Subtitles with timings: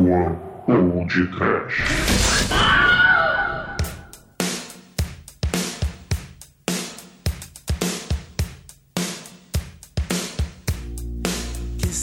[0.00, 1.84] Ou de Trash.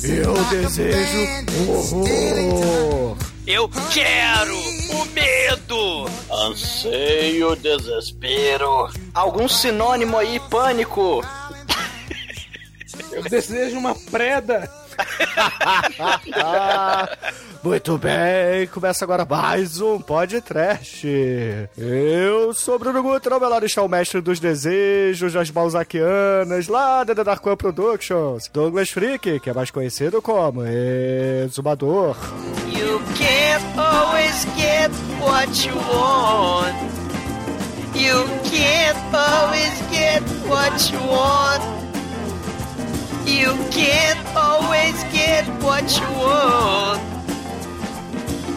[0.04, 1.28] Eu desejo
[1.68, 3.18] horror.
[3.48, 6.10] Eu quero o medo.
[6.32, 8.90] Anseio desespero.
[9.12, 11.26] Algum sinônimo aí, pânico?
[13.12, 14.77] Eu desejo uma preda.
[17.64, 21.08] Muito bem, começa agora mais um podcast.
[21.78, 26.68] Eu sou o Bruno Guter, ao meu lado está o mestre dos desejos, das balzaquianas,
[26.68, 32.16] lá da Dark One Productions, Douglas Freak, que é mais conhecido como Exumador.
[32.68, 36.76] You can't always get what you want.
[37.96, 41.87] You can't always get what you want.
[43.28, 47.02] You can't always get what you want.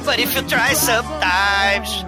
[0.05, 2.05] But if you try sometimes,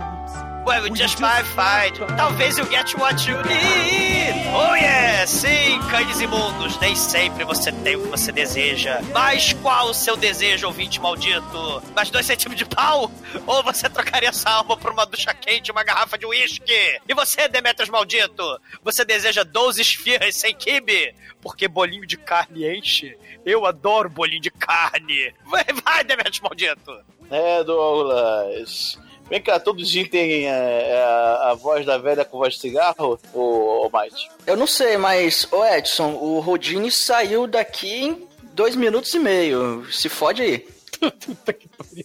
[0.65, 1.95] well, just might find.
[2.17, 4.35] Talvez you get what you need.
[4.55, 6.79] Oh yeah, sim, cães imundos.
[6.79, 9.01] Nem sempre você tem o que você deseja.
[9.13, 11.83] Mas qual o seu desejo, ouvinte maldito?
[11.95, 13.11] Mais dois centímetros de pau?
[13.47, 16.73] Ou você trocaria essa alma por uma ducha quente e uma garrafa de uísque?
[17.09, 18.61] E você, Demetrius maldito?
[18.83, 21.15] Você deseja 12 esfirras sem kibe?
[21.41, 23.17] Porque bolinho de carne enche?
[23.45, 25.35] Eu adoro bolinho de carne.
[25.45, 27.01] Vai, vai Demetrius maldito.
[27.31, 28.99] É, Douglas.
[29.29, 32.61] Vem cá, todo dia tem é, é, a, a voz da velha com voz de
[32.61, 34.29] cigarro, ô, ô Mike?
[34.47, 39.87] Eu não sei, mas, ô Edson, o Rodine saiu daqui em dois minutos e meio.
[39.91, 40.67] Se fode aí.
[41.01, 42.05] Puta que pariu.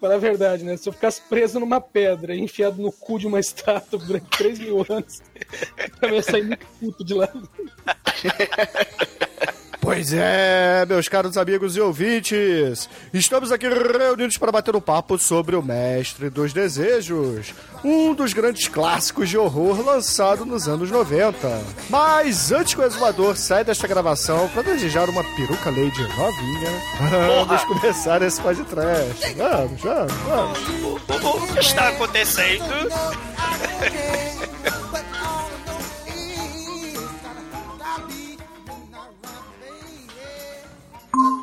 [0.00, 0.76] Não, a verdade, né?
[0.76, 4.86] Se eu ficasse preso numa pedra enfiado no cu de uma estátua durante 3 mil
[4.88, 5.22] anos,
[6.00, 7.28] eu ia sair muito puto de lá.
[9.82, 15.56] Pois é, meus caros amigos e ouvintes, estamos aqui reunidos para bater um papo sobre
[15.56, 21.36] o Mestre dos Desejos, um dos grandes clássicos de horror lançado nos anos 90.
[21.90, 26.70] Mas antes que o exumador saia desta gravação para desejar uma peruca lady novinha,
[27.10, 29.34] vamos começar esse podcast.
[29.34, 30.58] Vamos, vamos, vamos.
[30.84, 32.62] O, o que está acontecendo?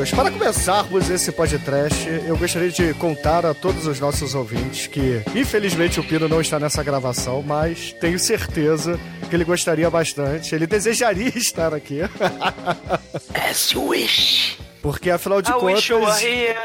[0.00, 5.22] Amigos, para começarmos esse podcast, eu gostaria de contar a todos os nossos ouvintes que,
[5.34, 10.66] infelizmente, o Pino não está nessa gravação, mas tenho certeza que ele gostaria bastante, ele
[10.66, 12.00] desejaria estar aqui.
[13.34, 14.58] As you wish.
[14.80, 16.22] Porque, afinal de I wish you were contas.
[16.22, 16.56] here.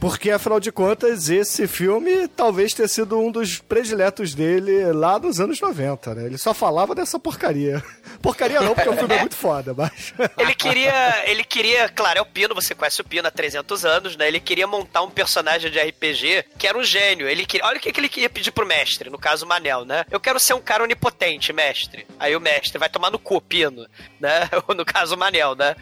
[0.00, 5.40] Porque, afinal de contas, esse filme talvez tenha sido um dos prediletos dele lá nos
[5.40, 6.26] anos 90, né?
[6.26, 7.82] Ele só falava dessa porcaria.
[8.22, 10.12] Porcaria não, porque o filme é muito foda, mas.
[10.38, 14.16] Ele queria, ele queria, claro, é o Pino, você conhece o Pino há 300 anos,
[14.16, 14.26] né?
[14.26, 17.28] Ele queria montar um personagem de RPG que era um gênio.
[17.28, 20.04] Ele queria, olha o que, ele queria pedir pro mestre, no caso o Manel, né?
[20.10, 22.06] Eu quero ser um cara onipotente, mestre.
[22.18, 23.86] Aí o mestre vai tomar no cu, Pino,
[24.20, 24.48] né?
[24.66, 25.76] Ou no caso o Manel, né?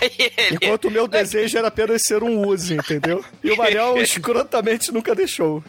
[0.00, 0.56] Ele...
[0.62, 3.24] Enquanto o meu desejo era apenas ser um Uzi, entendeu?
[3.42, 5.62] E o Manel escrotamente nunca deixou.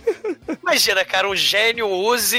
[0.62, 2.38] Imagina, cara, um gênio, Uzi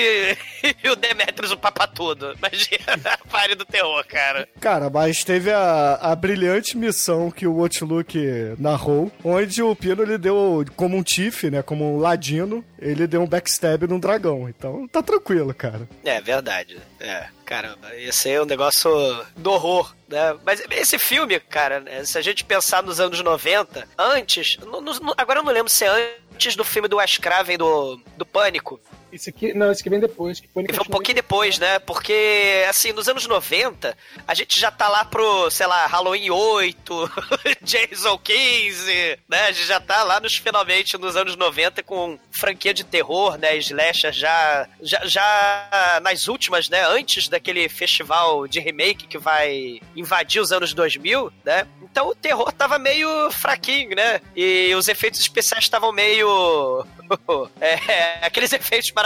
[0.82, 2.34] e o Demetrius o papatudo.
[2.38, 4.48] Imagina a pare do terror, cara.
[4.60, 8.18] Cara, mas teve a, a brilhante missão que o Outlook
[8.58, 11.62] narrou, onde o Pino ele deu como um Tiff, né?
[11.62, 14.48] Como um ladino, ele deu um backstab num dragão.
[14.48, 15.88] Então tá tranquilo, cara.
[16.04, 16.78] É, verdade.
[17.00, 18.90] É, caramba, esse é um negócio
[19.36, 20.36] do horror, né?
[20.44, 25.14] Mas esse filme, cara, né, se a gente pensar nos anos 90, antes, no- no-
[25.16, 28.80] agora eu não lembro se é antes do filme do Wes Craven, do, do Pânico,
[29.14, 30.40] Esse aqui, não, esse aqui vem depois.
[30.40, 31.78] Que Pânico Foi um acho pouquinho depois, né?
[31.78, 33.96] Porque, assim, nos anos 90,
[34.26, 37.10] a gente já tá lá pro, sei lá, Halloween 8,
[37.62, 39.46] Jason 15, né?
[39.46, 43.56] A gente já tá lá nos finalmente nos anos 90 com franquia de terror, né?
[43.58, 46.84] Slasher já, já, já nas últimas, né?
[46.84, 51.68] Antes daquele festival de remake que vai invadir os anos 2000, né?
[51.82, 54.20] Então o terror tava meio fraquinho, né?
[54.34, 56.84] E os efeitos especiais estavam meio.
[57.60, 59.03] é, aqueles efeitos maravilhosos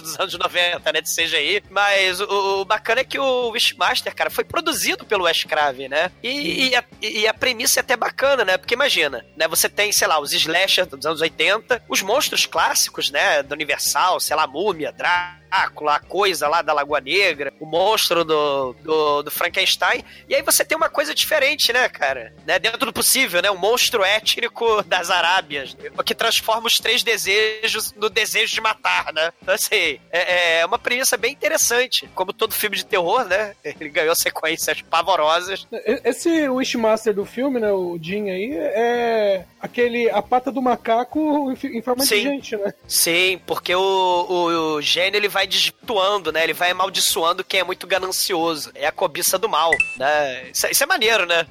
[0.00, 1.00] dos anos 90, né?
[1.00, 1.62] De CGI.
[1.70, 6.10] Mas o, o bacana é que o Wishmaster, cara, foi produzido pelo Wes Craven, né?
[6.22, 8.56] E, e a, e a premissa é até bacana, né?
[8.56, 9.48] Porque imagina, né?
[9.48, 13.42] Você tem, sei lá, os slasher dos anos 80, os monstros clássicos, né?
[13.42, 15.45] Do Universal, sei lá, Múmia, Drácula.
[15.64, 20.04] A coisa lá da Lagoa Negra, o monstro do, do, do Frankenstein.
[20.28, 22.32] E aí você tem uma coisa diferente, né, cara?
[22.46, 22.58] Né?
[22.58, 23.50] Dentro do possível, né?
[23.50, 29.12] Um monstro étnico das Arábias, o que transforma os três desejos no desejo de matar,
[29.12, 29.32] né?
[29.42, 32.08] Então, assim, é, é uma premissa bem interessante.
[32.14, 33.54] Como todo filme de terror, né?
[33.64, 35.66] Ele ganhou sequências pavorosas.
[36.04, 41.82] Esse Wishmaster do filme, né, o Jim aí, é aquele, a pata do macaco em
[41.82, 42.16] forma Sim.
[42.16, 42.72] de gente, né?
[42.86, 46.44] Sim, porque o, o, o gênio ele vai desvirtuando, né?
[46.44, 48.70] Ele vai amaldiçoando quem é muito ganancioso.
[48.74, 50.50] É a cobiça do mal, né?
[50.52, 51.46] Isso, isso é maneiro, né?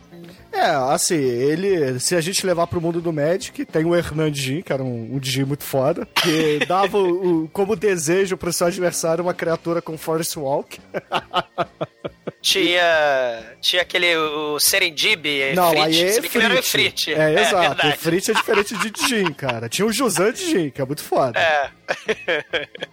[0.52, 2.00] É, assim, ele.
[2.00, 5.20] Se a gente levar pro mundo do Magic, tem o Hernandinho, que era um, um
[5.20, 9.98] Digi muito foda, que dava o, o- como desejo pro seu adversário uma criatura com
[9.98, 10.80] Force Walk.
[12.46, 15.26] Tinha, tinha aquele o Serendib,
[15.56, 17.10] Não, Efrit, aí é se ele era o Efrit.
[17.12, 17.14] Efrit.
[17.20, 17.58] É, exato.
[17.70, 17.88] verdade.
[17.90, 19.68] Efrit é diferente de Djin, cara.
[19.68, 21.40] Tinha o Juzan Djin, que é muito foda.
[21.40, 21.70] É.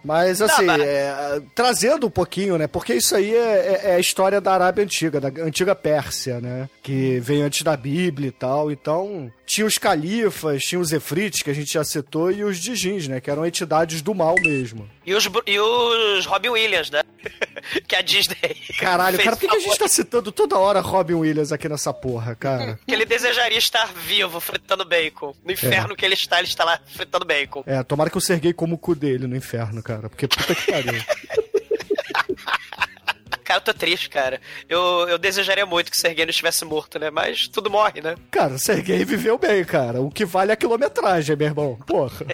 [0.03, 2.65] Mas, assim, mas- é, trazendo um pouquinho, né?
[2.67, 6.67] Porque isso aí é, é- é a história da Arábia Antiga, da antiga Pérsia, né?
[6.81, 8.71] Que veio antes da Bíblia e tal.
[8.71, 13.07] Então, tinha os califas, tinha os Efrites, que a gente já citou, e os Djins,
[13.07, 13.19] né?
[13.19, 14.89] Que eram entidades do mal mesmo.
[15.05, 17.01] E os, e os Robin Williams, né?
[17.87, 18.55] que a Disney.
[18.79, 21.93] Caralho, cara, por que, que a gente tá citando toda hora Robin Williams aqui nessa
[21.93, 22.79] porra, cara?
[22.85, 25.33] Que ele desejaria estar vivo fritando bacon.
[25.43, 27.63] No inferno que ele está, ele está lá fritando bacon.
[27.65, 30.09] É, tomara que eu Serguei como o cu dele no inferno, cara.
[30.09, 30.93] Porque puta que pariu.
[33.43, 34.39] Cara, eu tô triste, cara.
[34.69, 37.09] Eu, eu desejaria muito que o Serguei não estivesse morto, né?
[37.09, 38.15] Mas tudo morre, né?
[38.31, 40.01] Cara, o Serguei viveu bem, cara.
[40.01, 41.79] O que vale é a quilometragem, meu irmão.
[41.85, 42.25] Porra.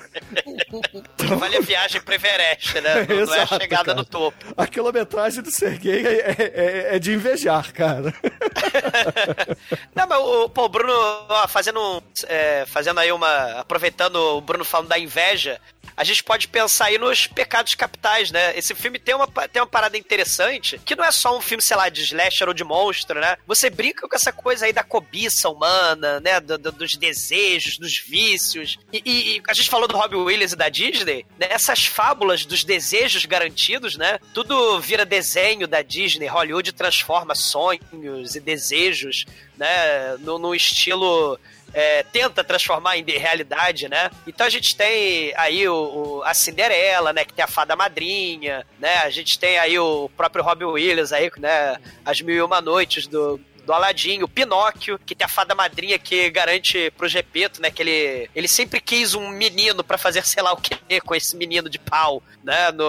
[1.38, 3.06] Vale a viagem pro Everest, né?
[3.08, 3.98] Não, não é a Exato, chegada cara.
[3.98, 4.38] no topo.
[4.56, 8.14] A quilometragem do Serguei é, é- é de invejar, cara.
[9.96, 10.94] Não, mas o, pô, o Bruno,
[11.30, 13.60] ó, fazendo, é, fazendo aí uma.
[13.60, 15.60] Aproveitando o Bruno falando da inveja,
[15.96, 18.58] a gente pode pensar aí nos pecados capitais, né?
[18.58, 21.78] Esse filme tem uma, tem uma parada interessante, que não é só um filme, sei
[21.78, 23.38] lá, de slasher ou de monstro, né?
[23.48, 26.40] Você brinca com essa coisa aí da cobiça humana, né?
[26.40, 28.78] Do- do- dos desejos, dos vícios.
[28.92, 31.48] E, e- e a gente falou do Robin Williams e da Disney, né?
[31.50, 34.20] Essas fábulas dos desejos garantidos, né?
[34.34, 39.26] Tudo vira desenho da Disney, Hollywood transforma sonhos e desejos,
[39.58, 40.18] né?
[40.20, 41.40] No, no estilo
[41.74, 44.10] é, tenta transformar em de- realidade, né?
[44.28, 45.74] Então a gente tem aí o,
[46.20, 47.24] o- a Cinderela, né?
[47.26, 48.98] Que tem a fada madrinha, né?
[49.00, 51.78] A gente tem aí o próprio Robin Williams aí, né?
[52.06, 53.40] As Mil e Uma Noites do,
[53.70, 57.70] do Aladdin, o Pinóquio, que tem a fada madrinha que garante pro Gepeto, né?
[57.70, 61.38] Que ele, ele sempre quis um menino pra fazer sei lá o que com esse
[61.38, 62.72] menino de pau, né?
[62.72, 62.84] No,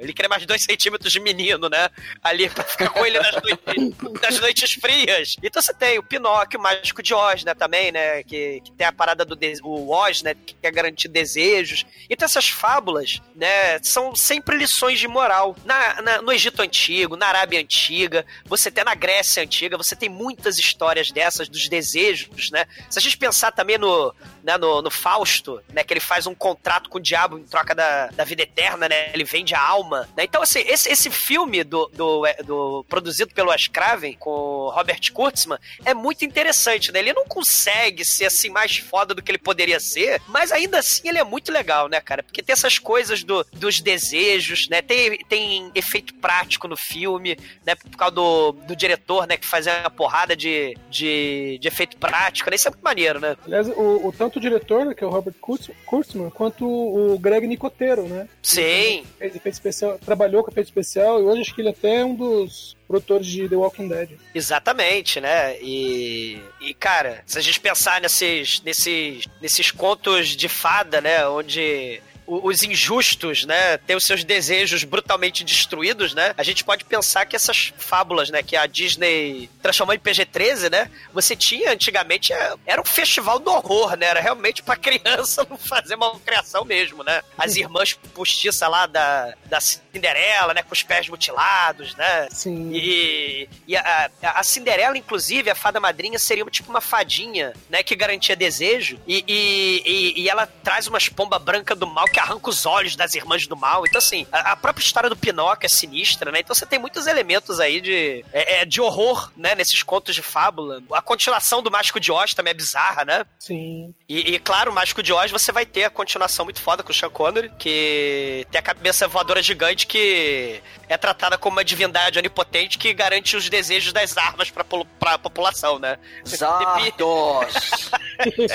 [0.00, 1.90] ele queria mais dois centímetros de menino, né?
[2.22, 5.36] Ali pra ficar com ele nas noites, nas noites frias.
[5.42, 7.52] Então você tem o Pinóquio, o Mágico de Oz, né?
[7.52, 8.22] Também, né?
[8.22, 10.34] Que, que tem a parada do o Oz, né?
[10.34, 11.84] Que quer garantir desejos.
[12.08, 13.78] Então essas fábulas, né?
[13.82, 15.54] São sempre lições de moral.
[15.66, 20.13] Na, na- no Egito Antigo, na Arábia Antiga, você tem na Grécia Antiga, você tem
[20.14, 22.66] muitas histórias dessas, dos desejos, né?
[22.88, 25.82] Se a gente pensar também no, né, no, no Fausto, né?
[25.84, 29.10] Que ele faz um contrato com o diabo em troca da, da vida eterna, né?
[29.12, 30.24] Ele vende a alma, né?
[30.24, 35.58] Então, assim, esse, esse filme do, do, do- produzido pelo Wes Craven, com Robert Kurtzman,
[35.84, 37.00] é muito interessante, né?
[37.00, 41.08] Ele não consegue ser, assim, mais foda do que ele poderia ser, mas ainda assim
[41.08, 42.22] ele é muito legal, né, cara?
[42.22, 44.80] Porque tem essas coisas do, dos desejos, né?
[44.82, 47.74] Tem, tem efeito prático no filme, né?
[47.74, 49.36] Por causa do, do diretor, né?
[49.36, 52.56] Que fazia uma porrada de, de, de efeito prático, né?
[52.56, 53.36] Isso é muito maneiro, né?
[53.46, 57.18] Aliás, o, o tanto o diretor, né, que é o Robert Kurtz- Kurtzman, quanto o
[57.18, 58.28] Greg Nicotero, né?
[58.42, 59.06] Sim.
[59.18, 62.14] Fez efeito especial, trabalhou com efeito especial e hoje acho que ele até é um
[62.14, 64.10] dos produtores de The Walking Dead.
[64.34, 65.56] Exatamente, né?
[65.62, 71.26] E, e cara, se a gente pensar nesses, nesses, nesses contos de fada, né?
[71.26, 76.34] Onde os injustos, né, têm os seus desejos brutalmente destruídos, né?
[76.36, 80.90] A gente pode pensar que essas fábulas, né, que a Disney transformou em PG-13, né?
[81.12, 84.06] Você tinha antigamente é, era um festival do horror, né?
[84.06, 87.22] Era realmente pra criança não fazer uma criação mesmo, né?
[87.36, 92.28] As irmãs postiça lá da, da Cinderela, né, com os pés mutilados, né?
[92.30, 92.70] Sim.
[92.72, 97.82] E, e a, a- a Cinderela, inclusive, a fada madrinha, seria tipo uma fadinha, né?
[97.82, 98.98] Que garantia desejo.
[99.06, 102.94] E, e, e- e ela traz umas pomba branca do mal que arranca os olhos
[102.94, 103.84] das irmãs do mal.
[103.84, 106.38] Então, assim, a, a própria história do Pinóquio é sinistra, né?
[106.38, 109.56] Então você tem muitos elementos aí de, é, é, de horror, né?
[109.56, 110.80] Nesses contos de fábula.
[110.92, 113.26] A continuação do Mágico de Oz também é bizarra, né?
[113.36, 113.92] Sim.
[114.08, 116.92] E, e, claro, o Mágico de Oz você vai ter a continuação muito foda com
[116.92, 122.16] o Sean Connery, que tem a cabeça voadora gigante que é tratada como uma divindade
[122.16, 124.64] onipotente que garante os desejos das armas pra,
[125.00, 125.98] pra população, né?
[126.24, 127.80] Zardos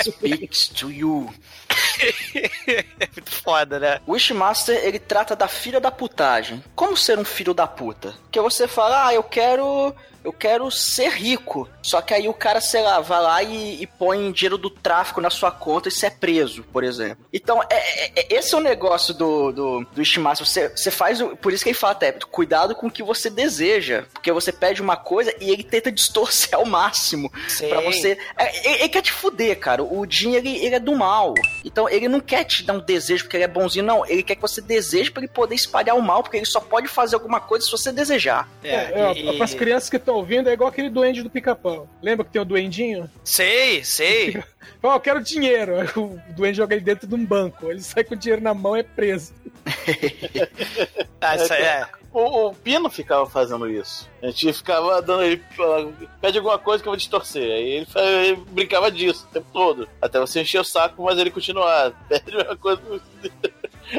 [0.02, 1.30] speaks to you.
[2.98, 4.00] é muito foda, né?
[4.08, 6.62] Wishmaster, ele trata da filha da putagem.
[6.74, 8.14] Como ser um filho da puta?
[8.30, 11.68] Que você fala, ah, eu quero eu quero ser rico.
[11.82, 15.20] Só que aí o cara, sei lá, vai lá e, e põe dinheiro do tráfico
[15.20, 17.24] na sua conta e você é preso, por exemplo.
[17.32, 20.04] Então, é, é- é- esse é o negócio do, do, do.
[20.38, 21.20] Você, você faz.
[21.20, 24.04] o- Por isso que ele fala até, cuidado com o que você deseja.
[24.12, 27.30] Porque você pede uma coisa e ele tenta distorcer ao máximo.
[27.68, 28.18] Pra você.
[28.38, 29.82] é, ele, ele quer te fuder, cara.
[29.82, 31.34] O Jin, ele, ele é do mal.
[31.64, 34.04] Então, ele não quer te dar um desejo porque ele é bonzinho, não.
[34.06, 36.88] Ele quer que você deseje pra ele poder espalhar o mal, porque ele só pode
[36.88, 38.48] fazer alguma coisa se você desejar.
[38.62, 41.88] É, é, e- Para as crianças que estão ouvindo, é igual aquele duende do pica-pau.
[42.02, 43.10] Lembra que tem o duendinho?
[43.24, 44.42] Sei, sei.
[44.82, 45.74] Ó, eu quero dinheiro.
[45.96, 47.70] O duende joga ele dentro de um banco.
[47.70, 49.32] Ele sai com o dinheiro na mão e é preso.
[51.22, 51.86] Ah, isso aí é.
[52.12, 54.08] O, o Pino ficava fazendo isso.
[54.22, 55.42] A gente ficava dando ele.
[55.54, 57.42] falando, Pede alguma coisa que eu vou distorcer.
[57.42, 59.86] Aí ele, ele brincava disso o tempo todo.
[60.00, 61.94] Até você encher o saco, mas ele continuava.
[62.08, 62.80] Pede uma coisa.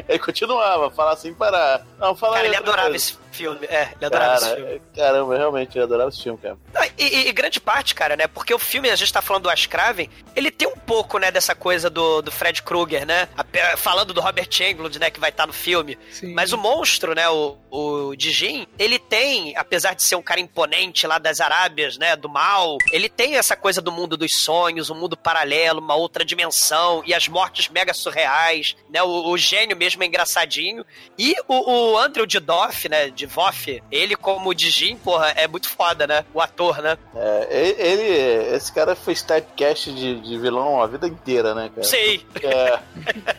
[0.08, 1.86] Ele continuava, falar sem parar.
[2.00, 2.96] Não, fala Cara, aí ele adorava coisa.
[2.96, 3.66] esse filme.
[3.68, 4.82] É, ele adorava esse filme.
[4.96, 6.58] Cara, caramba, realmente, eu adorava esse filme, cara.
[6.74, 8.28] Não, E, e- e grande parte, cara, né?
[8.28, 11.32] Porque o filme, a gente tá falando do Wes Craven, ele tem um pouco, né,
[11.32, 13.28] dessa coisa do, do Fred Krueger, né?
[13.38, 15.98] A- falando do Robert Englund, né, que vai estar no filme.
[16.12, 16.34] Sim.
[16.34, 21.08] Mas o monstro, né, o, o Dijin, ele tem, apesar de ser um cara imponente
[21.08, 24.96] lá das Arábias, né, do mal, ele tem essa coisa do mundo dos sonhos, um
[24.96, 30.04] mundo paralelo, uma outra dimensão, e as mortes mega surreais, né, o, o gênio mesmo
[30.04, 30.86] é engraçadinho.
[31.18, 36.08] E o, o Andrew Didoff, né, de Voff, ele como Dijin, porra, é muito foda,
[36.08, 36.98] né, o ator, né?
[37.16, 41.84] É, ele, esse cara fez typecast de, de vilão a vida inteira, né, cara?
[41.88, 42.26] Sei.
[42.42, 42.80] É,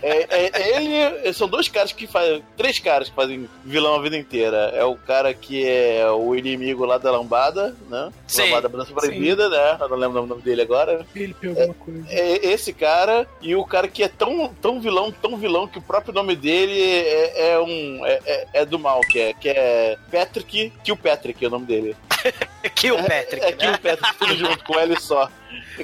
[0.02, 2.42] é, é- ele são dois caras que fazem.
[2.56, 4.70] Três caras que fazem vilão a vida inteira.
[4.74, 8.12] É o cara que é o inimigo lá da lambada, né?
[8.26, 8.44] Sim.
[8.46, 9.76] Lambada Branca Proibida, né?
[9.80, 11.04] Eu não lembro o nome dele agora.
[11.14, 12.04] Ele pegou alguma coisa.
[12.08, 15.82] É esse cara e o cara que é tão, tão vilão, tão vilão que o
[15.82, 18.06] próprio nome dele é, é um.
[18.06, 19.71] É, é- é do mal, que é, que é
[20.10, 21.96] Patrick Kilpatrick, é o nome dele.
[22.74, 23.52] Kill Patrick, É né?
[23.52, 25.30] Kilpatrick, tudo junto com ele só.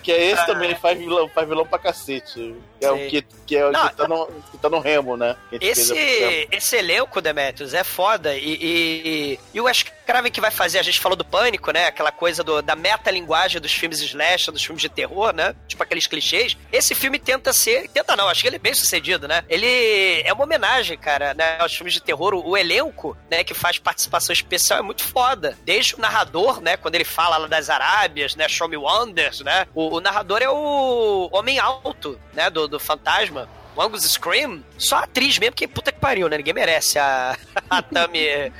[0.02, 2.54] Que é esse também, faz vilão, faz vilão pra cacete.
[2.78, 3.08] Que é o Sim.
[3.08, 5.36] que, que, é o Não, que, tá no, que tá no Remo, né?
[5.60, 5.94] Esse,
[6.50, 8.36] esse elenco, Demetrius, é foda.
[8.36, 11.86] E, e, e o Wes Craven que vai fazer, a gente falou do Pânico, né?
[11.86, 15.54] Aquela coisa do, da metalinguagem dos filmes slash, dos filmes de terror, né?
[15.66, 16.56] Tipo aqueles clichês.
[16.72, 17.88] Esse filme tenta ser...
[17.88, 19.44] Tenta não, acho que ele é bem sucedido, né?
[19.48, 21.58] Ele é uma homenagem, cara, né?
[21.58, 22.32] Aos filmes de terror.
[22.32, 23.42] O, o elenco, né?
[23.42, 25.58] Que faz participação especial é muito foda.
[25.64, 26.76] Desde o narrador, né?
[26.76, 28.48] Quando ele fala lá das Arábias, né?
[28.48, 29.57] Show Me Wonders, né?
[29.74, 32.50] O, o narrador é o Homem Alto, né?
[32.50, 33.48] Do, do Fantasma.
[33.74, 36.36] O Angus Scream, só a atriz mesmo, que puta que pariu, né?
[36.36, 37.36] Ninguém merece a,
[37.70, 38.52] a Tami.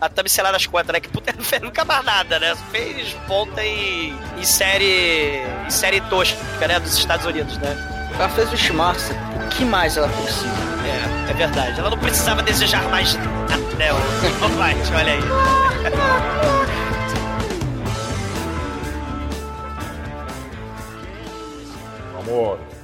[0.00, 1.00] A Tami, sei lá das contas, né?
[1.00, 2.54] Que puta não fez nunca mais nada, né?
[2.70, 5.42] Fez ponta em, em série.
[5.66, 6.78] em série tosca, né?
[6.78, 8.10] Dos Estados Unidos, né?
[8.14, 9.16] Ela fez o Wishmaster.
[9.36, 10.46] O que mais ela precisa?
[10.46, 11.80] É, é verdade.
[11.80, 13.92] Ela não precisava desejar mais nada, né?
[13.92, 16.72] O White, olha aí.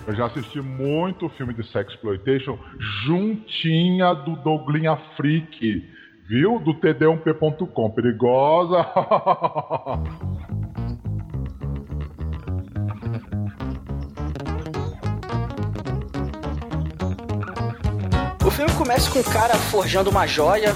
[0.06, 2.58] Eu já assisti muito filme de sexploitation
[3.06, 5.82] juntinha do Douglinha Freak,
[6.28, 6.58] viu?
[6.58, 7.90] Do td1p.com.
[7.90, 8.86] Perigosa.
[18.44, 20.74] O filme começa com o cara forjando uma joia,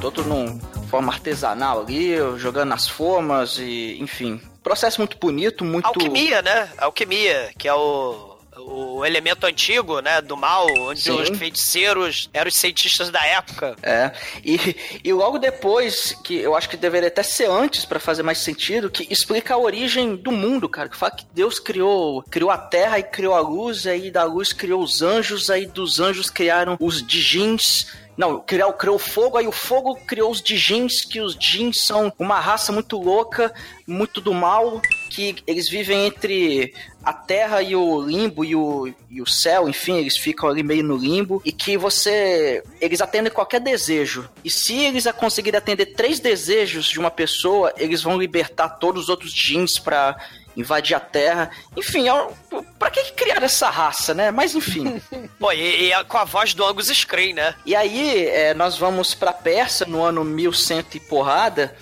[0.00, 6.42] todo num forma artesanal ali, jogando nas formas e, enfim, processo muito bonito, muito Alquimia,
[6.42, 6.68] né?
[6.78, 8.25] Alquimia, que é o.
[8.68, 11.12] O elemento antigo, né, do mal, onde Sim.
[11.12, 13.76] os feiticeiros eram os cientistas da época.
[13.80, 14.10] É,
[14.44, 14.58] e,
[15.04, 18.90] e logo depois, que eu acho que deveria até ser antes pra fazer mais sentido,
[18.90, 20.88] que explica a origem do mundo, cara.
[20.88, 24.52] Que fala que Deus criou, criou a terra e criou a luz, aí da luz
[24.52, 27.86] criou os anjos, aí dos anjos criaram os djins.
[28.16, 32.10] Não, criou, criou o fogo, aí o fogo criou os djins, que os djins são
[32.18, 33.52] uma raça muito louca,
[33.86, 34.80] muito do mal,
[35.16, 39.96] que eles vivem entre a terra e o limbo e o, e o céu, enfim,
[39.96, 42.62] eles ficam ali meio no limbo, e que você.
[42.80, 44.28] Eles atendem qualquer desejo.
[44.44, 49.04] E se eles a conseguirem atender três desejos de uma pessoa, eles vão libertar todos
[49.04, 50.16] os outros jeans pra
[50.54, 51.50] invadir a terra.
[51.76, 52.28] Enfim, é
[52.78, 54.30] pra que criaram essa raça, né?
[54.30, 55.00] Mas enfim.
[55.40, 57.54] Pô, e, e com a voz do Angus Screen, né?
[57.64, 61.74] E aí, é, nós vamos pra Pérsia no ano 1100 e porrada.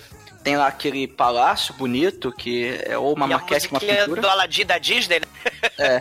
[0.45, 4.21] Tem lá aquele palácio bonito, que é ou uma e maquete, uma pintura.
[4.21, 5.25] do Aladdin da Disney, né?
[5.79, 5.99] É.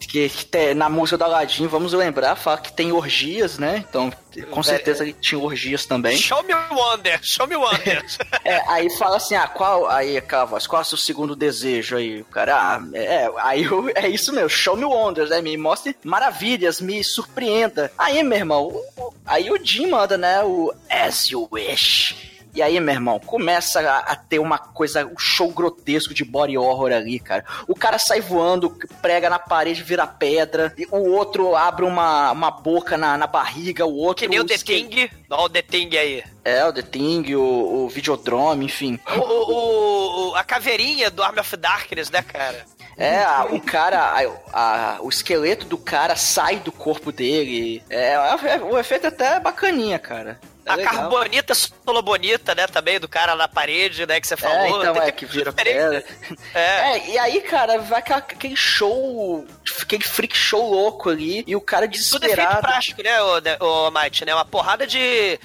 [0.00, 3.84] que, que tem, na música do Aladdin, vamos lembrar, fala que tem orgias, né?
[3.88, 4.12] Então,
[4.50, 6.16] com certeza ele tinha orgias também.
[6.16, 8.04] Show me wonder, show me wonder.
[8.44, 11.96] É, aí fala assim, ah, qual, aí aquela voz, qual é o seu segundo desejo
[11.96, 12.20] aí?
[12.20, 15.40] O cara, ah, é, aí eu, é isso mesmo, show me wonders, né?
[15.40, 17.90] Me mostre maravilhas, me surpreenda.
[17.96, 18.82] Aí, meu irmão,
[19.24, 22.33] aí o Jim manda, né, o as you wish.
[22.54, 26.56] E aí, meu irmão, começa a, a ter uma coisa, um show grotesco de body
[26.56, 27.44] horror ali, cara.
[27.66, 28.70] O cara sai voando,
[29.02, 30.72] prega na parede, vira pedra.
[30.78, 34.22] e o outro abre uma, uma boca na, na barriga, o outro...
[34.22, 35.10] Que nem o The Thing.
[35.30, 36.22] Olha o The Thing aí.
[36.44, 39.00] É, o The Thing, o, o Videodrome, enfim.
[39.16, 42.64] O, o- o- a caveirinha do Army of Darkness, né, cara?
[42.96, 47.82] É, a- o cara, a- a- o esqueleto do cara sai do corpo dele.
[47.90, 50.38] É, é- o efeito até é bacaninha, cara.
[50.66, 50.94] É a legal.
[50.94, 54.56] carbonita solobonita, né, também, do cara na parede, né, que você falou.
[54.56, 56.02] É, então é que vira pedra.
[56.54, 56.96] É.
[56.96, 59.44] É, e aí, cara, vai aquele show,
[59.82, 62.60] aquele freak show louco ali, e o cara Tudo é feito desesperado.
[62.62, 64.34] prático, né, ô, né, ô Mate, né?
[64.34, 65.38] Uma porrada de.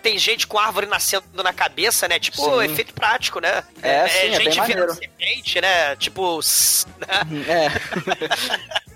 [0.00, 2.18] Tem gente com árvore nascendo na cabeça, né?
[2.18, 2.64] Tipo, Sim.
[2.64, 3.62] efeito prático, né?
[3.82, 4.94] É, sim, é bem gente virando maneiro.
[4.94, 5.96] serpente, né?
[5.96, 6.40] Tipo,
[6.98, 7.44] né?
[7.48, 8.82] É.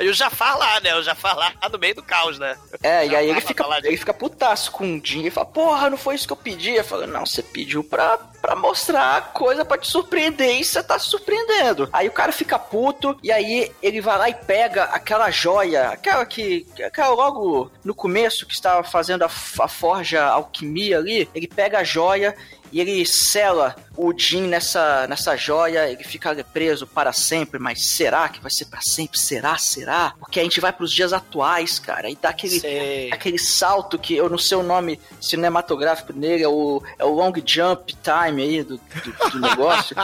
[0.00, 0.94] E o Jafar lá, né?
[0.94, 2.56] O Jafar lá no meio do caos, né?
[2.82, 5.96] É, e aí ele fica, ele fica putaço com o Jim e fala, porra, não
[5.96, 6.74] foi isso que eu pedi.
[6.74, 10.98] Eu falo, não, você pediu pra, pra mostrar coisa pra te surpreender e você tá
[10.98, 11.88] se surpreendendo.
[11.92, 16.24] Aí o cara fica puto e aí ele vai lá e pega aquela joia, aquela
[16.24, 21.78] que, aquela logo no começo que estava fazendo a, a forja alquimia ali, ele pega
[21.78, 22.34] a joia
[22.72, 28.28] e ele sela o Jin nessa, nessa joia, ele fica preso para sempre, mas será
[28.28, 29.18] que vai ser para sempre?
[29.18, 29.58] Será?
[29.58, 30.14] Será?
[30.20, 33.10] Porque a gente vai pros dias atuais, cara, e dá aquele, Sei.
[33.12, 37.32] aquele salto que eu não sei o nome cinematográfico nele, é o, é o long
[37.44, 39.96] jump time aí do, do, do negócio.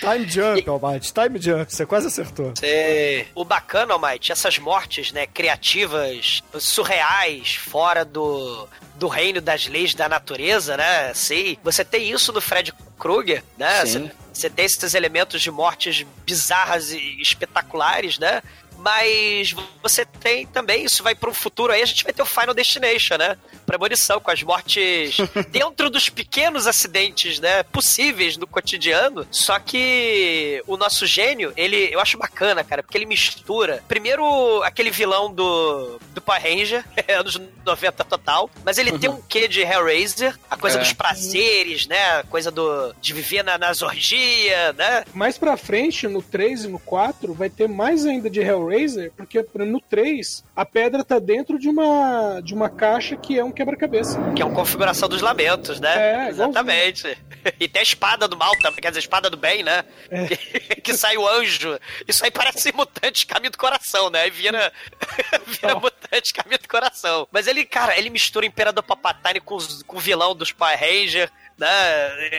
[0.00, 2.52] Time Jump, Almighty, Time Jump, você quase acertou.
[2.58, 3.28] Sei.
[3.34, 10.08] O bacana, Almighty, essas mortes, né, criativas, surreais, fora do, do reino das leis da
[10.08, 11.12] natureza, né?
[11.14, 11.58] Sei.
[11.62, 13.84] Você tem isso no Fred Krueger, né?
[13.86, 14.06] Sim.
[14.06, 18.42] Você, você tem esses elementos de mortes bizarras e espetaculares, né?
[18.86, 22.26] Mas você tem também, isso vai para um futuro aí, a gente vai ter o
[22.26, 23.36] Final Destination, né?
[23.66, 25.16] Premonição, com as mortes
[25.50, 27.64] dentro dos pequenos acidentes, né?
[27.64, 29.26] Possíveis no cotidiano.
[29.32, 33.82] Só que o nosso gênio, ele, eu acho bacana, cara, porque ele mistura.
[33.88, 36.84] Primeiro, aquele vilão do, do Power Ranger,
[37.18, 38.48] anos 90 total.
[38.64, 40.80] Mas ele tem um quê de Hellraiser, a coisa É.
[40.80, 42.20] dos prazeres, né?
[42.20, 45.04] A coisa do, de viver na, nas orgias, né?
[45.12, 48.75] Mais pra frente, no 3 e no 4, vai ter mais ainda de Hellraiser,
[49.16, 53.50] porque no 3 a pedra tá dentro de uma, de uma caixa que é um
[53.52, 54.18] quebra-cabeça.
[54.34, 55.94] Que é uma configuração dos lamentos, né?
[55.96, 56.30] É, igualzinho.
[56.48, 57.18] Exatamente.
[57.60, 59.84] E tem a espada do mal também, quer dizer, a espada do bem, né?
[60.10, 60.26] É.
[60.26, 60.36] Que,
[60.82, 61.78] que sai o anjo.
[62.08, 64.22] Isso aí parece mutante caminho do coração, né?
[64.22, 64.72] Aí vira,
[65.46, 67.28] vira mutante caminho do coração.
[67.30, 70.76] Mas ele, cara, ele mistura o Imperador Papatine com, os- com o vilão dos Power
[70.76, 71.68] Ranger, né?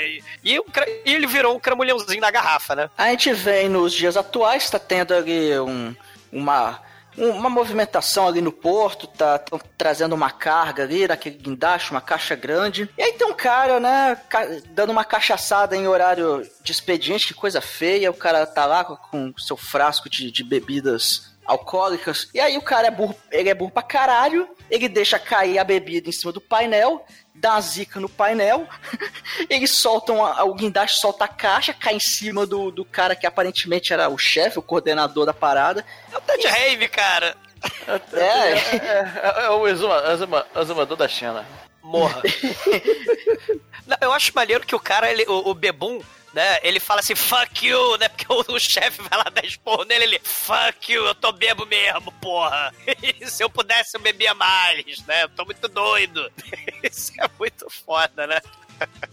[0.04, 0.62] E, e
[1.06, 2.90] e ele virou um cramulhãozinho na garrafa, né?
[2.98, 5.96] A gente vem nos dias atuais, tá tendo ali um,
[6.32, 6.80] uma,
[7.18, 9.40] um- uma movimentação ali no porto, tá
[9.78, 12.90] trazendo uma carga ali, naquele guindaste, uma caixa grande.
[12.98, 17.34] E aí tem um cara, né, ca- dando uma cachaçada em horário de expediente, que
[17.34, 18.12] coisa feia.
[18.12, 18.96] O cara tá lá com,
[19.32, 22.30] com seu frasco de, de bebidas alcoólicas.
[22.34, 25.64] E aí o cara é burro, ele é burro pra caralho, ele deixa cair a
[25.64, 28.68] bebida em cima do painel, dá uma zica no painel,
[29.50, 33.26] eles soltam, a, o guindaste solta a caixa, cai em cima do, do cara que
[33.26, 35.86] aparentemente era o chefe, o coordenador da parada.
[36.12, 37.36] É o Ted Rave, cara.
[37.88, 38.00] É,
[38.78, 41.46] É, é o exuma, exuma, exumador da China.
[41.88, 42.22] Morra.
[43.88, 46.02] Não, eu acho maneiro que o cara, ele, o, o Bebum,
[46.34, 48.10] né, ele fala assim, fuck you, né?
[48.10, 51.66] Porque o, o chefe vai lá dar esporro nele, ele, fuck you, eu tô bebo
[51.66, 52.74] mesmo, porra.
[53.20, 55.24] E se eu pudesse, eu bebia mais, né?
[55.24, 56.30] Eu tô muito doido.
[56.84, 58.40] Isso é muito foda, né?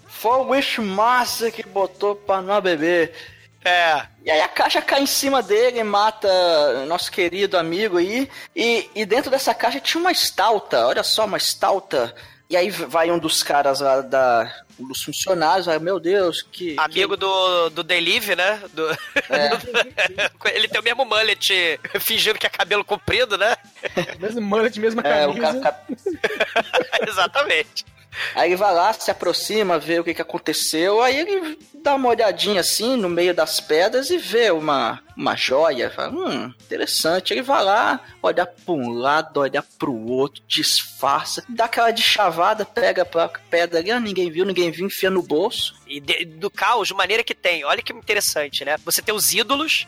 [0.09, 3.15] foi o Wishmaster que botou pra não beber.
[3.65, 4.07] É.
[4.23, 6.29] E aí a caixa cai em cima dele, mata
[6.87, 8.29] nosso querido amigo aí.
[8.55, 12.15] E, e dentro dessa caixa tinha uma estalta, olha só, uma estalta.
[12.55, 14.49] E aí vai um dos caras lá da.
[14.79, 16.77] Um dos funcionários, vai, meu Deus, que.
[16.79, 18.63] Amigo do, do Delive, né?
[18.73, 18.87] Do...
[20.55, 23.57] ele tem o mesmo mullet, fingindo que é cabelo comprido, né?
[24.21, 25.09] Mesmo mullet, mesma que...
[25.09, 25.67] É, o camisa.
[27.09, 27.85] Exatamente.
[28.35, 31.03] Aí ele vai lá, se aproxima, vê o que, que aconteceu.
[31.03, 35.91] Aí ele dá uma olhadinha assim no meio das pedras e vê uma, uma joia.
[35.91, 37.33] Fala, hum, interessante.
[37.33, 42.65] Ele vai lá, olha pra um lado, olha pro outro, disfarça, dá aquela de chavada,
[42.65, 45.75] pega a pedra ali, ah, ninguém viu, ninguém viu, enfia no bolso.
[45.87, 47.65] E de- do caos, de maneira que tem.
[47.65, 48.77] Olha que interessante, né?
[48.85, 49.87] Você tem os ídolos,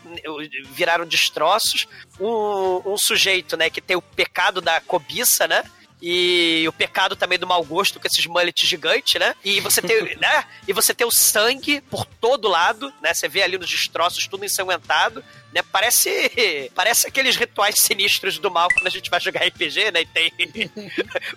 [0.73, 1.87] viraram destroços.
[2.21, 5.63] Um, um sujeito, né, que tem o pecado da cobiça, né?
[6.01, 9.35] E o pecado também do mau gosto com esses mullets gigantes, né?
[9.43, 10.45] E você tem, né?
[10.69, 13.15] E você tem o sangue por todo lado, né?
[13.15, 15.63] Você vê ali nos destroços tudo ensanguentado, né?
[15.73, 20.03] Parece, parece aqueles rituais sinistros do mal quando a gente vai jogar RPG, né?
[20.03, 20.33] E tem,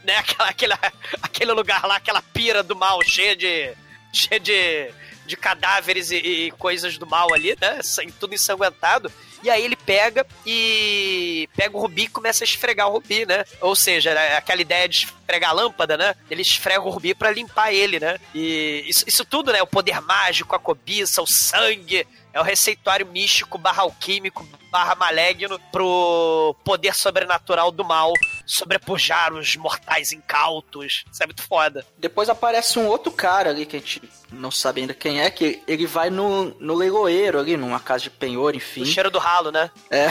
[0.03, 0.17] né?
[0.17, 0.79] Aquela, aquela,
[1.21, 3.73] aquele lugar lá, aquela pira do mal cheia de,
[4.13, 4.91] cheia de,
[5.25, 7.79] de cadáveres e, e coisas do mal ali, né?
[8.19, 9.09] Tudo ensanguentado.
[9.41, 13.45] E aí ele pega e pega o Rubi e começa a esfregar o Rubi, né?
[13.61, 16.15] Ou seja, aquela ideia de esfregar a lâmpada, né?
[16.29, 18.19] Ele esfrega o Rubi pra limpar ele, né?
[18.35, 19.61] E isso, isso tudo, né?
[19.61, 25.59] O poder mágico, a cobiça, o sangue, é o receituário místico barra alquímico barra maligno
[25.71, 28.13] pro poder sobrenatural do mal
[28.45, 31.03] sobrepujar os mortais incautos.
[31.11, 31.85] Isso é muito foda.
[31.97, 34.01] Depois aparece um outro cara ali que a gente
[34.31, 38.09] não sabe ainda quem é, que ele vai no, no leiloeiro ali, numa casa de
[38.09, 38.81] penhor, enfim.
[38.81, 39.71] O cheiro do ralo, né?
[39.89, 40.07] É.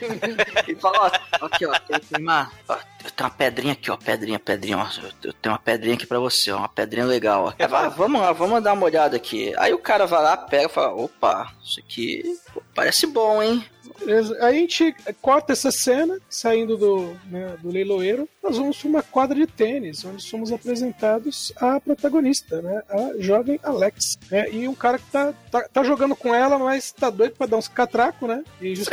[0.68, 2.50] e fala, ó, aqui, ó, tem, uma.
[2.68, 4.88] ó, eu tenho uma pedrinha aqui, ó, pedrinha, pedrinha, ó.
[5.22, 7.54] Eu, tenho uma pedrinha aqui pra você, ó, uma pedrinha legal, ó.
[7.58, 9.54] Aí vai, vamos lá, vamos dar uma olhada aqui.
[9.58, 12.38] Aí o cara vai lá, pega e fala, opa, isso aqui
[12.74, 13.64] parece bom, hein?
[13.98, 14.36] Beleza.
[14.40, 19.02] Aí a gente corta essa cena, saindo do, né, do leiloeiro, nós vamos para uma
[19.02, 24.18] quadra de tênis, onde somos apresentados a protagonista, né, a jovem Alex.
[24.30, 27.46] né, e um cara que tá, tá, tá jogando com ela, mas tá doido pra
[27.46, 28.44] dar uns catracos, né?
[28.60, 28.88] E eles,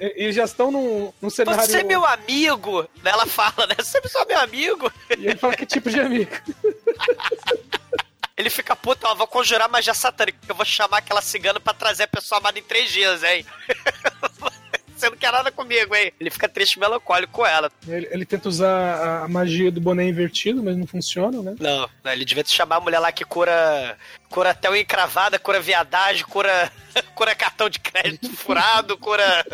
[0.00, 1.60] eles já estão num, num cenário.
[1.60, 2.86] Você é meu amigo!
[3.04, 3.74] Ela fala, né?
[3.78, 4.92] Você é só meu amigo!
[5.10, 6.30] E ele fala que tipo de amigo.
[8.38, 12.04] Ele fica puto, ó, vou conjurar magia satânica, eu vou chamar aquela cigana pra trazer
[12.04, 13.44] a pessoa amada em três dias, hein?
[14.98, 16.12] Você não quer nada comigo, hein?
[16.18, 17.70] Ele fica triste e melancólico com ela.
[17.86, 21.54] Ele, ele tenta usar a magia do boné invertido, mas não funciona, né?
[21.60, 23.96] Não, ele devia chamar a mulher lá que cura.
[24.28, 26.72] Cura até o encravada, cura viadagem, cura.
[27.14, 29.46] cura cartão de crédito furado, cura.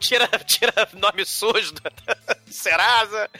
[0.00, 1.82] tira, tira nome sujo do
[2.50, 3.30] Serasa.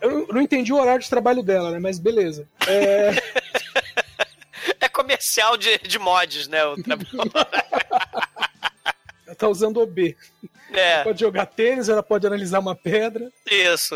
[0.00, 1.78] Eu não entendi o horário de trabalho dela, né?
[1.78, 2.48] Mas beleza.
[2.66, 3.10] É,
[4.80, 6.64] É comercial de, de mods, né?
[6.66, 6.74] O
[9.26, 10.16] ela tá usando OB.
[10.72, 13.30] É, Pode jogar tênis, ela pode analisar uma pedra.
[13.46, 13.94] isso.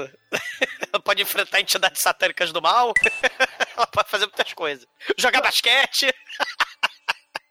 [0.92, 2.92] Ela pode enfrentar entidades satânicas do mal.
[3.77, 4.87] Ela pode fazer muitas coisas.
[5.16, 6.12] Jogar basquete.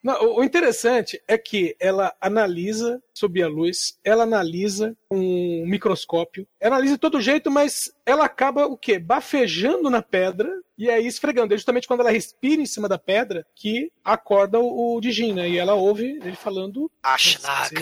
[0.04, 6.48] Não, o- interessante é que ela analisa sob a luz, ela analisa com um microscópio,
[6.62, 9.00] analisa de todo jeito, mas ela acaba o quê?
[9.00, 11.54] Bafejando na pedra e aí esfregando.
[11.54, 15.50] É justamente quando ela respira em cima da pedra que acorda o, o Dijin, né?
[15.50, 16.92] E ela ouve ele falando.
[17.02, 17.18] A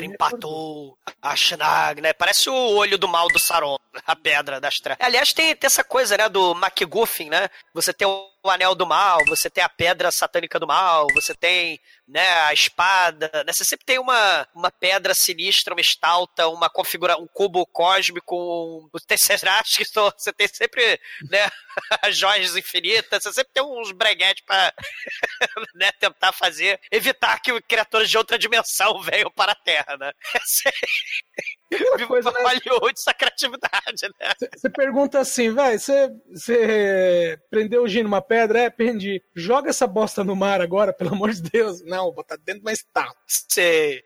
[0.05, 0.97] empatou.
[1.21, 2.13] A Schnagra, né?
[2.13, 5.05] Parece o olho do mal do Saron, a pedra das trevas.
[5.05, 7.49] Aliás, tem, tem essa coisa, né, do MacGuffin, né?
[7.73, 11.79] Você tem o anel do mal, você tem a pedra satânica do mal, você tem,
[12.07, 13.51] né, a espada, né?
[13.51, 18.89] Você sempre tem uma, uma pedra sinistra, uma estalta, uma configura, um cubo cósmico, um,
[18.93, 21.49] o Tesseract, você tem sempre, né,
[22.01, 24.73] as joias infinitas, você sempre tem uns breguetes pra,
[25.75, 30.11] né, tentar fazer, evitar que criaturas de outra dimensão venham para a Terra, né?
[31.73, 32.41] Aquela coisa, né?
[32.41, 34.33] Hollywood, essa criatividade, né?
[34.55, 38.59] Você pergunta assim, velho, você- você prendeu o Jin numa pedra?
[38.61, 39.21] É, prendi.
[39.35, 41.81] Joga essa bosta no mar agora, pelo amor de Deus.
[41.83, 43.15] Não, vou botar dentro de uma estátua.
[43.27, 44.03] Sei.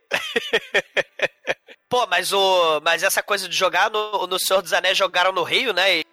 [1.89, 2.79] Pô, mas o.
[2.81, 5.97] Mas essa coisa de jogar no, no Senhor dos Anéis jogaram no Rio, né?
[5.97, 6.03] E...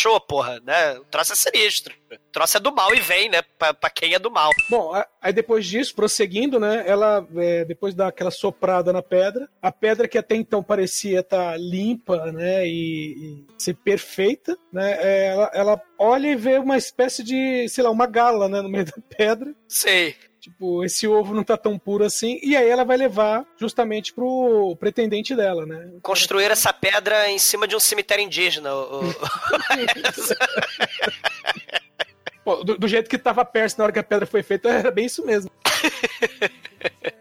[0.00, 0.98] Show, porra, né?
[0.98, 1.94] O troço é sinistro.
[2.10, 3.42] O troço é do mal e vem, né?
[3.58, 4.50] Pra, pra quem é do mal.
[4.70, 6.84] Bom, aí depois disso, prosseguindo, né?
[6.86, 11.58] Ela, é, depois dá aquela soprada na pedra, a pedra que até então parecia estar
[11.58, 12.66] limpa, né?
[12.66, 14.98] E, e ser perfeita, né?
[15.00, 18.60] é, ela, ela olha e vê uma espécie de, sei lá, uma gala, né?
[18.60, 19.54] No meio da pedra.
[19.68, 20.14] Sei.
[20.44, 22.38] Tipo, esse ovo não tá tão puro assim.
[22.42, 25.88] E aí ela vai levar justamente pro pretendente dela, né?
[26.02, 28.74] Construir essa pedra em cima de um cemitério indígena.
[28.74, 29.00] o-
[32.44, 34.90] Pô, do, do jeito que tava perto na hora que a pedra foi feita, era
[34.90, 35.50] bem isso mesmo.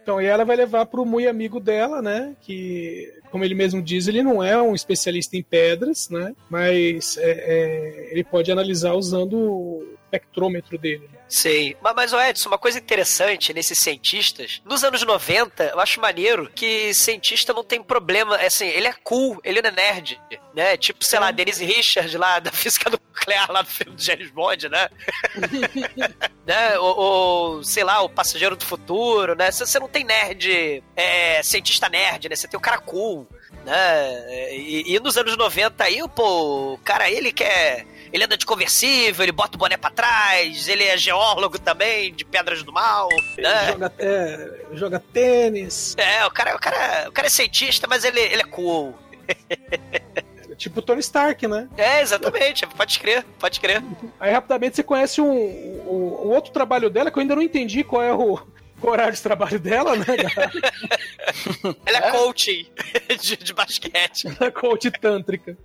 [0.02, 2.36] Então, e ela vai levar pro muito amigo dela, né?
[2.42, 6.34] Que, como ele mesmo diz, ele não é um especialista em pedras, né?
[6.50, 11.10] Mas é, é, ele pode analisar usando espectrômetro dele.
[11.28, 11.76] Sei.
[11.82, 16.94] Mas, mas, Edson, uma coisa interessante nesses cientistas, nos anos 90, eu acho maneiro que
[16.94, 20.22] cientista não tem problema, é assim, ele é cool, ele não é nerd,
[20.54, 20.78] né?
[20.78, 24.70] Tipo, sei lá, Denise Richard lá da física nuclear lá do filme do James Bond,
[24.70, 24.90] né?
[26.46, 26.78] né?
[26.78, 29.52] Ou, ou, sei lá, o passageiro do futuro, né?
[29.52, 32.36] Você não tem nerd, é, cientista nerd, né?
[32.36, 33.28] Você tem o cara cool,
[33.66, 34.56] né?
[34.56, 37.86] E, e, nos anos 90 aí, pô, o cara, ele quer.
[38.12, 42.24] Ele anda de conversível, ele bota o boné pra trás, ele é geólogo também, de
[42.24, 43.10] pedras do mal.
[43.40, 43.72] Né?
[43.72, 45.96] Joga, é, joga tênis.
[45.98, 48.94] É, o cara, o, cara, o cara é cientista, mas ele, ele é cool.
[50.56, 51.68] Tipo Tony Stark, né?
[51.78, 52.66] É, exatamente.
[52.68, 53.84] Pode crer, pode crer.
[54.20, 57.84] Aí rapidamente você conhece um, um, um outro trabalho dela que eu ainda não entendi
[57.84, 58.40] qual é o,
[58.88, 60.06] o horário de trabalho dela, né?
[61.86, 62.12] Ela é, é?
[62.12, 62.68] coaching
[63.22, 64.28] de, de basquete.
[64.40, 65.58] Ela é coach tântrica.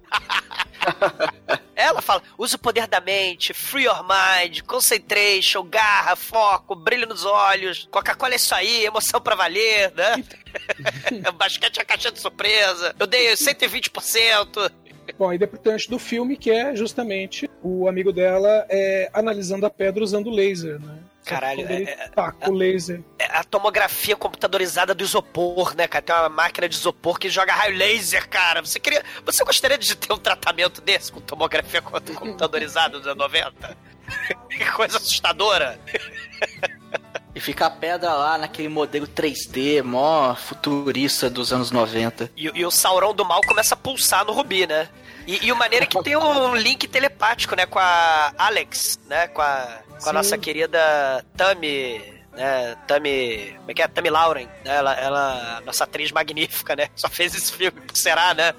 [1.75, 7.25] Ela fala: usa o poder da mente, free your mind, concentration, garra, foco, brilho nos
[7.25, 7.89] olhos.
[7.91, 10.25] Coca-Cola é isso aí, emoção pra valer, né?
[11.35, 12.95] basquete é a caixa de surpresa.
[12.99, 14.71] Eu dei 120%.
[15.19, 20.03] Bom, e antes do filme, que é justamente o amigo dela é, analisando a pedra
[20.03, 20.98] usando laser, né?
[21.29, 23.03] Caralho, é, é, taca o laser.
[23.19, 26.03] É a tomografia computadorizada do isopor, né, cara?
[26.03, 28.65] Tem uma máquina de isopor que joga raio laser, cara.
[28.65, 29.05] Você queria.
[29.27, 33.77] Você gostaria de ter um tratamento desse com tomografia computadorizada dos anos 90?
[34.49, 35.79] que coisa assustadora.
[37.35, 42.33] E fica a pedra lá naquele modelo 3D, mó futurista dos anos 90.
[42.37, 44.89] E, e o Sauron do mal começa a pulsar no Rubi, né?
[45.25, 49.29] E, e o maneiro é que tem um link telepático, né, com a Alex, né,
[49.29, 53.89] com a, com a nossa querida Tami, né, Tami, como é que é?
[53.89, 58.55] Tami Lauren, né, ela, ela, nossa atriz magnífica, né, só fez esse filme, será, né?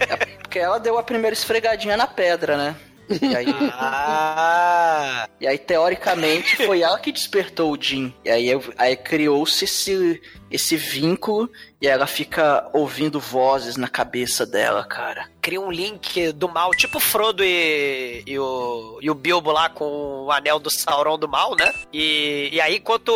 [0.00, 0.16] É
[0.48, 2.76] porque ela deu a primeira esfregadinha na pedra, né?
[3.10, 5.28] E aí, ah.
[5.40, 8.12] e aí, teoricamente, foi ela que despertou o Jim.
[8.24, 10.20] E aí, aí criou-se esse,
[10.50, 15.28] esse vínculo e ela fica ouvindo vozes na cabeça dela, cara.
[15.40, 20.24] Cria um link do mal, tipo Frodo e, e, o, e o Bilbo lá com
[20.24, 21.72] o anel do Sauron do mal, né?
[21.92, 23.10] E, e aí, enquanto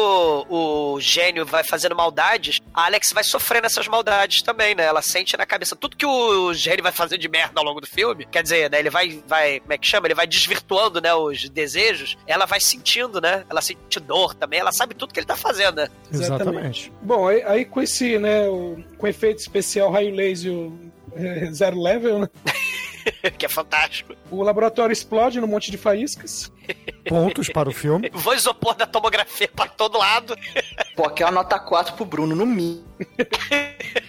[0.49, 4.85] o, o gênio vai fazendo maldades, a Alex vai sofrendo essas maldades também, né?
[4.85, 7.87] Ela sente na cabeça tudo que o gênio vai fazer de merda ao longo do
[7.87, 8.27] filme.
[8.31, 8.79] Quer dizer, né?
[8.79, 10.07] Ele vai, vai como é que chama?
[10.07, 11.13] Ele vai desvirtuando, né?
[11.13, 12.17] Os desejos.
[12.27, 13.45] Ela vai sentindo, né?
[13.51, 14.61] Ela sente dor também.
[14.61, 15.89] Ela sabe tudo que ele tá fazendo, né?
[16.13, 16.93] Exatamente.
[17.03, 18.49] Bom, aí, aí com esse, né?
[18.49, 20.71] o, com efeito especial raio laser
[21.15, 22.29] é, zero level, né?
[23.39, 24.15] que é fantástico.
[24.31, 26.53] O laboratório explode num monte de faíscas.
[27.09, 28.11] Pontos para o filme.
[28.15, 30.37] Vou isopor da tomografia para todo lado.
[30.95, 32.85] Pô, aqui é uma nota 4 pro Bruno, no mínimo.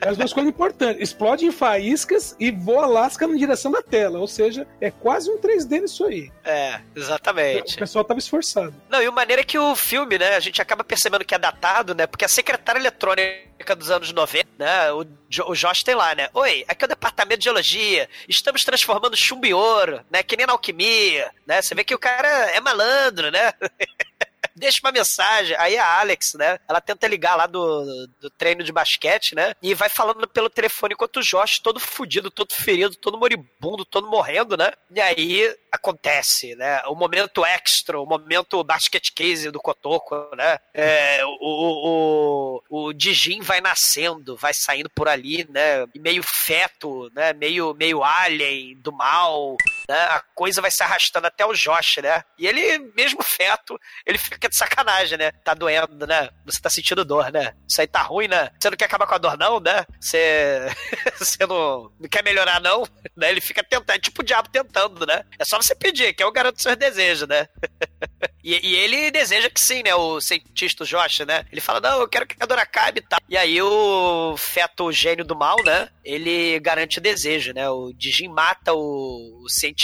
[0.00, 1.02] As duas coisas importantes.
[1.02, 4.18] Explode em faíscas e voa lasca na direção da tela.
[4.18, 6.30] Ou seja, é quase um 3D nisso aí.
[6.44, 7.74] É, exatamente.
[7.74, 8.74] O pessoal tava esforçado.
[8.88, 11.38] Não, e o maneiro é que o filme, né, a gente acaba percebendo que é
[11.38, 12.06] datado, né?
[12.06, 14.92] Porque a secretária eletrônica dos anos 90, né?
[14.92, 15.06] O,
[15.46, 16.28] o Josh tem lá, né?
[16.32, 18.08] Oi, aqui é o departamento de geologia.
[18.28, 20.22] Estamos transformando chumbo em ouro, né?
[20.22, 21.60] Que nem na alquimia, né?
[21.60, 23.52] Você vê que o cara é malandro, né?
[24.54, 25.56] deixa uma mensagem.
[25.58, 26.58] Aí a Alex, né?
[26.68, 29.54] Ela tenta ligar lá do, do treino de basquete, né?
[29.62, 34.08] E vai falando pelo telefone enquanto o Josh, todo fudido, todo ferido, todo moribundo, todo
[34.08, 34.72] morrendo, né?
[34.94, 36.82] E aí acontece, né?
[36.86, 40.58] O momento extra, o momento basket case do Kotoko, né?
[40.74, 45.86] É, o, o, o, o Dijin vai nascendo, vai saindo por ali, né?
[45.96, 47.32] Meio feto, né?
[47.32, 49.56] Meio, meio alien do mal,
[49.90, 49.98] né?
[50.04, 52.22] A coisa vai se arrastando até o Josh, né?
[52.38, 53.76] E ele, mesmo feto,
[54.06, 55.32] ele fica de sacanagem, né?
[55.44, 56.30] Tá doendo, né?
[56.46, 57.54] Você tá sentindo dor, né?
[57.68, 58.50] Isso aí tá ruim, né?
[58.58, 59.84] Você não quer acabar com a dor, não, né?
[60.00, 60.68] Você,
[61.18, 62.84] você não, não quer melhorar, não?
[63.16, 63.30] Né?
[63.30, 65.24] Ele fica tentando, é tipo o diabo tentando, né?
[65.36, 67.48] É só você pedir, que é o garoto dos seus desejos, né?
[68.42, 69.94] E, e, ele deseja que sim, né?
[69.94, 71.44] O cientista o Josh, né?
[71.52, 73.20] Ele fala, não, eu quero que a dor acabe e tal.
[73.28, 75.90] E aí o feto gênio do mal, né?
[76.02, 77.68] Ele garante o desejo, né?
[77.68, 79.79] O Dijin mata o, o cientista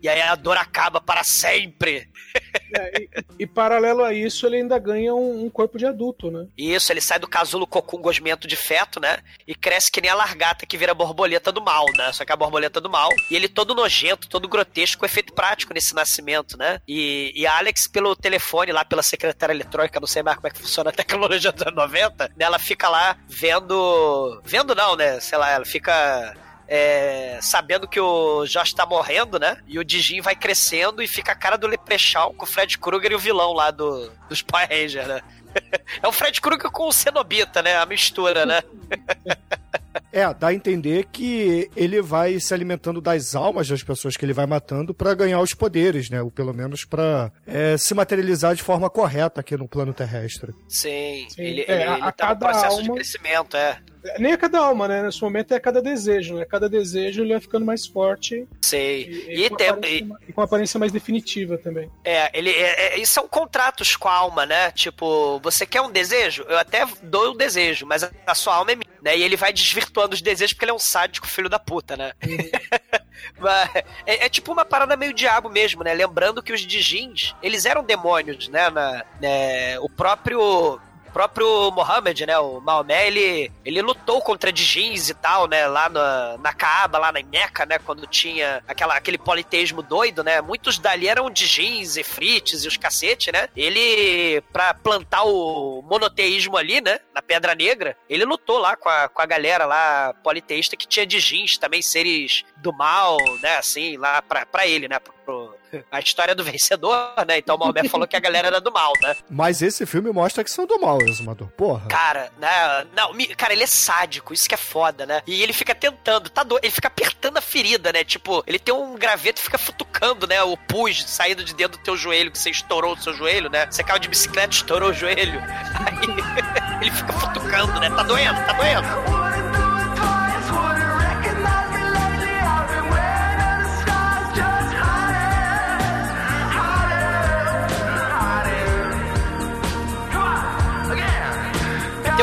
[0.00, 2.08] e aí a dor acaba para sempre.
[2.74, 3.08] É, e,
[3.40, 6.46] e, paralelo a isso, ele ainda ganha um, um, corpo de adulto, né?
[6.56, 9.18] Isso, ele sai do casulo cocum gosmento de feto, né?
[9.46, 12.10] E cresce que nem a largata que vira borboleta do mal, né?
[12.12, 13.10] Só que é a borboleta do mal.
[13.30, 16.80] E ele todo nojento, todo grotesco, com efeito prático nesse nascimento, né?
[16.88, 20.60] E, e Alex, pelo telefone, lá pela secretária eletrônica, não sei mais como é que
[20.60, 22.34] funciona a tecnologia dos anos 90, né?
[22.38, 24.40] ela fica lá vendo.
[24.44, 25.20] Vendo não, né?
[25.20, 26.34] Sei lá, ela fica
[26.74, 29.58] é, sabendo que o Josh tá morrendo, né?
[29.68, 33.12] E o Dijin vai crescendo e fica a cara do Leprechaun com o Fred Krueger
[33.12, 35.20] e o vilão lá do, dos Power Rangers, né?
[36.02, 37.76] É o Fred Krueger com o Cenobita, né?
[37.76, 38.62] A mistura, né?
[40.12, 44.32] É, dá a entender que ele vai se alimentando das almas das pessoas que ele
[44.32, 46.22] vai matando pra ganhar os poderes, né?
[46.22, 50.52] Ou pelo menos pra é, se materializar de forma correta aqui no plano terrestre.
[50.68, 51.42] Sim, Sim.
[51.42, 53.78] ele, É, ele, a- ele a tá no cada processo de alma- crescimento, é.
[54.18, 55.00] Nem a cada alma, né?
[55.00, 56.44] Nesse momento é a cada desejo, né?
[56.44, 59.04] Cada desejo ele vai ficando mais forte Sei.
[59.28, 61.88] e, E, com, tem, aparência, e- e com aparência mais definitiva também.
[62.04, 64.72] É, ele, é, é, e são contratos com a alma, né?
[64.72, 66.42] Tipo, você quer um desejo?
[66.48, 69.16] Eu até dou o desejo, mas a, a sua alma é minha, né?
[69.16, 69.81] E ele vai desvirtuando
[70.14, 72.12] os desejos porque ele é um sádico filho da puta, né?
[73.38, 73.70] Mas
[74.06, 75.92] é, é tipo uma parada meio diabo mesmo, né?
[75.94, 78.70] Lembrando que os Dijins, eles eram demônios, né?
[78.70, 79.78] Na, né?
[79.80, 80.80] O próprio
[81.12, 86.38] próprio Mohammed, né, o Maomé, ele, ele lutou contra Dijins e tal, né, lá na,
[86.38, 91.08] na Kaaba, lá na Meca, né, quando tinha aquela, aquele politeísmo doido, né, muitos dali
[91.08, 97.22] eram Dijins, Efrites e os cacete, né, ele, pra plantar o monoteísmo ali, né, na
[97.22, 101.58] Pedra Negra, ele lutou lá com a, com a galera lá politeísta que tinha Dijins,
[101.58, 105.51] também seres do mal, né, assim, lá pra, pra ele, né, pro,
[105.90, 108.92] a história do vencedor, né, então o Maomé falou que a galera era do mal,
[109.02, 109.16] né.
[109.30, 111.48] Mas esse filme mostra que são do mal, Exumador.
[111.48, 111.86] Porra.
[111.88, 112.86] Cara, né?
[112.94, 115.22] Não, cara, ele é sádico, isso que é foda, né?
[115.26, 116.58] E ele fica tentando, tá do...
[116.58, 118.04] ele fica apertando a ferida, né?
[118.04, 120.42] Tipo, ele tem um graveto e fica futucando, né?
[120.42, 123.66] O pus saindo de dentro do teu joelho, que você estourou o seu joelho, né?
[123.70, 125.40] Você caiu de bicicleta, estourou o joelho.
[125.86, 127.90] Aí ele fica futucando, né?
[127.90, 129.31] Tá doendo, tá doendo.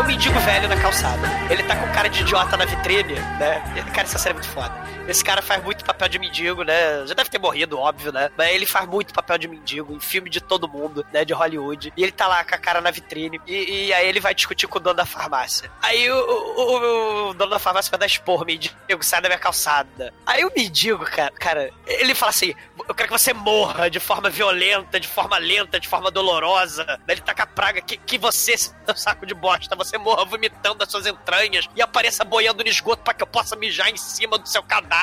[0.09, 1.27] Mendigo velho na calçada.
[1.51, 3.61] Ele tá com cara de idiota na vitrine, né?
[3.93, 4.73] Cara, essa série é muito foda.
[5.09, 7.05] Esse cara faz muito papel de mendigo, né?
[7.07, 8.29] Já deve ter morrido, óbvio, né?
[8.37, 11.25] Mas ele faz muito papel de mendigo em filme de todo mundo, né?
[11.25, 11.91] De Hollywood.
[11.97, 13.41] E ele tá lá com a cara na vitrine.
[13.47, 15.71] E, e aí ele vai discutir com o dono da farmácia.
[15.81, 20.13] Aí o, o- o dono da farmácia vai dar esporro, mendigo, sai da minha calçada.
[20.25, 22.53] Aí o mendigo, cara, cara, ele fala assim:
[22.87, 26.99] Eu quero que você morra de forma violenta, de forma lenta, de forma dolorosa.
[27.07, 30.75] Ele tá com a praga que, que você, seu saco de bosta, você morra vomitando
[30.79, 34.37] das suas entranhas e apareça boiando no esgoto pra que eu possa mijar em cima
[34.37, 34.98] do seu cadáver.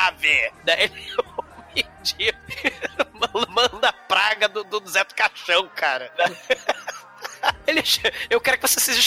[0.65, 2.39] Daí ele, o mendigo
[3.51, 6.13] manda a praga do, do Zé do Caixão, cara.
[7.67, 7.83] Ele,
[8.31, 9.01] eu quero que você seja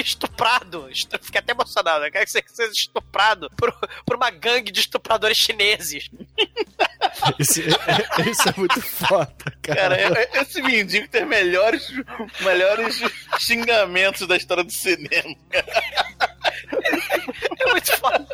[0.00, 0.88] estuprado.
[0.90, 2.04] Estu- Fiquei até emocionado.
[2.04, 3.72] Eu quero que você seja estuprado por,
[4.04, 6.08] por uma gangue de estupradores chineses.
[7.38, 7.62] Esse,
[8.28, 9.76] esse é muito foda, cara.
[9.76, 11.86] Cara, é- é- esse mendigo tem melhores,
[12.40, 13.00] melhores
[13.38, 15.36] xingamentos da história do cinema.
[17.58, 18.26] É muito foda.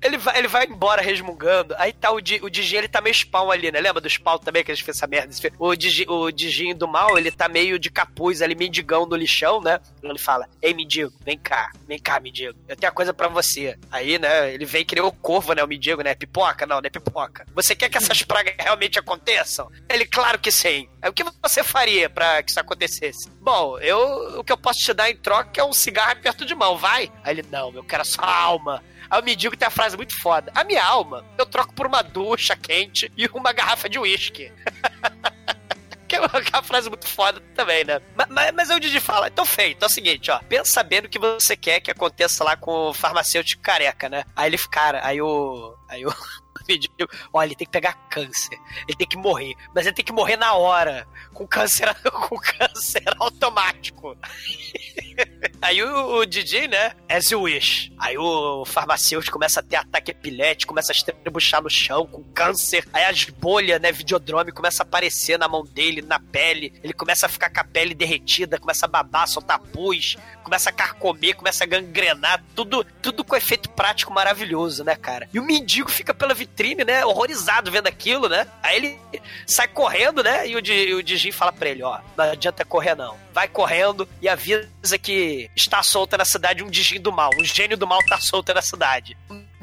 [0.00, 1.74] Ele vai, ele vai embora resmungando.
[1.76, 3.80] Aí tá o, Di, o Digin, ele tá meio spawn ali, né?
[3.80, 5.34] Lembra do spawn também que eles fez essa merda?
[5.58, 9.60] O, Digi, o Digin do mal, ele tá meio de capuz ali, mendigão do lixão,
[9.60, 9.80] né?
[10.02, 12.58] Ele fala: Ei, mendigo, vem cá, vem cá, mendigo.
[12.68, 13.76] Eu tenho uma coisa pra você.
[13.90, 14.52] Aí, né?
[14.52, 15.64] Ele vem que nem o corvo, né?
[15.64, 16.14] O mendigo, né?
[16.14, 16.66] Pipoca?
[16.66, 17.44] Não, não é pipoca.
[17.54, 19.70] Você quer que essas pragas realmente aconteçam?
[19.88, 20.88] Ele, claro que sim.
[21.02, 23.28] Aí, o que você faria pra que isso acontecesse?
[23.40, 26.54] Bom, eu o que eu posso te dar em troca é um cigarro perto de
[26.54, 27.10] mão, vai?
[27.24, 28.82] Aí ele, não, eu quero a sua alma.
[29.10, 30.52] Aí o mendigo tem a frase muito foda.
[30.54, 34.52] A minha alma eu troco por uma ducha quente e uma garrafa de uísque.
[36.08, 38.00] Que é uma, que é uma frase muito foda também, né?
[38.16, 40.38] Mas, mas, mas aí o Didi fala, então feito, é o seguinte, ó.
[40.38, 44.24] Pensa bem no que você quer que aconteça lá com o farmacêutico careca, né?
[44.34, 45.76] Aí ele, cara, aí o...
[45.86, 46.14] Aí o...
[46.68, 46.94] mendigo,
[47.32, 48.58] Olha, ele tem que pegar câncer.
[48.86, 49.54] Ele tem que morrer.
[49.74, 51.06] Mas ele tem que morrer na hora.
[51.32, 54.16] Com câncer, com câncer automático.
[55.60, 56.92] Aí o, o Didi, né?
[57.08, 57.92] As you wish.
[57.98, 62.86] Aí o farmacêutico começa a ter ataque epilético, começa a estrebuchar no chão com câncer.
[62.92, 63.90] Aí as bolhas, né?
[63.90, 66.72] Videodrome começa a aparecer na mão dele, na pele.
[66.82, 70.72] Ele começa a ficar com a pele derretida, começa a babar, soltar pus, começa a
[70.72, 72.42] carcomer, começa a gangrenar.
[72.54, 75.28] Tudo, tudo com efeito prático maravilhoso, né, cara?
[75.32, 77.04] E o mendigo fica pela vitrine, né?
[77.04, 78.46] Horrorizado vendo aquilo, né?
[78.62, 78.98] Aí ele
[79.46, 80.48] sai correndo, né?
[80.48, 83.16] E o, Di, o fala pra ele: ó, não adianta correr, não.
[83.32, 87.30] Vai correndo e avisa que está solta na cidade um Digin do mal.
[87.38, 89.16] Um gênio do mal tá solto na cidade.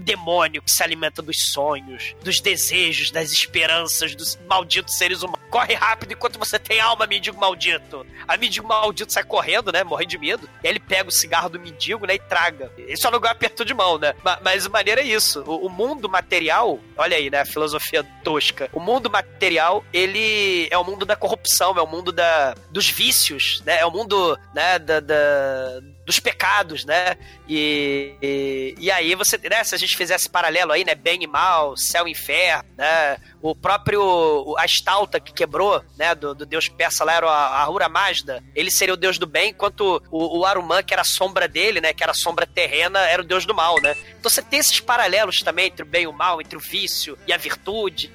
[0.06, 5.42] Demônio que se alimenta dos sonhos, dos desejos, das esperanças, dos malditos seres humanos.
[5.50, 8.06] Corre rápido enquanto você tem alma, mendigo maldito.
[8.28, 9.84] A mendigo maldito sai correndo, né?
[9.84, 10.50] Morrendo de medo.
[10.64, 12.16] E aí ele pega o cigarro do mendigo, né?
[12.16, 12.72] E traga.
[12.78, 14.14] Esse é um lugar aperto de mão, né?
[14.24, 15.44] Ma- Mas a maneira é isso.
[15.48, 17.42] O, o mundo material Olha aí, né?
[17.42, 18.70] A filosofia tosca.
[18.72, 23.62] O mundo material, ele é o mundo da corrupção, é o mundo da, dos vícios,
[23.66, 23.80] né?
[23.80, 27.18] É o mundo, né, da, da dos pecados, né?
[27.48, 31.28] E, e, e, aí você, né, se a gente fizesse paralelo aí, né, bem e
[31.28, 33.18] mal, céu e inferno, né?
[33.42, 37.90] O próprio a estalta que quebrou, né, do, do deus persa lá era a Ahura
[37.90, 41.48] Mazda, ele seria o deus do bem, enquanto o, o Aruman, que era a sombra
[41.48, 43.96] dele, né, que era a sombra terrena, era o deus do mal, né?
[44.20, 47.18] Então você tem esses paralelos também entre o bem e o mal, entre o vício
[47.26, 48.12] e a virtude,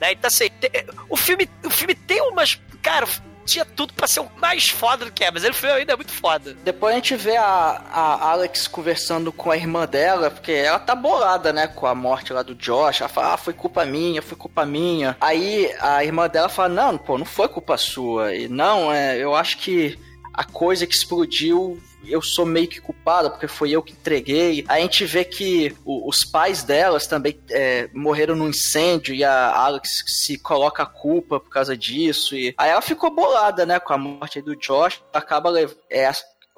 [0.00, 0.12] né?
[0.12, 0.70] Então assim, tem,
[1.10, 3.06] o filme o filme tem umas, cara,
[3.44, 6.12] tinha tudo pra ser o mais foda do que é, mas ele foi ainda muito
[6.12, 6.54] foda.
[6.64, 10.94] Depois a gente vê a, a Alex conversando com a irmã dela, porque ela tá
[10.94, 13.00] bolada, né, com a morte lá do Josh.
[13.00, 15.16] Ela fala, ah, foi culpa minha, foi culpa minha.
[15.20, 18.34] Aí a irmã dela fala, não, pô, não foi culpa sua.
[18.34, 19.98] E não, é, eu acho que
[20.32, 24.64] a coisa que explodiu eu sou meio que culpada porque foi eu que entreguei.
[24.68, 29.54] A gente vê que o, os pais delas também é, morreram num incêndio e a
[29.54, 32.34] Alex se coloca a culpa por causa disso.
[32.34, 35.02] E aí ela ficou bolada, né, com a morte do Josh.
[35.12, 35.52] Acaba
[35.90, 36.10] é,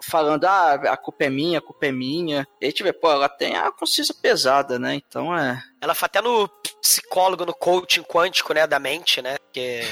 [0.03, 2.47] falando, ah, a culpa é minha, a culpa é minha.
[2.61, 4.94] E a gente vê, pô, ela tem a consciência pesada, né?
[4.94, 5.62] Então é.
[5.81, 6.49] Ela foi até no
[6.81, 9.37] psicólogo, no coaching quântico, né, da mente, né?
[9.39, 9.83] Porque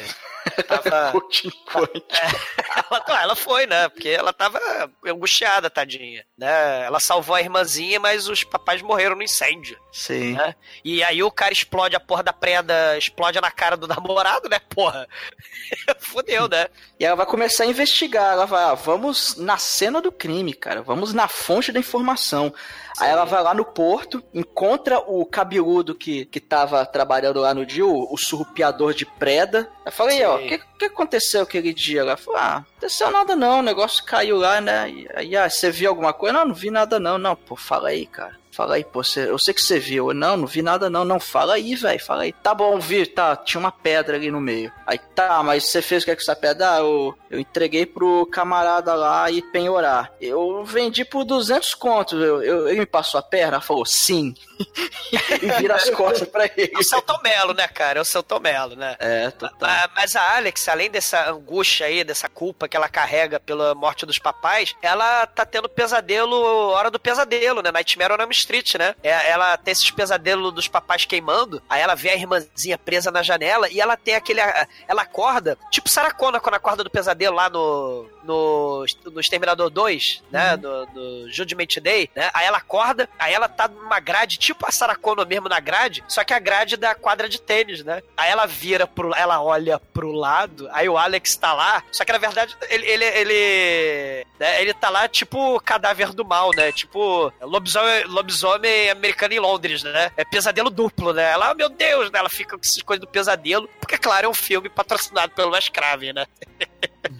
[0.66, 1.12] tava.
[1.12, 2.07] coaching quântico.
[2.12, 3.89] É, ela, ela foi, né?
[3.89, 4.61] Porque ela tava
[5.07, 6.24] angustiada, tadinha.
[6.37, 6.85] Né?
[6.85, 9.78] Ela salvou a irmãzinha, mas os papais morreram no incêndio.
[9.93, 10.35] Sim.
[10.35, 10.55] Né?
[10.85, 14.59] E aí o cara explode a porra da prenda, explode na cara do namorado, né?
[14.59, 15.07] Porra.
[15.99, 16.68] Fudeu, né?
[16.99, 18.32] E ela vai começar a investigar.
[18.32, 20.82] Ela vai, ah, vamos na cena do crime, cara.
[20.82, 22.55] Vamos na fonte da informação.
[23.01, 27.66] Aí ela vai lá no porto, encontra o cabeludo que, que tava trabalhando lá no
[27.66, 29.68] dia, o, o surrupiador de preda.
[29.84, 32.03] Eu falei, ó, o que, que aconteceu aquele dia?
[32.03, 34.88] Ela falou, ah, não aconteceu nada não, o negócio caiu lá, né?
[34.90, 36.38] E aí, ah, você viu alguma coisa?
[36.38, 37.18] Não, não vi nada não.
[37.18, 38.36] Não, pô, fala aí, cara.
[38.55, 40.14] Fala aí, pô, você, eu sei que você viu.
[40.14, 41.05] Não, não vi nada não.
[41.05, 42.32] Não, fala aí, velho, fala aí.
[42.32, 44.72] Tá bom, vi, tá, tinha uma pedra ali no meio.
[44.86, 46.74] Aí, tá, mas você fez o que é com essa pedra?
[46.74, 50.12] Ah, eu, eu entreguei pro camarada lá e penhorar.
[50.20, 52.22] Eu vendi por 200 contos.
[52.22, 53.55] Eu, eu, ele me passou a perna?
[53.55, 54.34] Ela falou, sim.
[55.42, 56.72] e vira as costas pra ele.
[56.76, 57.98] É o seu Tomelo, né, cara?
[57.98, 58.94] É o seu Tomelo, né?
[59.00, 59.68] É, total.
[59.68, 64.07] Mas, mas a Alex, além dessa angústia aí, dessa culpa que ela carrega pela morte
[64.07, 66.36] dos papais, ela tá tendo pesadelo,
[66.70, 67.72] hora do pesadelo, né?
[67.72, 68.95] Nightmare on Elm Street, né?
[69.03, 73.22] É, ela tem esses pesadelos dos papais queimando, aí ela vê a irmãzinha presa na
[73.22, 74.40] janela e ela tem aquele.
[74.86, 78.09] Ela acorda, tipo Saracona quando acorda do pesadelo lá no.
[78.24, 80.54] No, no Exterminador 2, né?
[80.54, 80.60] Uhum.
[80.60, 82.30] No, no Judgment Day, né?
[82.32, 86.24] Aí ela acorda, aí ela tá numa grade, tipo a Saracona mesmo na grade, só
[86.24, 88.02] que a grade da quadra de tênis, né?
[88.16, 89.14] Aí ela vira pro.
[89.14, 92.86] Ela olha pro lado, aí o Alex tá lá, só que na verdade ele.
[92.86, 96.72] ele, ele, né, ele tá lá tipo cadáver do mal, né?
[96.72, 100.10] Tipo lobisomem, lobisomem americana em Londres, né?
[100.16, 101.32] É pesadelo duplo, né?
[101.32, 102.18] Ela, oh, meu Deus, né?
[102.18, 105.68] Ela fica com essas coisas do pesadelo, porque, claro, é um filme patrocinado pelo Wes
[105.68, 106.26] Craven, né?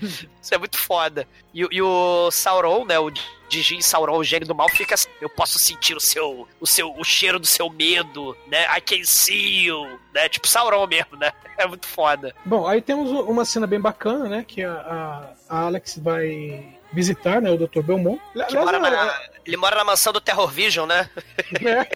[0.05, 1.26] Isso é muito foda.
[1.52, 2.98] E, e, o Sauron, né?
[2.98, 3.11] O
[3.48, 6.92] Dijin Sauron, o gênio do mal, fica assim, eu posso sentir o seu, o seu,
[6.96, 8.64] o cheiro do seu medo, né?
[8.76, 10.28] I can see you, né?
[10.28, 11.32] Tipo Sauron mesmo, né?
[11.57, 12.34] É muito foda.
[12.44, 14.44] Bom, aí temos uma cena bem bacana, né?
[14.46, 17.80] Que a, a, Alex vai visitar, né, o Dr.
[17.80, 18.20] Belmont.
[18.52, 21.09] Mora na, ele mora na mansão do Terror Vision, né?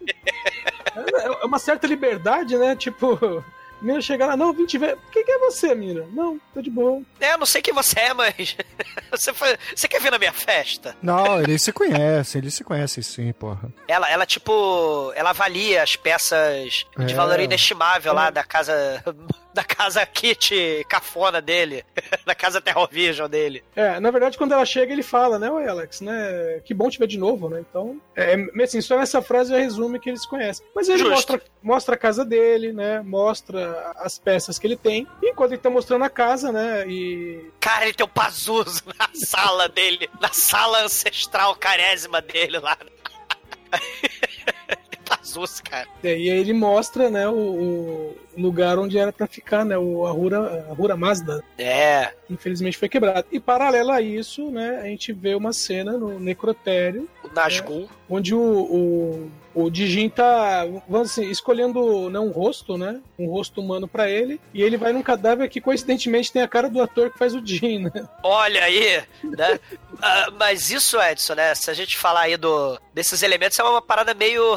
[0.97, 1.27] É.
[1.27, 2.75] é uma certa liberdade, né?
[2.75, 3.45] Tipo,
[3.81, 4.99] Mira chegar lá, não, vim te ver.
[5.13, 6.07] Quem que é você, Mira?
[6.13, 7.03] Não, tô de boa.
[7.21, 8.57] É, eu não sei quem você é, mas.
[9.11, 9.57] você, foi...
[9.75, 10.97] você quer vir na minha festa?
[11.03, 13.73] Não, eles se conhecem, eles se conhecem sim, porra.
[13.87, 17.17] Ela, ela tipo, ela avalia as peças de é.
[17.17, 18.15] valor inestimável é.
[18.15, 19.03] lá da casa
[19.59, 21.85] da casa kit cafona dele,
[22.25, 23.65] da casa Terrorvision dele.
[23.75, 26.97] É, na verdade, quando ela chega, ele fala, né, oi Alex, né, que bom te
[26.97, 30.65] ver de novo, né, então, é, assim, só nessa frase já resume que eles conhecem.
[30.73, 35.31] Mas ele mostra, mostra a casa dele, né, mostra as peças que ele tem, e
[35.31, 37.51] enquanto ele tá mostrando a casa, né, e...
[37.59, 42.79] Cara, ele tem um Pazuzu na sala dele, na sala ancestral carésima dele lá.
[45.29, 45.87] Pazuzu, cara.
[46.03, 49.77] E aí ele mostra, né, o, o lugar onde era para ficar, né?
[49.77, 51.43] O Ahura, Ahura Mazda.
[51.59, 52.13] É.
[52.31, 53.27] Infelizmente foi quebrado.
[53.31, 54.81] E paralelo a isso, né?
[54.83, 57.09] A gente vê uma cena no necrotério.
[57.23, 57.83] O Nazgûl.
[57.83, 63.01] Né, onde o, o, o Dijin tá, vamos assim, escolhendo né, um rosto, né?
[63.19, 64.41] Um rosto humano para ele.
[64.55, 67.45] E ele vai num cadáver que coincidentemente tem a cara do ator que faz o
[67.45, 68.09] Jin, né?
[68.23, 69.59] Olha aí, né?
[70.01, 71.53] Ah, mas isso, Edson, né?
[71.57, 74.55] Se a gente falar aí do, desses elementos, é uma parada meio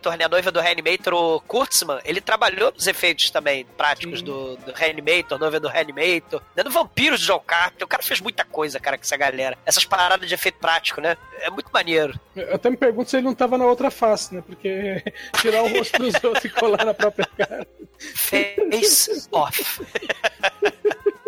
[0.00, 0.24] Reanimator, né?
[0.24, 5.38] A noiva do Reanimator, o Kurtzman, ele trabalhou nos efeitos também práticos do, do Reanimator,
[5.38, 6.62] noiva do Reanimator, né?
[6.62, 7.84] do Vampiros de John Carpenter.
[7.84, 9.58] O cara fez muita coisa, cara, com essa galera.
[9.66, 11.16] Essas paradas de efeito prático, né?
[11.40, 12.18] É muito maneiro.
[12.34, 14.42] Eu até me pergunto se ele não tava na outra face, né?
[14.46, 15.02] Porque
[15.40, 17.66] tirar o rosto dos outros e colar na própria cara.
[17.98, 19.82] Face off.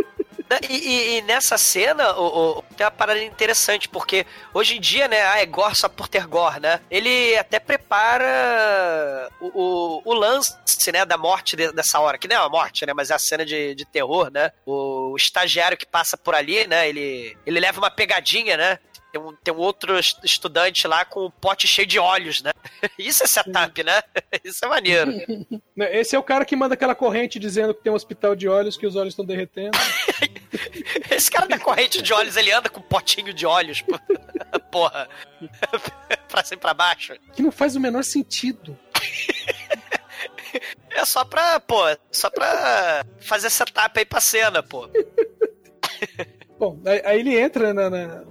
[0.68, 5.08] E, e- e nessa cena, o, o- tem uma parada interessante, porque hoje em dia,
[5.08, 6.80] né, ah, é gore só por ter gore, né?
[6.90, 10.56] Ele até prepara o, o, o lance,
[10.92, 13.18] né, da morte de- dessa hora, que não é uma morte, né, mas é a
[13.18, 14.50] cena de, de terror, né?
[14.66, 18.78] O, estagiário que passa por ali, né, ele, ele leva uma pegadinha, né?
[19.12, 22.50] Tem um, tem um outro est- estudante lá com um pote cheio de olhos, né?
[22.98, 24.02] Isso é setup, né?
[24.42, 25.12] Isso é maneiro.
[25.76, 28.74] Esse é o cara que manda aquela corrente dizendo que tem um hospital de olhos,
[28.76, 29.76] que os olhos estão derretendo.
[31.10, 33.82] Esse cara da corrente de olhos, ele anda com um potinho de olhos.
[34.70, 35.08] Porra.
[36.28, 37.14] pra cima e pra baixo.
[37.34, 38.78] Que não faz o menor sentido.
[40.90, 41.80] É só pra, pô,
[42.10, 44.88] só pra fazer setup aí pra cena, pô.
[46.62, 48.22] Bom, aí, ele entra na, na-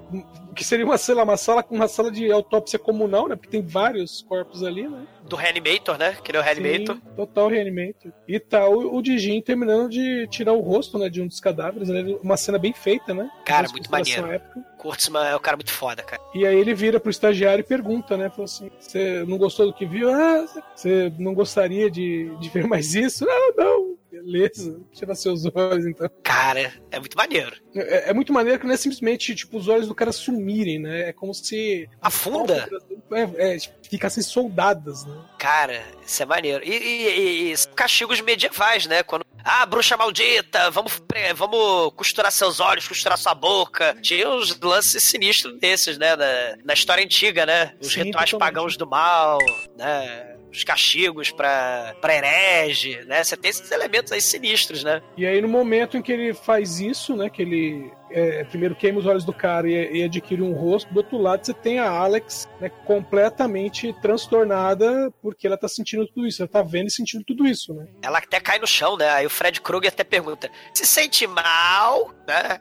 [0.56, 3.36] que seria uma, sei lá, uma sala uma sala de autópsia comunal, né?
[3.36, 5.06] Porque tem vários corpos ali, né?
[5.28, 6.16] Do Reanimator, né?
[6.24, 6.96] Que ele é o Reanimator.
[6.96, 8.10] Sim, total reanimator.
[8.26, 11.90] E tá o, o Dijin terminando de tirar o rosto, né, de um dos cadáveres,
[11.90, 12.04] né?
[12.24, 13.30] Uma cena bem feita, né?
[13.46, 14.26] Cara, muito maneiro.
[14.28, 14.62] épica.
[14.78, 16.22] Kurtzman é um cara muito foda, cara.
[16.34, 18.30] E aí ele vira pro estagiário e pergunta, né?
[18.30, 20.10] Falou assim: Você não gostou do que viu?
[20.10, 23.26] Ah, você não gostaria de, de ver mais isso?
[23.30, 23.98] Ah, não.
[24.12, 26.10] Beleza, tira seus olhos então.
[26.22, 27.56] Cara, é muito maneiro.
[27.74, 31.10] É, é muito maneiro que não é simplesmente tipo os olhos do cara sumirem, né?
[31.10, 32.70] É como se Afunda?
[33.12, 33.58] é, é,
[33.90, 35.18] ficassem soldadas, né?
[35.38, 36.64] Cara, isso é maneiro.
[36.66, 39.02] E, e- e- e são castigos medievais, né?
[39.04, 39.26] Quando.
[39.44, 41.02] Ah, bruxa maldita, vamos,
[41.36, 43.98] vamos costurar seus olhos, costurar sua boca.
[44.02, 46.16] Tinha uns lances sinistros desses, né?
[46.16, 47.74] Na, na história antiga, né?
[47.82, 48.54] Os Sim, rituais totalmente.
[48.56, 49.40] pagãos do mal,
[49.78, 50.36] né?
[50.52, 53.24] Os castigos pra, pra herege, né?
[53.24, 55.02] Você tem esses elementos aí sinistros, né?
[55.16, 57.30] E aí, no momento em que ele faz isso, né?
[57.30, 60.98] Que ele é, primeiro queima os olhos do cara e, e adquire um rosto, do
[60.98, 66.42] outro lado você tem a Alex né, completamente transtornada porque ela tá sentindo tudo isso.
[66.42, 67.88] Ela tá vendo e sentindo tudo isso, né?
[68.02, 69.10] Ela até cai no chão, né?
[69.10, 72.60] Aí o Fred Krueger até pergunta: se sente mal, né?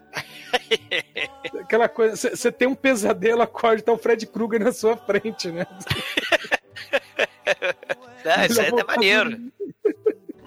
[1.60, 5.66] Aquela coisa, você tem um pesadelo, acorde, tá o Fred Krueger na sua frente, né?
[8.24, 8.46] Né?
[8.50, 9.40] Isso aí é até Ele maneiro.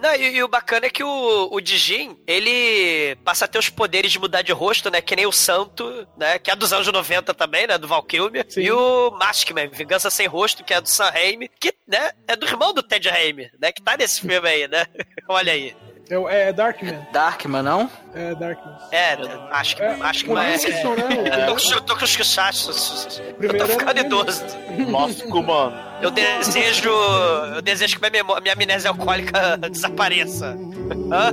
[0.00, 3.68] Não, e, e o bacana é que o, o Dijin, ele passa a ter os
[3.70, 5.00] poderes de mudar de rosto, né?
[5.00, 6.38] Que nem o Santo, né?
[6.38, 7.78] Que é dos anos 90 também, né?
[7.78, 8.44] Do Val Kilmer.
[8.48, 8.60] Sim.
[8.62, 12.12] E o Maskman, Vingança Sem Rosto, que é do Sam Raimi, que, né?
[12.28, 13.72] É do irmão do Ted Raimi, né?
[13.72, 14.84] Que tá nesse filme aí, né?
[15.26, 15.74] Olha aí.
[16.10, 17.06] É, é Darkman.
[17.12, 17.90] Darkman, não?
[18.14, 18.76] É Darkman.
[18.92, 19.16] É,
[19.50, 20.50] Maskman, É, Maskman o é...
[20.52, 21.46] Wilson, né?
[21.46, 23.20] Tô com- Tô com os chachos.
[23.26, 24.06] Eu Primeiro tô ficando ele.
[24.06, 24.44] idoso.
[24.86, 25.83] Nosso comando.
[26.00, 26.90] Eu desejo.
[27.54, 30.56] Eu desejo que minha, minha amnésia alcoólica desapareça.
[31.10, 31.32] Hã?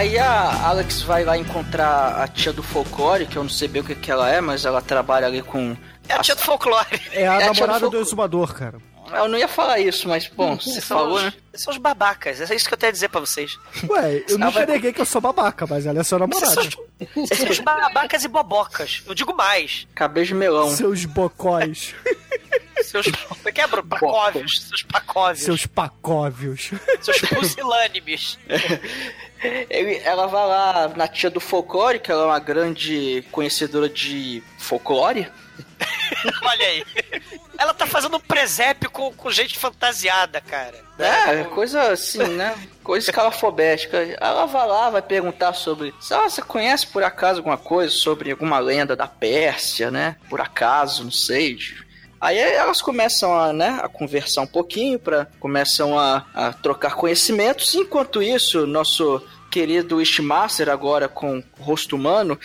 [0.00, 3.82] Aí a Alex vai lá encontrar a tia do folclore, que eu não sei bem
[3.82, 5.76] o que, que ela é, mas ela trabalha ali com.
[6.08, 6.98] É a tia do folclore.
[7.12, 8.78] É a É, namorada tira do exumador, cara.
[9.12, 11.32] Eu não ia falar isso, mas, bom, você São falou, os, né?
[11.54, 12.40] são os babacas.
[12.50, 13.58] É isso que eu tenho a dizer pra vocês.
[13.90, 16.54] Ué, eu nunca vai- neguei que eu sou babaca, mas ela é sua Vocês namorada.
[16.54, 19.02] são, os, vocês são os babacas e bobocas.
[19.06, 19.86] Eu digo mais.
[19.94, 20.70] Cabeça de melão.
[20.70, 21.92] Seus bocóis,
[22.82, 23.06] Seus.
[23.06, 23.66] Como é que é?
[23.66, 24.62] Pacóvios.
[24.62, 25.44] Seus pacóvios.
[25.44, 26.70] seus pacóvios.
[27.00, 28.38] Seus pusilânimes.
[30.04, 35.30] Ela vai lá na tia do folclore, que ela é uma grande conhecedora de folclore.
[36.42, 36.84] Olha aí.
[37.58, 40.76] Ela tá fazendo um presépio com, com gente fantasiada, cara.
[40.98, 42.54] É, coisa assim, né?
[42.82, 43.98] Coisa escalafobética.
[44.20, 45.94] Ela vai lá, vai perguntar sobre.
[46.10, 50.16] Ah, você conhece por acaso alguma coisa sobre alguma lenda da Pérsia, né?
[50.28, 51.58] Por acaso, não sei.
[52.20, 57.74] Aí elas começam a, né, a conversar um pouquinho, pra, começam a, a trocar conhecimentos.
[57.74, 62.38] Enquanto isso, nosso querido Wishmaster, agora com rosto humano,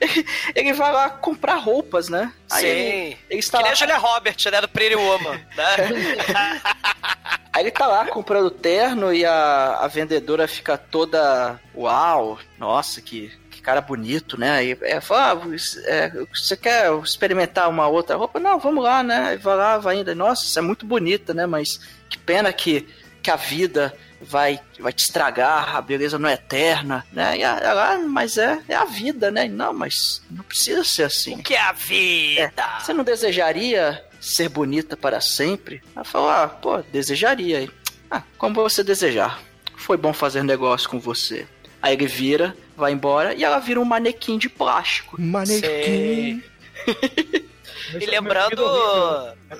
[0.56, 2.32] ele vai lá comprar roupas, né?
[2.50, 2.66] Aí Sim.
[2.68, 4.60] ele, ele está Que nem lá, a Julia Robert, né?
[4.60, 5.76] Do Pretty Woman, né?
[7.52, 11.58] Aí ele tá lá comprando terno e a, a vendedora fica toda.
[11.74, 13.32] Uau, nossa, que
[13.68, 14.64] cara bonito, né?
[14.64, 18.40] E é, fala, ah, você- é, você quer experimentar uma outra roupa?
[18.40, 19.28] Não, vamos lá, né?
[19.28, 20.14] Aí vai lá, vai ainda.
[20.14, 21.44] Nossa, isso é muito bonita, né?
[21.44, 22.88] Mas que pena que,
[23.22, 27.36] que a vida vai, vai te estragar, a beleza não é eterna, né?
[27.36, 29.46] E ela, mas é, é a vida, né?
[29.48, 31.34] Não, mas não precisa ser assim.
[31.34, 32.50] O que é a vida?
[32.80, 35.82] Você não desejaria ser bonita para sempre?
[35.94, 37.68] Ela falou, ah, pô, desejaria.
[38.10, 39.38] Ah, como você desejar.
[39.76, 41.46] Foi bom fazer negócio com você.
[41.80, 45.20] Aí ele vira, vai embora e ela vira um manequim de plástico.
[45.20, 46.42] Manequim.
[47.94, 48.62] E lembrando.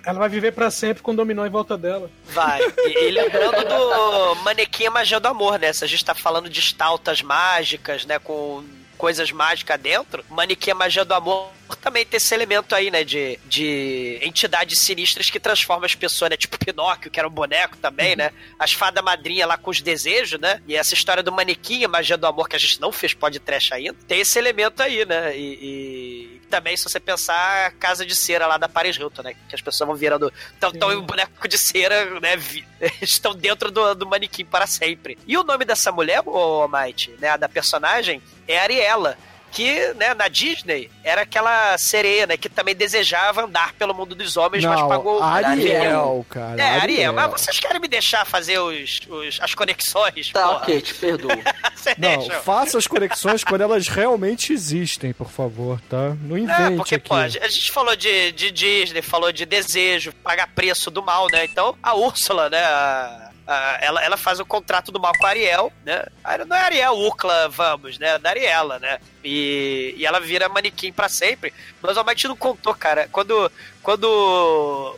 [0.05, 2.11] Ela vai viver pra sempre com o dominó em volta dela.
[2.27, 2.61] Vai.
[2.79, 5.73] E, e lembrando do manequim a magia do amor, né?
[5.73, 8.19] Se a gente tá falando de estaltas mágicas, né?
[8.19, 8.62] Com
[8.99, 13.05] coisas mágicas dentro, manequim magia do amor também tem esse elemento aí, né?
[13.05, 16.37] De, de entidades sinistras que transformam as pessoas, né?
[16.37, 18.31] Tipo Pinóquio, que era um boneco também, né?
[18.59, 20.61] As fada madrinha lá com os desejos, né?
[20.67, 23.73] E essa história do manequim, magia do amor, que a gente não fez pode trash
[23.73, 25.37] ainda, tem esse elemento aí, né?
[25.37, 29.35] E, e também, se você pensar, a casa de cera lá da Paris Hilton, né?
[29.49, 30.33] Que as pessoas vão virando.
[30.59, 32.31] Tão, tão em boneco de cera, né?
[33.01, 35.19] Estão dentro do, do manequim para sempre.
[35.27, 37.29] E o nome dessa mulher, o Might, né?
[37.31, 39.17] A da personagem, é Ariela.
[39.51, 42.37] Que, né, na Disney, era aquela sereia, né?
[42.37, 45.23] Que também desejava andar pelo mundo dos homens, mas Não, pagou.
[45.23, 46.61] Ariel, cara.
[46.63, 47.13] É, Ariel.
[47.13, 50.31] Mas vocês querem me deixar fazer os, os- as conexões?
[50.33, 50.57] Tá, porra?
[50.59, 51.31] ok, te perdoo.
[51.99, 56.15] Não, faça as conexões quando elas realmente existem, por favor, tá?
[56.23, 57.09] Não É, invente porque, aqui.
[57.09, 61.03] pô, a gente a gente falou de, de Disney, falou de desejo, pagar preço do
[61.03, 61.45] mal, né?
[61.47, 62.59] Então, a Úrsula, né?
[62.63, 66.05] a- a- ela, ela faz o contrato do mal com a Ariel, né?
[66.23, 68.19] Ah, Não é Ariel, Ucla, vamos, né?
[68.19, 68.99] Da Ariela, né?
[69.25, 71.53] E, e ela vira manequim pra sempre.
[71.83, 73.09] Mas o Mike não contou, cara.
[73.11, 73.51] Quando,
[73.83, 74.05] quando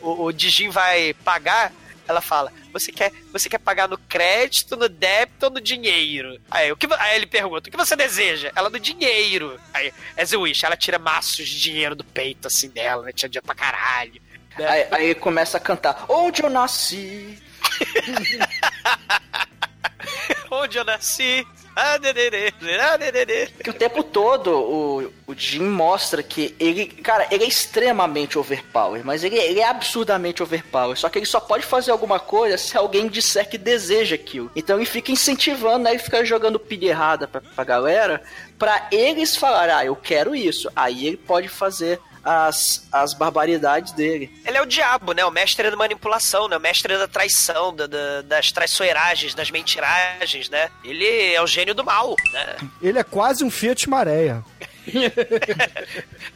[0.01, 1.71] o, o Dijin vai pagar,
[2.07, 6.39] ela fala: você quer, você quer pagar no crédito, no débito ou no dinheiro?
[6.49, 8.51] Aí, o que, aí ele pergunta: o que você deseja?
[8.55, 9.59] Ela no dinheiro.
[9.73, 13.11] Aí, as wish, ela tira maços de dinheiro do peito assim dela, né?
[13.13, 14.21] Tinha dinheiro pra caralho.
[14.57, 14.67] né?
[14.67, 17.41] Aí, aí começa a cantar: Onde eu nasci?
[20.51, 21.47] Onde eu nasci?
[21.73, 22.51] Ah, dedê,
[22.81, 23.47] ah, dedê.
[23.47, 29.01] Que o tempo todo o, o Jim mostra que ele, cara, ele é extremamente overpower,
[29.05, 30.97] mas ele, ele é absurdamente overpower.
[30.97, 34.51] Só que ele só pode fazer alguma coisa se alguém disser que deseja aquilo.
[34.53, 35.91] Então ele fica incentivando, né?
[35.91, 38.21] Ele fica jogando pilha errada pra, pra galera,
[38.59, 40.69] pra eles falarem, ah, eu quero isso.
[40.75, 44.31] Aí ele pode fazer as, as barbaridades dele.
[44.45, 45.25] Ele é o diabo, né?
[45.25, 46.55] O mestre da manipulação, né?
[46.57, 50.69] O mestre da traição, da- da- das traiçoeiragens, das mentiragens, né?
[50.83, 52.55] Ele é o gênio do mal, né?
[52.81, 54.43] Ele é quase um Fiat Maréia.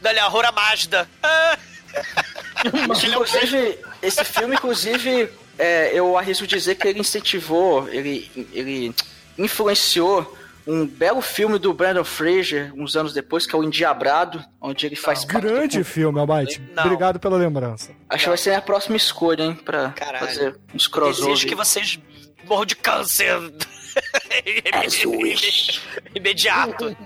[0.04, 1.08] Olha, a Rora Mazda.
[1.22, 1.58] Ah!
[2.92, 8.94] Esse, inclusive, esse filme, inclusive, é, eu arrisco dizer que ele incentivou, ele, ele
[9.38, 10.36] influenciou
[10.66, 14.96] um belo filme do Brandon Fraser, uns anos depois, que é o Endiabrado, onde ele
[14.96, 16.60] faz parte Grande do- filme, Almighty.
[16.74, 16.84] Não.
[16.84, 17.92] Obrigado pela lembrança.
[18.08, 20.26] Acho que vai ser a próxima escolha, hein, pra Caralho.
[20.26, 21.46] fazer uns Desejo crossover.
[21.46, 21.98] que vocês
[22.44, 23.36] morram de câncer.
[26.14, 26.96] Imediato.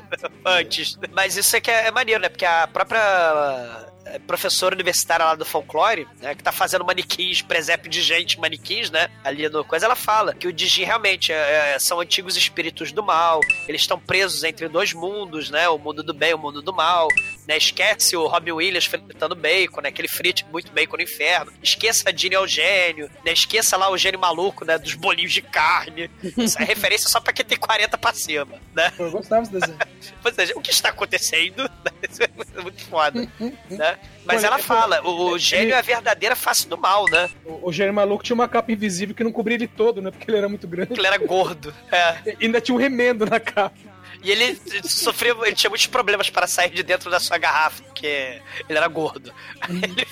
[0.45, 0.99] Antes.
[1.13, 2.29] Mas isso é que é, é maneiro, né?
[2.29, 8.03] Porque a própria professora universitária lá do folclore, né, que tá fazendo manequins, presépio de
[8.03, 12.01] gente, manequins, né, ali no coisa, ela fala que o Dijin realmente é, é, são
[12.01, 16.31] antigos espíritos do mal, eles estão presos entre dois mundos, né, o mundo do bem
[16.31, 17.09] e o mundo do mal,
[17.51, 22.09] né, esquece o Robin Williams fritando bacon, né, aquele frite muito bacon no inferno, esqueça
[22.09, 26.57] a Dini Eugênio, né, esqueça lá o gênio maluco, né, dos bolinhos de carne, isso
[26.63, 28.93] é referência só pra quem tem 40 pra cima, né.
[28.97, 29.79] Eu gostava desse desenho.
[30.25, 31.69] Ou seja, o que está acontecendo?
[32.09, 33.29] Isso é muito foda,
[33.69, 33.99] né?
[34.25, 37.29] Mas ela é- fala, o, o gênio é a verdadeira face do mal, né?
[37.45, 40.11] O, o gênio maluco tinha uma capa invisível que não cobria ele todo, né?
[40.11, 40.89] Porque ele era muito grande.
[40.89, 41.75] Porque ele era gordo.
[41.91, 42.35] É.
[42.41, 43.75] E ainda tinha um remendo na capa.
[44.23, 48.41] E ele sofreu, ele tinha muitos problemas para sair de dentro da sua garrafa, porque
[48.69, 49.33] ele era gordo.
[49.69, 50.07] Ele,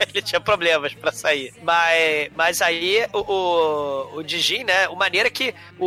[0.12, 1.52] ele tinha problemas para sair.
[1.62, 4.88] Mas, mas aí o, o, o Dijin, né?
[4.88, 5.86] O maneira é que o,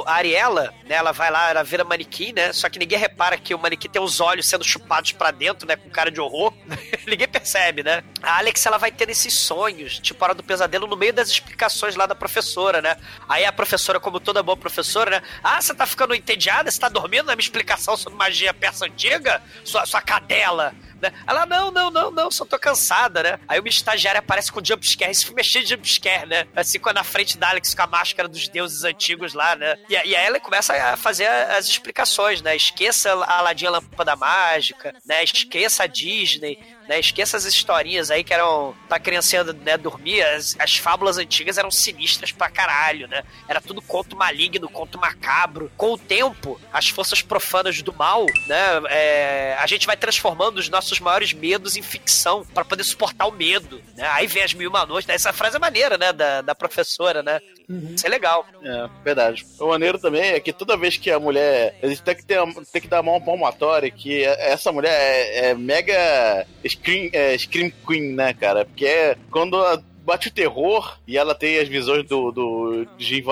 [0.00, 0.96] o- a Ariela, né?
[0.96, 2.52] Ela vai lá, ela vira manequim, né?
[2.52, 5.76] Só que ninguém repara que o manequim tem os olhos sendo chupados para dentro, né?
[5.76, 6.52] Com cara de horror.
[7.06, 8.02] ninguém percebe, né?
[8.22, 11.96] A Alex, ela vai tendo esses sonhos, tipo hora do pesadelo, no meio das explicações
[11.96, 12.96] lá da professora, né?
[13.28, 15.22] Aí a professora, como toda boa professora, né?
[15.42, 16.70] Ah, você tá ficando entediada?
[16.70, 19.42] Você tá dormindo na minha explicação sobre magia persa antiga?
[19.64, 20.74] Sua, sua cadela.
[21.00, 21.12] Né?
[21.26, 23.38] Ela, não, não, não, não, só tô cansada, né?
[23.46, 26.46] Aí uma estagiária aparece com jumpscare, esse filme é cheio de jumpscare, né?
[26.54, 29.76] Assim, quando na frente da Alex com a máscara dos deuses antigos lá, né?
[29.88, 32.56] E, e aí ela começa a fazer as explicações, né?
[32.56, 35.22] Esqueça a Aladdin a Lâmpada Mágica, né?
[35.22, 36.58] Esqueça a Disney,
[36.88, 36.98] né?
[36.98, 40.22] Esqueça as historinhas aí que eram pra criancinha né, dormir.
[40.22, 43.22] As, as fábulas antigas eram sinistras pra caralho, né?
[43.48, 45.70] Era tudo conto maligno, conto macabro.
[45.76, 48.56] Com o tempo, as forças profanas do mal, né?
[48.88, 53.32] é, a gente vai transformando os nossos maiores medos em ficção, pra poder suportar o
[53.32, 54.06] medo, né?
[54.12, 55.14] Aí vem as mil e uma noites, né?
[55.14, 57.40] essa frase é maneira, né, da, da professora, né?
[57.68, 58.46] Isso é legal.
[58.62, 59.44] É, verdade.
[59.58, 61.76] O maneiro também é que toda vez que a mulher.
[61.82, 62.38] Eles têm que, ter,
[62.72, 66.46] tem que dar a mão palmatória, que essa mulher é, é mega
[66.78, 68.64] scream, é, scream queen, né, cara?
[68.64, 72.86] Porque é quando a- bate o terror e ela tem as visões do, do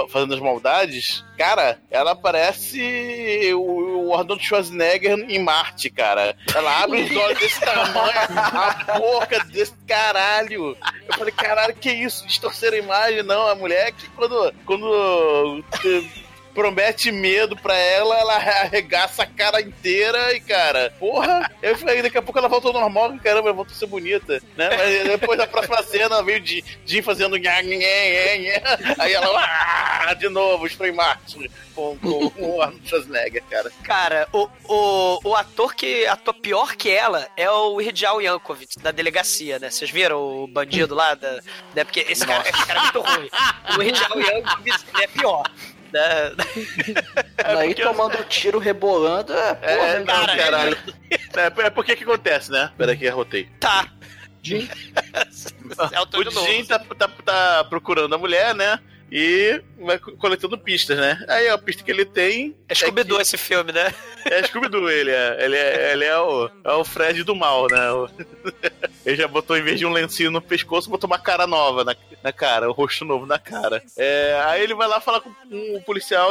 [0.08, 6.36] fazendo as maldades, cara, ela parece o, o Arnold Schwarzenegger em Marte, cara.
[6.52, 8.12] Ela abre os olhos desse tamanho,
[8.88, 10.76] a boca desse caralho.
[11.06, 12.26] Eu falei, caralho, que isso?
[12.26, 13.22] Distorceram a imagem?
[13.22, 15.64] Não, a mulher que quando, quando
[16.54, 22.16] promete medo pra ela, ela arregaça a cara inteira e, cara, porra, eu falei, daqui
[22.16, 24.68] a pouco ela voltou normal, caramba, ela voltou a ser bonita, né?
[24.76, 28.94] Mas depois da próxima cena veio Jim, Jim fazendo nha, nha, nha, nha.
[28.98, 29.30] aí ela,
[30.06, 33.72] ah, de novo, spray Marte com, com, com o Arnold Schwarzenegger, cara.
[33.82, 38.90] Cara, o, o, o ator que atua pior que ela é o Rijal Yankovic, da
[38.90, 39.70] delegacia, né?
[39.70, 41.14] Vocês viram o bandido lá?
[41.14, 41.40] Da,
[41.74, 41.84] né?
[41.84, 43.30] Porque esse cara, esse cara é muito ruim.
[43.76, 45.42] O Rijal Yankovic é pior.
[45.94, 46.32] Né?
[47.44, 50.78] Aí tomando tiro, rebolando, é, porra, É, não, cara, caralho.
[51.10, 52.72] É, é porque que acontece, né?
[52.76, 53.48] Peraí que arrotei.
[53.60, 53.86] Tá.
[54.42, 54.68] Jim,
[55.92, 56.46] É o.
[56.46, 58.80] Jim tá, tá, tá procurando a mulher, né?
[59.12, 61.24] E vai co- coletando pistas, né?
[61.28, 62.54] Aí a pista que ele tem.
[62.68, 63.94] É Scooby-Doo esse filme, né?
[64.24, 65.44] É Scooby-Doo, ele é.
[65.44, 67.78] Ele é, ele é, o, é o Fred do mal, né?
[69.04, 71.94] Ele já botou, em vez de um lencinho no pescoço, botou uma cara nova na,
[72.22, 73.82] na cara, o rosto novo na cara.
[73.98, 76.30] É, aí ele vai lá falar com um policial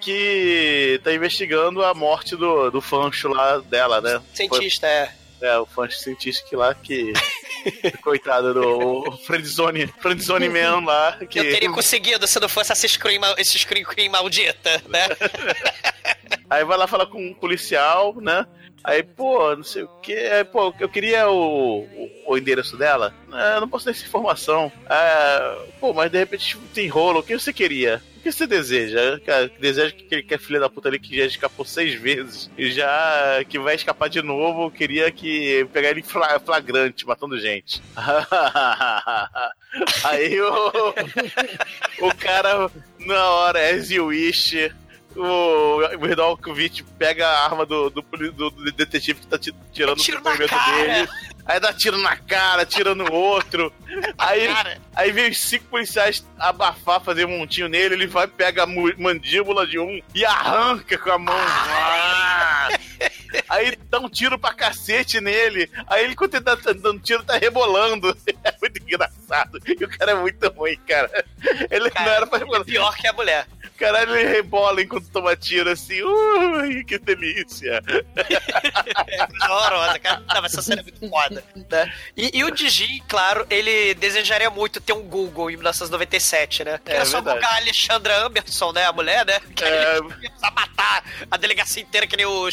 [0.00, 4.20] que tá investigando a morte do, do fancho lá dela, né?
[4.34, 5.12] Cientista, é.
[5.40, 7.12] É, o fancho científico lá que.
[8.02, 11.18] Coitado do o Friendzone, Friendzone Man lá.
[11.18, 11.38] Que...
[11.38, 15.08] Eu teria conseguido se não fosse essa screen, esse screen maldita, né?
[16.48, 18.46] Aí vai lá falar com um policial, né?
[18.82, 20.14] Aí, pô, não sei o que.
[20.14, 23.14] Aí, pô, eu queria o, o, o endereço dela.
[23.30, 24.72] Ah, não posso ter essa informação.
[24.86, 27.20] Ah, pô, mas de repente tem rolo.
[27.20, 28.02] O que você queria?
[28.20, 29.18] O que você deseja?
[29.58, 32.70] Deseja que aquele que é filho da puta ali que já escapou seis vezes e
[32.70, 37.82] já que vai escapar de novo, queria que pegar ele flagrante, matando gente.
[40.04, 40.94] Aí o,
[42.00, 44.70] o cara, na hora, as you wish,
[45.16, 50.02] o Murdokovic pega a arma do, do, do- do detetive que tá ti- tirando o
[50.48, 50.72] cara.
[50.86, 51.08] dele.
[51.46, 53.72] Aí dá tiro na cara, tira no outro.
[54.16, 54.48] Aí,
[54.94, 57.94] aí vem os cinco policiais abafar, fazer um montinho nele.
[57.94, 61.34] Ele vai, pega a mandíbula de um e arranca com a mão.
[61.36, 62.68] Ah!
[63.48, 65.70] Aí dá um tiro pra cacete nele.
[65.86, 68.16] Aí ele, quando ele tá dando tiro, tá rebolando.
[68.42, 69.58] É muito engraçado.
[69.66, 71.10] E o cara é muito ruim, cara.
[71.70, 72.64] Ele não era pra rebolar.
[72.64, 73.46] Pior que a mulher.
[73.78, 76.02] Caralho, ele rebola enquanto toma tiro assim.
[76.02, 77.82] Ui, que delícia.
[79.42, 80.20] É horrorosa, cara.
[80.28, 81.44] Não, mas essa cena é muito foda.
[81.70, 81.92] Né?
[82.16, 86.80] E, e o Digi, claro, ele desejaria muito ter um Google em 1997, né?
[86.84, 87.40] Que É era só verdade.
[87.40, 88.84] colocar a Alexandra Amberson, né?
[88.86, 89.40] A mulher, né?
[89.54, 89.96] Que É.
[89.98, 92.48] ele ia matar a delegacia inteira, que nem o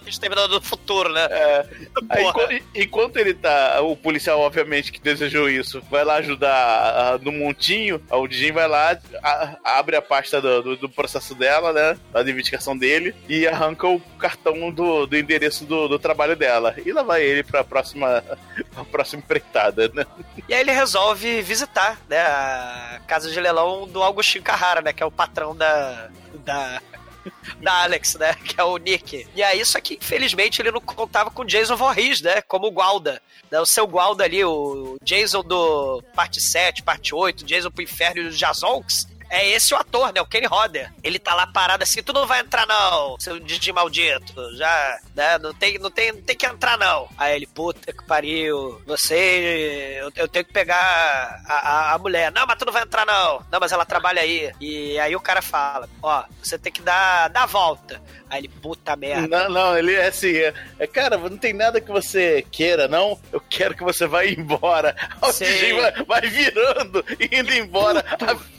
[0.00, 1.26] Exterminador Exterminador do Futuro, né?
[1.30, 1.66] É.
[2.08, 7.18] Aí, enquanto, enquanto ele tá, o policial, obviamente, que desejou isso, vai lá ajudar ah,
[7.20, 11.72] no montinho, o Jim vai lá, a- abre a pasta do, do- do processo dela,
[11.72, 11.98] né?
[12.12, 16.74] Da investigação dele, e arranca o cartão do, do endereço do, do trabalho dela.
[16.84, 18.22] E lá vai ele pra próxima,
[18.74, 20.06] pra próxima empreitada, né?
[20.48, 25.02] E aí ele resolve visitar, né, a casa de leilão do Agostinho Carrara, né, que
[25.02, 26.08] é o patrão da
[26.44, 26.80] da
[27.60, 29.26] da Alex, né, que é o Nick.
[29.34, 33.20] E aí só que infelizmente ele não contava com Jason Voorhees, né, como o Gualda.
[33.50, 38.22] Né, o seu Gualda ali, o Jason do parte 7, parte 8, Jason pro inferno
[38.22, 39.06] e os Jazonks.
[39.32, 40.20] É esse o ator, né?
[40.20, 40.92] O Kenny Rodder.
[41.02, 44.34] Ele tá lá parado assim, tu não vai entrar não, seu Didi maldito.
[44.58, 45.38] Já, né?
[45.38, 47.08] Não tem, não tem, não tem que entrar não.
[47.16, 52.30] Aí ele, puta que pariu, você, eu, eu tenho que pegar a, a, a mulher.
[52.30, 53.42] Não, mas tu não vai entrar não.
[53.50, 54.52] Não, mas ela trabalha aí.
[54.60, 58.02] E aí o cara fala, ó, você tem que dar, dar a volta.
[58.28, 59.48] Aí ele, puta merda.
[59.48, 63.18] Não, não, ele é assim, é, é, cara, não tem nada que você queira, não.
[63.32, 64.94] Eu quero que você vá embora.
[65.22, 65.32] O.
[65.32, 68.04] DJ vai, vai virando, indo embora.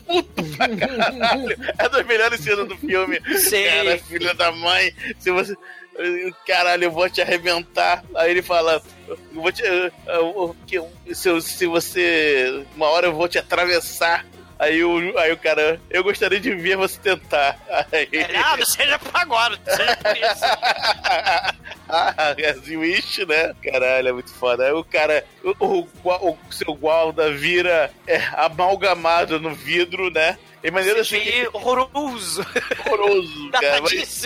[0.06, 1.58] Puto pra caralho.
[1.78, 3.20] É das melhores cenas do filme.
[3.40, 3.64] Sim.
[3.66, 5.56] Cara, filha da mãe, se você.
[6.48, 8.04] Caralho, eu vou te arrebentar.
[8.16, 8.82] Aí ele fala.
[9.08, 9.62] Eu vou te.
[9.64, 12.66] eu- eu- se, se você.
[12.76, 14.26] Uma hora eu vou te atravessar.
[14.64, 17.60] Aí o, aí o cara, eu gostaria de ver você tentar.
[17.92, 20.46] Aí, Ele, ah, não seja por agora, não seja por isso.
[21.90, 23.54] Ah, é Wish, né?
[23.62, 24.66] Caralho, é muito foda.
[24.66, 25.26] Aí o cara,
[25.60, 30.38] o, o, o seu guarda vira é, amalgamado no vidro, né?
[30.64, 32.46] De maneira assim, Sim, horroroso.
[32.86, 33.82] horroroso, cara.
[33.82, 34.26] Mas.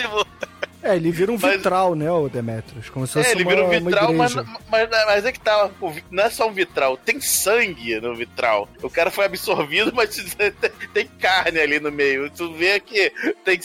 [0.82, 2.88] É, ele vira um Mas- vitral, né, o Demetrius?
[2.88, 5.70] Como se fosse É, ele vira um vitral, mas, mas, mas é que tá.
[6.10, 8.68] Não é só um vitral, tem sangue no vitral.
[8.82, 10.52] O cara foi absorvido, mas tem,
[10.94, 12.30] tem carne ali no meio.
[12.30, 13.12] Tu vê que
[13.44, 13.58] tem.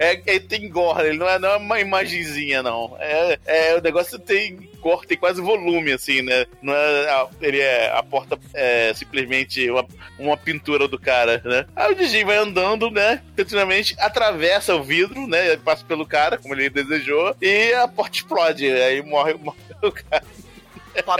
[0.00, 2.96] Se- É, é, tem gorra, ele não é, não é uma imagenzinha, não.
[2.98, 6.46] É, é, o negócio tem cor, tem quase volume, assim, né?
[6.62, 9.86] Não é, a- ele é a porta é simplesmente uma,
[10.18, 11.66] uma pintura do cara, né?
[11.76, 13.22] Aí o Digi vai andando, né?
[13.36, 15.56] Continuamente atravessa o vidro, né?
[15.58, 18.66] Passa pelo cara, como ele desejou, e a porta explode.
[18.72, 20.24] Aí morre, morre o cara.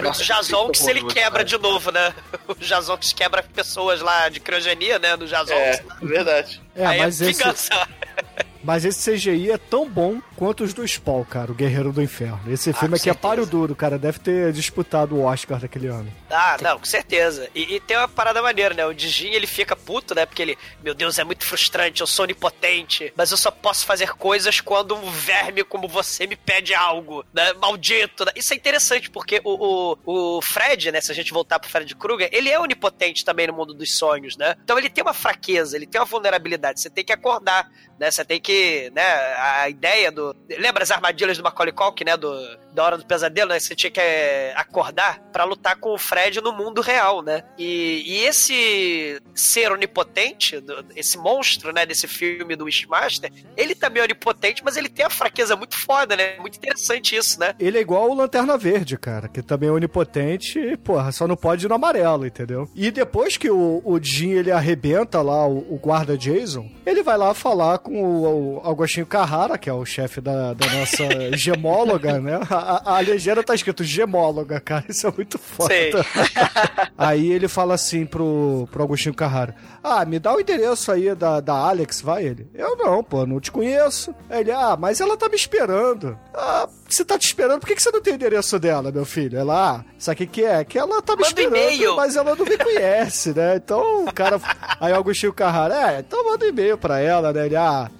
[0.02, 2.12] Do Jazonx, que ele horror, quebra de novo, né?
[2.48, 5.14] O Jazonx quebra pessoas lá de criogenia, né?
[5.16, 5.54] No Jazonx.
[5.60, 6.60] É, verdade.
[6.74, 7.70] É, Aí mas esse, vingança.
[8.62, 12.40] mas esse CGI é tão bom quanto os do Spawn, cara, o Guerreiro do Inferno.
[12.50, 13.98] Esse filme com aqui é páreo duro, cara.
[13.98, 16.10] Deve ter disputado o Oscar daquele ano.
[16.30, 17.46] Ah, não, com certeza.
[17.54, 18.86] E, e tem uma parada maneira, né?
[18.86, 20.24] O Dijin, ele fica puto, né?
[20.24, 24.14] Porque ele, meu Deus, é muito frustrante, eu sou onipotente, mas eu só posso fazer
[24.14, 27.52] coisas quando um verme como você me pede algo, né?
[27.60, 28.32] Maldito, né?
[28.34, 31.02] Isso é interessante, porque o, o, o Fred, né?
[31.02, 34.38] Se a gente voltar pro Fred Krueger, ele é onipotente também no mundo dos sonhos,
[34.38, 34.56] né?
[34.64, 38.10] Então ele tem uma fraqueza, ele tem uma vulnerabilidade, você tem que acordar, né?
[38.10, 39.02] Você tem que, né?
[39.36, 40.29] A ideia do...
[40.58, 42.16] Lembra as armadilhas do Macaulay Culkin, né?
[42.16, 42.32] Do,
[42.72, 43.58] da Hora do Pesadelo, né?
[43.58, 47.42] Você tinha que é, acordar pra lutar com o Fred no mundo real, né?
[47.58, 50.62] E, e esse ser onipotente,
[50.96, 51.86] esse monstro, né?
[51.86, 56.16] Desse filme do Wishmaster, ele também é onipotente, mas ele tem a fraqueza muito foda,
[56.16, 56.36] né?
[56.38, 57.54] Muito interessante isso, né?
[57.58, 61.36] Ele é igual o Lanterna Verde, cara, que também é onipotente e, porra, só não
[61.36, 62.68] pode ir no amarelo, entendeu?
[62.74, 67.32] E depois que o, o ele arrebenta lá o, o guarda Jason, ele vai lá
[67.32, 71.04] falar com o, o Agostinho Carrara, que é o chefe da, da nossa
[71.36, 72.40] gemóloga, né?
[72.48, 75.72] A, a, a legenda tá escrito gemóloga, cara, isso é muito foda.
[76.96, 81.40] Aí ele fala assim pro, pro Agostinho Carrara: Ah, me dá o endereço aí da,
[81.40, 82.48] da Alex, vai ele.
[82.54, 84.14] Eu não, pô, não te conheço.
[84.28, 86.18] Aí ele, ah, mas ela tá me esperando.
[86.34, 89.04] Ah, você tá te esperando, por que, que você não tem o endereço dela, meu
[89.04, 89.38] filho?
[89.38, 90.64] Ela, ah, sabe o que, que é?
[90.64, 93.56] Que ela tá me Manda esperando, mas ela não me conhece, né?
[93.56, 94.40] Então o cara.
[94.80, 97.46] Aí o Agostinho Carrara, é, então manda um e-mail pra ela, né?
[97.46, 97.90] Ele, ah.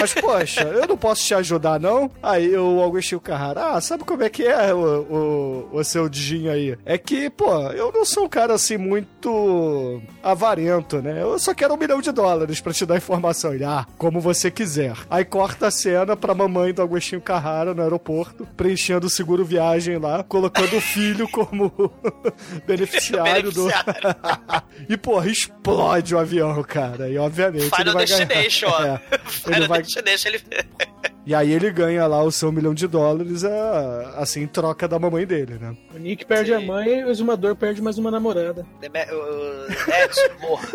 [0.00, 2.10] Mas, poxa, eu não posso te ajudar, não?
[2.22, 6.50] Aí o Agostinho Carrara, ah, sabe como é que é o, o, o seu Dijinho
[6.50, 6.76] aí?
[6.84, 11.22] É que, pô, eu não sou um cara assim muito avarento, né?
[11.22, 13.54] Eu só quero um milhão de dólares pra te dar informação.
[13.54, 14.94] Ele, ah, como você quiser.
[15.10, 19.98] Aí corta a cena pra mamãe do Agostinho Carrara no aeroporto, preenchendo o seguro viagem
[19.98, 21.72] lá, colocando o filho como
[22.66, 23.68] beneficiário do.
[24.88, 27.08] E, porra, explode o avião, cara.
[27.08, 27.64] E obviamente.
[27.68, 28.24] ele Final vai ganhar.
[28.26, 28.82] Destination, ó.
[28.82, 29.00] É.
[29.46, 30.42] Ele Final vai Destination, ele...
[31.26, 33.50] e aí ele ganha lá o seu milhão de dólares, é,
[34.16, 35.76] assim, em troca da mamãe dele, né?
[35.94, 38.66] O Nick perde a mãe e o Exumador perde mais uma namorada.
[38.80, 39.66] Deme- o-
[40.04, 40.68] Edson, morra.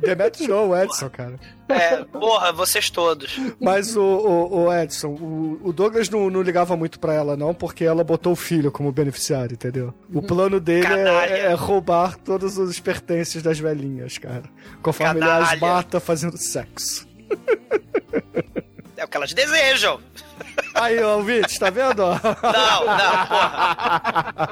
[0.00, 1.38] Demetrius não, o Edson, cara.
[1.68, 3.38] É, morra, vocês todos.
[3.60, 7.54] Mas o, o, o Edson, o, o Douglas não, não ligava muito pra ela, não,
[7.54, 9.94] porque ela botou o filho como beneficiário, entendeu?
[10.12, 11.32] O plano dele Canalha.
[11.32, 14.44] é, é roubar todos os pertences das velhinhas, cara.
[14.82, 15.60] Conforme ele as Canalha.
[15.60, 17.06] mata fazendo sexo.
[18.94, 20.00] É o que elas desejam.
[20.74, 22.02] Aí, ó, ouvinte, tá vendo?
[22.04, 24.48] Não, não, porra.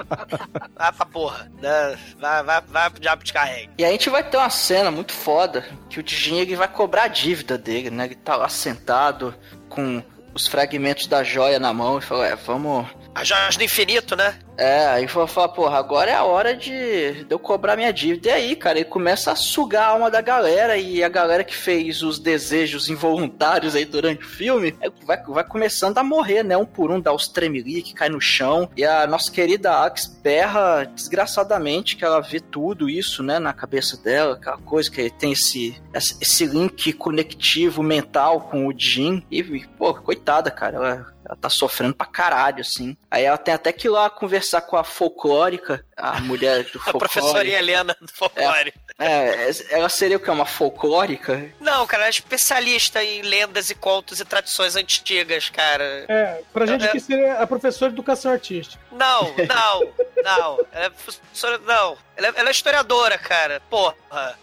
[0.75, 1.53] Vai pra porra.
[1.61, 1.99] né?
[2.19, 3.71] Vai, vai, vai pro diabo de carregue.
[3.79, 7.05] E a gente vai ter uma cena muito foda que o Dijin ele vai cobrar
[7.05, 8.07] a dívida dele, né?
[8.07, 9.35] Ele tá lá sentado
[9.69, 10.03] com
[10.35, 12.87] os fragmentos da joia na mão e fala, é, vamos.
[13.15, 14.37] A joias do infinito, né?
[14.61, 18.29] É, aí vai falar, porra, agora é a hora de, de eu cobrar minha dívida.
[18.29, 21.57] E aí, cara, ele começa a sugar a alma da galera e a galera que
[21.57, 26.59] fez os desejos involuntários aí durante o filme é, vai, vai começando a morrer, né?
[26.59, 28.69] Um por um, dá os tremelique, cai no chão.
[28.77, 33.97] E a nossa querida Axe berra desgraçadamente que ela vê tudo isso, né, na cabeça
[33.97, 39.23] dela, aquela coisa que tem esse, esse esse link conectivo mental com o Jin.
[39.31, 39.43] E,
[39.79, 42.97] pô, coitada, cara, ela ela tá sofrendo pra caralho, assim.
[43.09, 46.83] Aí ela tem até que ir lá conversar com a folclórica, a mulher do A
[46.83, 46.99] folclore.
[46.99, 48.75] professorinha Helena do folclore.
[48.99, 50.29] É, ela seria o que?
[50.31, 51.49] Uma folclórica?
[51.61, 56.05] Não, cara, ela é especialista em lendas e contos e tradições antigas, cara.
[56.09, 56.89] É, pra gente É.
[56.89, 58.83] que seria a professora de educação artística.
[58.93, 59.93] Não, não,
[60.25, 60.67] não.
[60.73, 61.59] Ela é professora.
[61.59, 61.97] Não.
[62.17, 63.63] Ela é, ela é historiadora, cara.
[63.71, 63.97] Porra.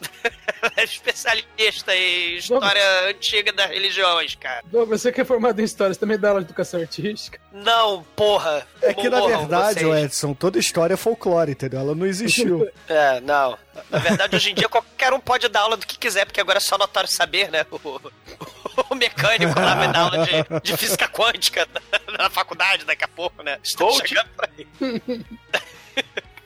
[0.59, 4.63] Ela é especialista em história antiga das religiões, cara.
[4.65, 7.39] Douglas, você que é formado em história, você também dá aula de educação artística?
[7.51, 8.65] Não, porra.
[8.81, 10.05] É que, na verdade, vocês.
[10.05, 11.79] Edson, toda história é folclore, entendeu?
[11.79, 12.67] Ela não existiu.
[12.87, 13.57] É, não.
[13.89, 16.57] Na verdade, hoje em dia, qualquer um pode dar aula do que quiser, porque agora
[16.57, 17.65] é só notório saber, né?
[17.69, 17.99] O,
[18.89, 23.07] o mecânico lá vai dar aula de, de física quântica na, na faculdade daqui a
[23.07, 23.59] pouco, né?
[23.61, 25.25] Estou chegando por aí.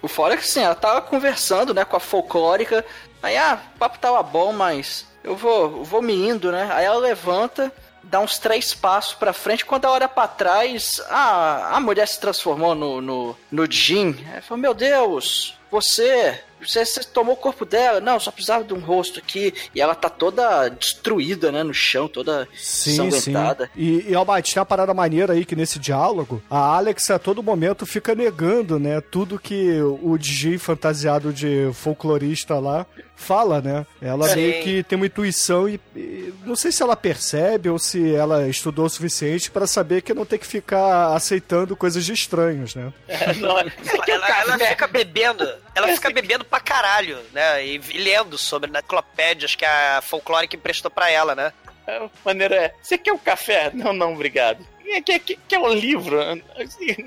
[0.02, 2.84] O fora é que assim, ela tava conversando, né, com a folclórica.
[3.22, 6.68] Aí, ah, o papo tava bom, mas eu vou, eu vou me indo, né?
[6.72, 7.72] Aí ela levanta,
[8.02, 9.66] dá uns três passos pra frente.
[9.66, 14.18] Quando ela olha pra trás, a, a mulher se transformou no, no, no Jim.
[14.32, 16.42] Ela falou: Meu Deus, você.
[16.66, 18.00] Você, você tomou o corpo dela?
[18.00, 19.54] Não, só precisava de um rosto aqui.
[19.74, 21.64] E ela tá toda destruída, né?
[21.64, 23.66] No chão, toda Sim, sanguentada.
[23.74, 23.82] sim.
[23.82, 27.44] E, e Almighty, tem uma parada maneira aí que nesse diálogo, a Alex a todo
[27.44, 29.02] momento fica negando, né?
[29.02, 32.86] Tudo que o DJ fantasiado de folclorista lá
[33.22, 33.86] fala, né?
[34.02, 34.36] Ela Sim.
[34.36, 38.48] meio que tem uma intuição e, e não sei se ela percebe ou se ela
[38.50, 42.92] estudou o suficiente pra saber que não tem que ficar aceitando coisas de estranhos, né?
[43.40, 43.72] Não, é-
[44.08, 47.66] Ela, ela- ela fica bebendo, ela fica bebendo pra caralho, né?
[47.66, 51.54] E, e lendo sobre enciclopédias que a folclórica emprestou pra ela, né?
[51.88, 52.74] a maneira é.
[52.82, 53.72] Você quer um café?
[53.74, 54.66] Não, não, obrigado.
[54.84, 56.18] Quer, quer, quer, quer um livro?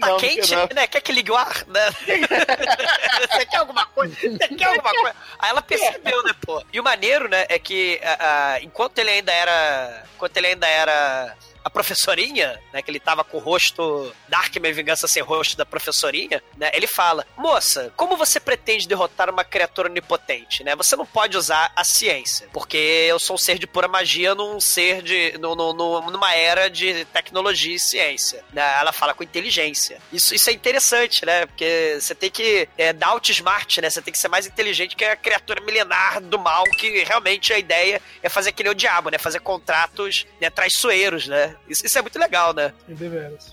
[0.01, 0.69] Tá não, quente, não.
[0.75, 0.87] né?
[0.87, 1.65] Quer que ligue o ar?
[1.67, 1.81] Né?
[3.31, 4.15] Você quer alguma coisa?
[4.15, 5.17] Você quer alguma coisa?
[5.39, 6.63] Aí ela percebeu, né, pô?
[6.73, 10.05] E o maneiro, né, é que a- a- enquanto ele ainda era.
[10.17, 15.09] Enquanto ele ainda era a professorinha, né, que ele tava com o rosto Darkman Vingança
[15.09, 20.63] sem rosto da professorinha, né, ele fala, moça, como você pretende derrotar uma criatura onipotente,
[20.63, 20.77] né?
[20.77, 24.61] Você não pode usar a ciência, porque eu sou um ser de pura magia num
[24.61, 25.39] ser de...
[25.39, 28.63] no- no- numa era de tecnologia e ciência, né?
[28.81, 29.99] Ela fala com inteligência.
[30.13, 31.47] Isso, isso é interessante, né?
[31.47, 33.91] Porque você tem que é, dar outsmart, né?
[33.91, 37.59] Você tem que ser mais inteligente que a criatura milenar do mal, que realmente a
[37.59, 39.19] ideia é fazer que nem o diabo, né?
[39.19, 41.55] Fazer contratos né, traiçoeiros, né?
[41.69, 42.73] Isso, isso é muito legal, né?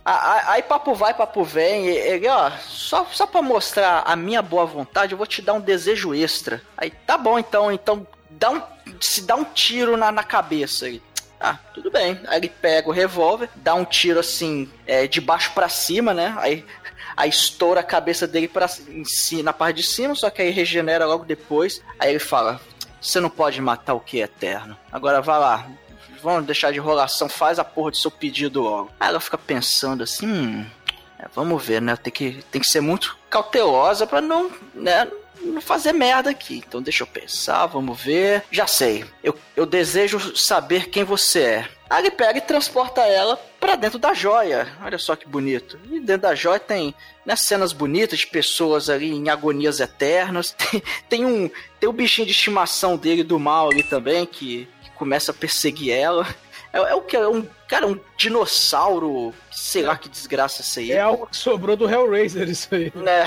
[0.04, 1.88] A- Aí papo vai, papo vem.
[1.88, 5.54] e- Ele, ó, só, só pra mostrar a minha boa vontade, eu vou te dar
[5.54, 6.62] um desejo extra.
[6.78, 8.62] Aí, tá bom, então, então, dá um,
[9.00, 11.02] se dá um tiro na, na cabeça aí.
[11.42, 12.20] Ah, tudo bem.
[12.28, 16.36] Aí ele pega o revólver, dá um tiro assim, é, de baixo pra cima, né?
[16.38, 16.64] Aí,
[17.18, 20.52] aí estoura a cabeça dele pra, em si, na parte de cima, só que aí
[20.52, 21.82] regenera logo depois.
[22.00, 22.62] Aí ele fala:
[23.02, 24.78] Você não pode matar o que é eterno.
[24.92, 25.68] Agora vai lá,
[26.22, 28.92] vamos deixar de enrolação, faz a porra do seu pedido logo.
[29.00, 30.66] Aí ela fica pensando assim, hum,
[31.20, 31.96] é, vamos ver, né?
[31.96, 35.08] Tem que, tem que ser muito cautelosa pra não, né?
[35.44, 36.64] Não fazer merda aqui.
[36.66, 38.44] Então deixa eu pensar, vamos ver.
[38.52, 39.06] Já sei.
[39.24, 41.70] Eu, eu desejo saber quem você é.
[41.90, 44.68] Aí ele pega e transporta ela pra dentro da joia.
[44.82, 45.78] Olha só que bonito.
[45.92, 50.56] E dentro da joia tem né, cenas bonitas de pessoas ali em agonias eternas.
[50.72, 54.92] Tem, tem um tem o bichinho de estimação dele do mal ali também que, que
[54.92, 56.28] começa a perseguir ela.
[56.74, 57.16] É, é o que?
[57.16, 59.34] É um cara, um dinossauro.
[59.52, 60.92] Sei lá que desgraça isso aí.
[60.92, 62.92] É algo que sobrou do Hellraiser, isso aí.
[62.96, 63.26] Né?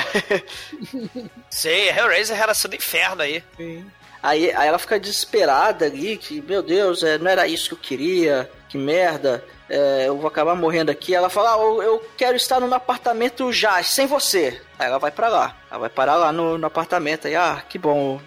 [1.50, 3.42] Sim, Hellraiser era do inferno aí.
[3.56, 3.84] Sim.
[4.24, 7.78] Aí, aí ela fica desesperada ali, que, meu Deus, é, não era isso que eu
[7.78, 11.14] queria, que merda, é, eu vou acabar morrendo aqui.
[11.14, 14.62] Ela fala, ah, eu, eu quero estar no meu apartamento já, sem você.
[14.78, 17.78] Aí ela vai pra lá, ela vai parar lá no, no apartamento, aí, ah, que
[17.78, 18.18] bom,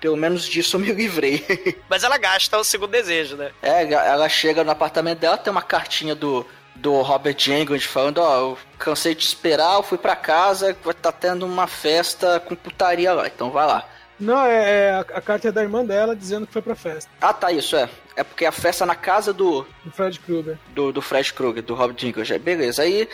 [0.00, 1.44] pelo menos disso eu me livrei.
[1.86, 3.50] Mas ela gasta o segundo desejo, né?
[3.60, 8.38] É, ela chega no apartamento dela, tem uma cartinha do, do Robert Jenkins falando, ó,
[8.38, 13.12] eu cansei de esperar, eu fui pra casa, vai tá tendo uma festa com putaria
[13.12, 13.86] lá, então vai lá.
[14.22, 17.10] Não, é, é a, a carta é da irmã dela dizendo que foi pra festa.
[17.20, 17.88] Ah, tá, isso é.
[18.14, 20.58] É porque a festa é na casa do, Do Fred Krueger.
[20.72, 21.96] do, do Fred Krueger, do Rob.
[22.00, 23.08] Aí, Beleza, aí,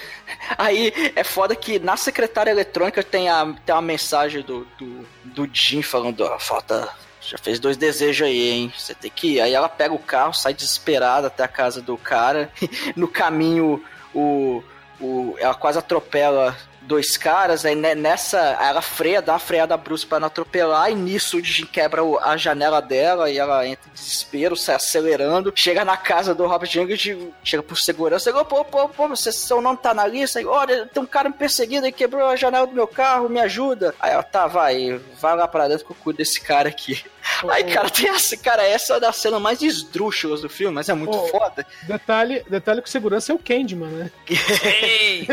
[0.59, 5.49] aí é foda que na secretária eletrônica tem, a, tem uma mensagem do, do, do
[5.53, 6.89] Jim falando, ó, falta...
[7.21, 8.73] Já fez dois desejos aí, hein?
[8.75, 9.41] Você tem que ir.
[9.43, 12.51] Aí ela pega o carro, sai desesperada até a casa do cara.
[12.97, 13.85] No caminho,
[14.15, 14.63] o,
[14.99, 16.57] o, ela quase atropela
[16.89, 20.95] dois caras, aí ne- nessa ela freia, dá uma freada brusca pra não atropelar, e
[20.95, 25.85] nisso o Jim quebra a janela dela e ela entra em desespero, sai acelerando, chega
[25.85, 29.79] na casa do Robert Jenkins, chega por segurança, ele, pô, pô, pô, você, seu nome
[29.79, 32.73] tá na lista, Aí, olha, tem um cara me perseguindo e quebrou a janela do
[32.75, 33.95] meu carro, me ajuda.
[34.01, 37.05] Aí ela, tá, vai, vai lá pra dentro que eu cuido desse cara aqui.
[37.51, 40.95] Aí, cara, tem essa, cara, essa é da cena mais esdrúxulas do filme, mas é
[40.95, 41.27] muito Oh.
[41.29, 41.67] foda.
[41.83, 44.11] Detalhe, detalhe que o segurança é o Candyman, né?
[44.73, 45.27] Ei,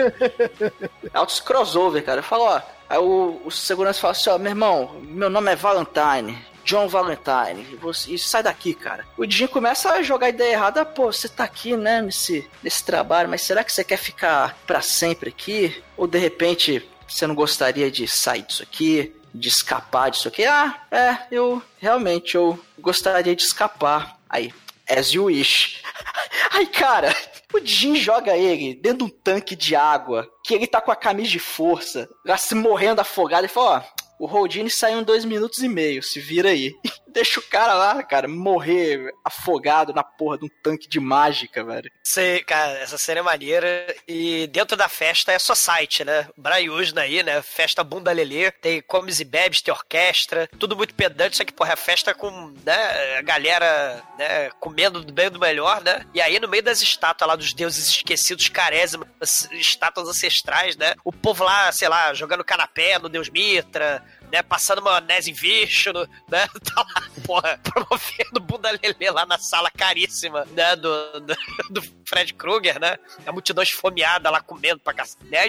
[1.13, 2.19] Altos crossover, cara.
[2.19, 2.61] Eu falo, ó.
[2.89, 6.37] Aí o, o segurança fala assim, ó, meu irmão, meu nome é Valentine.
[6.63, 9.05] John Valentine, e você, sai daqui, cara.
[9.15, 13.29] O Jim começa a jogar ideia errada, pô, você tá aqui, né, nesse, nesse trabalho,
[13.29, 15.79] mas será que você quer ficar pra sempre aqui?
[15.95, 20.45] Ou de repente você não gostaria de sair disso aqui, de escapar disso aqui?
[20.45, 24.17] Ah, é, eu realmente eu gostaria de escapar.
[24.29, 24.53] Aí,
[24.89, 25.81] as you wish.
[26.51, 27.13] Aí, cara,
[27.53, 30.95] o Jim joga ele dentro de um tanque de água, que ele tá com a
[30.95, 35.25] camisa de força, lá se morrendo afogado, e fala, ó, o Houdini saiu em dois
[35.25, 36.73] minutos e meio, se vira aí.
[37.15, 41.89] deixa o cara lá, cara, morrer afogado na porra de um tanque de mágica, velho.
[42.03, 43.95] Sei, cara, essa cena é maneira.
[44.05, 46.27] E dentro da festa é society, né?
[46.37, 47.41] Braiusna aí, né?
[47.41, 48.51] Festa bunda lelê.
[48.51, 50.49] Tem comes e bebes, tem orquestra.
[50.59, 53.17] Tudo muito pedante, só que, porra, é festa com, né?
[53.17, 54.49] A galera, né?
[54.59, 56.05] Comendo do bem do melhor, né?
[56.13, 59.07] E aí, no meio das estátuas lá dos deuses esquecidos, carésimas,
[59.53, 60.95] estátuas ancestrais, né?
[61.03, 64.41] O povo lá, sei lá, jogando canapé no Deus Mitra, né?
[64.41, 66.47] Passando maionese em Vishnu, né?
[66.65, 70.75] Tá lá, porra, promovendo bunda lelê lá na sala caríssima, né?
[70.75, 71.35] Do, do,
[71.69, 72.97] do Fred Krueger, né?
[73.25, 75.25] A multidão esfomeada lá comendo pra cacete.
[75.25, 75.47] Né?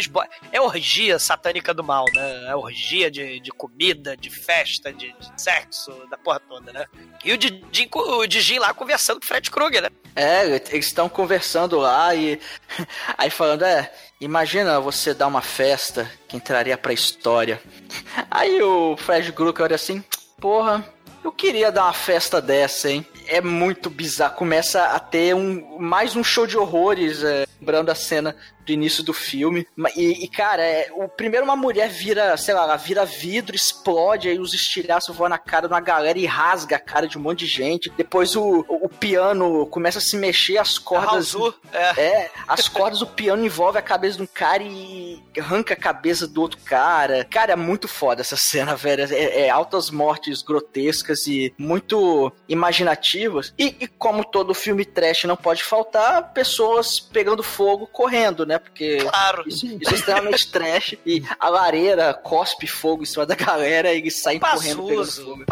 [0.52, 2.48] É orgia satânica do mal, né?
[2.48, 6.86] É orgia de, de comida, de festa, de, de sexo, da porra toda, né?
[7.24, 9.88] E o Didin, o Didin lá conversando com o Fred Krueger, né?
[10.14, 12.40] É, eles estão conversando lá e.
[13.18, 17.60] Aí falando, é, imagina você dar uma festa que entraria pra história.
[18.30, 20.02] Aí o Fred Krueger olha assim,
[20.40, 20.84] porra,
[21.24, 23.04] eu queria dar uma festa dessa, hein?
[23.26, 24.36] É muito bizarro.
[24.36, 28.36] Começa a ter um mais um show de horrores, é, lembrando a cena
[28.66, 29.66] do início do filme.
[29.96, 34.28] E, e, cara, é, o primeiro uma mulher vira, sei lá, ela vira vidro, explode,
[34.28, 37.20] aí os estilhaços voam na cara de uma galera e rasga a cara de um
[37.20, 37.92] monte de gente.
[37.96, 41.32] Depois o, o, o piano começa a se mexer, as cordas.
[41.32, 42.00] Raul, é.
[42.00, 46.26] É, as cordas do piano envolve a cabeça de um cara e arranca a cabeça
[46.26, 47.24] do outro cara.
[47.24, 49.04] Cara, é muito foda essa cena, velho.
[49.14, 53.54] É, é altas mortes grotescas e muito imaginativas.
[53.56, 58.55] E, e como todo filme trash não pode faltar, pessoas pegando fogo correndo, né?
[58.58, 59.44] Porque Claro.
[59.46, 60.94] isso, isso é extremamente trash.
[61.04, 65.44] E a lareira cospe fogo em cima da galera e eles saem correndo pegando fogo.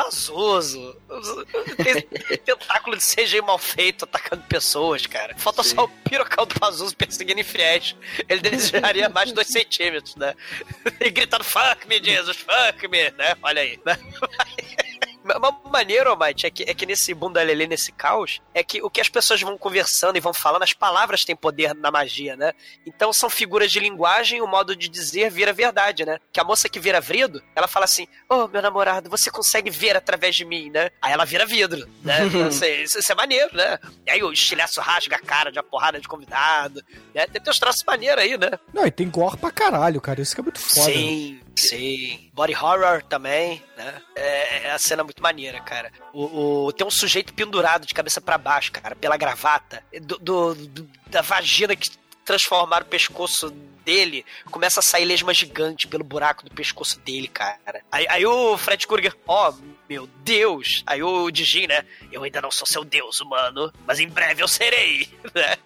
[1.85, 5.35] Tem tentáculo de CGI mal feito atacando pessoas, cara.
[5.37, 7.95] Falta só o pirocão do Pazuso perseguindo infiéis.
[8.29, 10.35] Ele desejaria mais de dois centímetros, né?
[11.01, 13.37] E gritando, fuck me, Jesus, fuck me, né?
[13.43, 13.99] Olha aí, né?
[15.25, 15.37] Mas
[15.73, 19.01] maneiro, Almighty, é que, é que nesse bunda lelê, nesse caos, é que o que
[19.01, 22.53] as pessoas vão conversando e vão falando, as palavras têm poder na magia, né?
[22.87, 26.19] Então são figuras de linguagem, o modo de dizer vira verdade, né?
[26.33, 29.97] Que a moça que vira vidro, ela fala assim: Ô, meu namorado, você consegue ver
[29.97, 30.91] através de mim, né?
[31.01, 32.19] Aí ela vira vidro, né?
[32.27, 33.79] Então, isso, isso- isso é maneiro, né?
[34.07, 36.83] E aí o estilhaço rasga a cara de uma porrada de convidado,
[37.15, 37.27] né?
[37.27, 38.51] Tem, uns traços maneiros aí, né?
[38.73, 40.21] Não, e tem gore pra caralho, cara.
[40.21, 40.91] Isso que é muito foda.
[40.93, 42.31] Sim, sim.
[42.33, 44.01] Body horror também, né?
[44.17, 45.93] É, é a cena muito maneira, cara.
[46.13, 50.55] O, o- tem um sujeito pendurado de cabeça pra baixo, cara, pela gravata, do, do-
[50.55, 51.91] do- da vagina que
[52.25, 53.51] transformaram o pescoço
[53.85, 57.83] dele, começa a sair lesma gigante pelo buraco do pescoço dele, cara.
[57.93, 59.53] Aí, aí o Fred Krueger, ó,
[59.87, 60.83] meu Deus.
[60.87, 61.85] Aí o Digin, né?
[62.11, 65.57] Eu ainda não sou seu deus humano, mas em breve eu serei, né?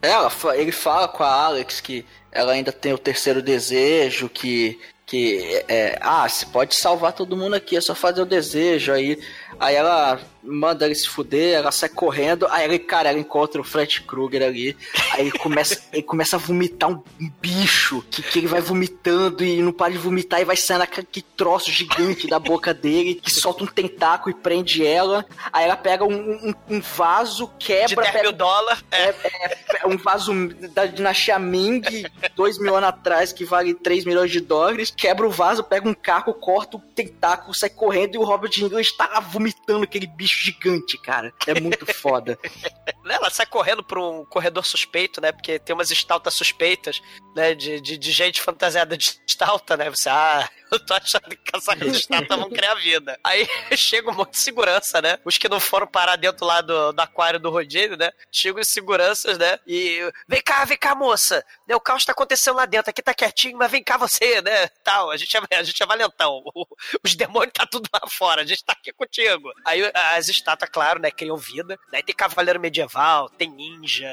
[0.00, 4.80] Ela, fa- ele fala com a Alex que ela ainda tem o terceiro desejo, que.
[5.08, 8.92] Que é, ah, você pode salvar todo mundo aqui, é só fazer o desejo.
[8.92, 9.18] Aí,
[9.58, 13.64] aí ela manda ele se fuder, ela sai correndo, aí ele, cara, ela encontra o
[13.64, 14.76] Fred Krueger ali.
[15.12, 17.02] Aí ele começa, ele começa a vomitar um
[17.40, 21.24] bicho que, que ele vai vomitando e não para de vomitar e vai saindo aquele
[21.36, 25.24] troço gigante da boca dele, que solta um tentáculo e prende ela.
[25.52, 28.84] Aí ela pega um, um, um vaso, De quebra, 10 pega mil dólares.
[28.90, 29.14] É,
[29.82, 30.32] é um vaso
[30.72, 31.82] da dinastia Ming,
[32.34, 34.92] dois mil anos atrás, que vale 3 milhões de dólares.
[34.98, 38.96] Quebra o vaso, pega um carro, corta o tentáculo, sai correndo e o Robert English
[38.96, 41.32] tá lá vomitando aquele bicho gigante, cara.
[41.46, 42.36] É muito foda.
[43.04, 45.30] né, ela sai correndo pra um corredor suspeito, né?
[45.30, 47.00] Porque tem umas estaltas suspeitas,
[47.34, 47.54] né?
[47.54, 49.88] De, de, de gente fantasiada de estalta, né?
[49.88, 53.18] Você, ah, eu tô achando que essa estalta vão criar vida.
[53.22, 55.18] Aí chega um monte de segurança, né?
[55.24, 58.10] Os que não foram parar dentro lá do, do aquário do Rodinho, né?
[58.32, 59.58] Chegam os seguranças, né?
[59.66, 61.44] E vem cá, vem cá, moça.
[61.66, 64.68] Né, o caos tá acontecendo lá dentro, aqui tá quietinho, mas vem cá você, né?
[64.88, 66.42] Tal, a gente é, a gente é valentão.
[67.04, 69.50] Os demônios tá tudo lá fora, a gente tá aqui contigo.
[69.64, 69.82] Aí
[70.16, 71.10] as estátuas, claro, né?
[71.10, 71.78] Criam vida.
[71.92, 74.08] Daí tem cavaleiro medieval, tem ninja,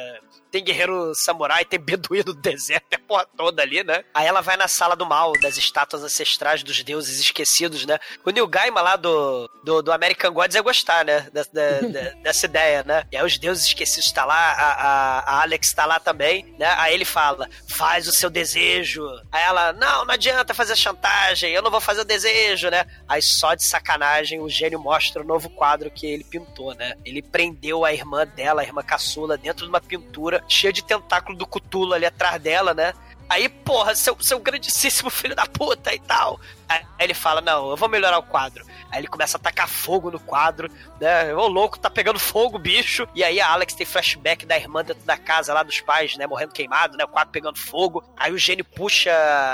[0.52, 4.04] tem guerreiro samurai, tem beduíno do deserto, a porra toda ali, né?
[4.14, 7.98] Aí ela vai na sala do mal, das estátuas ancestrais dos deuses esquecidos, né?
[8.26, 11.30] O Neil Gaiman lá do, do, do American Gods ia gostar, né?
[11.32, 13.08] Da- da- da- dessa ideia, né?
[13.14, 16.68] E aí os deuses esquecidos tá lá, a, a, a Alex tá lá também, né?
[16.78, 19.06] Aí ele fala, faz o seu desejo.
[19.32, 22.86] Aí ela, não, não adianta fazer chantagem, eu não vou fazer o desejo, né?
[23.06, 26.94] Aí só de sacanagem o gênio mostra o novo quadro que ele pintou, né?
[27.04, 31.38] Ele prendeu a irmã dela, a irmã caçula, dentro de uma pintura cheia de tentáculo
[31.38, 32.94] do Cutulo ali atrás dela, né?
[33.28, 36.40] Aí, porra, seu, seu grandíssimo filho da puta e tal.
[36.70, 38.66] Aí ele fala, não, eu vou melhorar o quadro.
[38.92, 41.34] Aí ele começa a tacar fogo no quadro, né?
[41.34, 43.08] O louco tá pegando fogo, bicho.
[43.14, 46.26] E aí a Alex tem flashback da irmã dentro da casa lá dos pais, né?
[46.26, 47.04] Morrendo queimado, né?
[47.04, 48.04] O quadro pegando fogo.
[48.18, 49.12] Aí o gênio puxa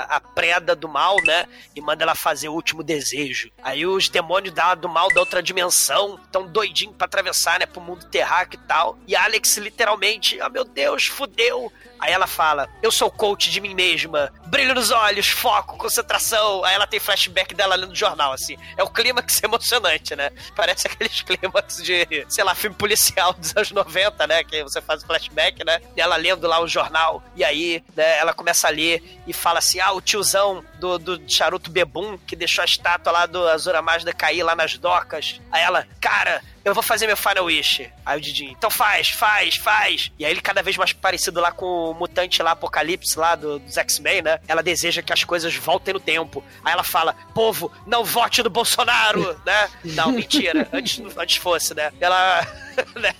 [0.08, 1.46] a preda do mal, né?
[1.74, 3.50] E manda ela fazer o último desejo.
[3.62, 7.66] Aí os demônios da, do mal da outra dimensão estão doidinhos pra atravessar, né?
[7.66, 8.98] Pro mundo terráqueo e tal.
[9.06, 11.72] E a Alex literalmente, ah oh, meu Deus, fudeu.
[12.02, 14.32] Aí ela fala: Eu sou coach de mim mesma.
[14.46, 16.64] Brilho nos olhos, foco, concentração.
[16.64, 18.56] Aí ela tem flashback dela lendo o jornal, assim.
[18.76, 20.30] É o clímax emocionante, né?
[20.56, 24.42] Parece aqueles clímax de, sei lá, filme policial dos anos 90, né?
[24.42, 25.80] Que você faz flashback, né?
[25.96, 27.22] E ela lendo lá o jornal.
[27.36, 31.22] E aí, né, ela começa a ler e fala assim: Ah, o tiozão do, do
[31.30, 35.40] charuto bebum que deixou a estátua lá do Azura Mazda cair lá nas docas.
[35.52, 37.90] Aí ela, cara, eu vou fazer meu Final Wish.
[38.04, 40.12] Aí o Didinho, então faz, faz, faz.
[40.18, 43.58] E aí ele cada vez mais parecido lá com o mutante lá, Apocalipse lá do,
[43.58, 44.38] dos X-Men, né?
[44.46, 46.44] Ela deseja que as coisas voltem no tempo.
[46.64, 49.68] Aí ela fala, povo, não vote no Bolsonaro, né?
[49.84, 50.68] Não, mentira.
[50.72, 51.92] Antes, antes fosse, né?
[52.00, 52.46] Ela...
[52.96, 53.14] né?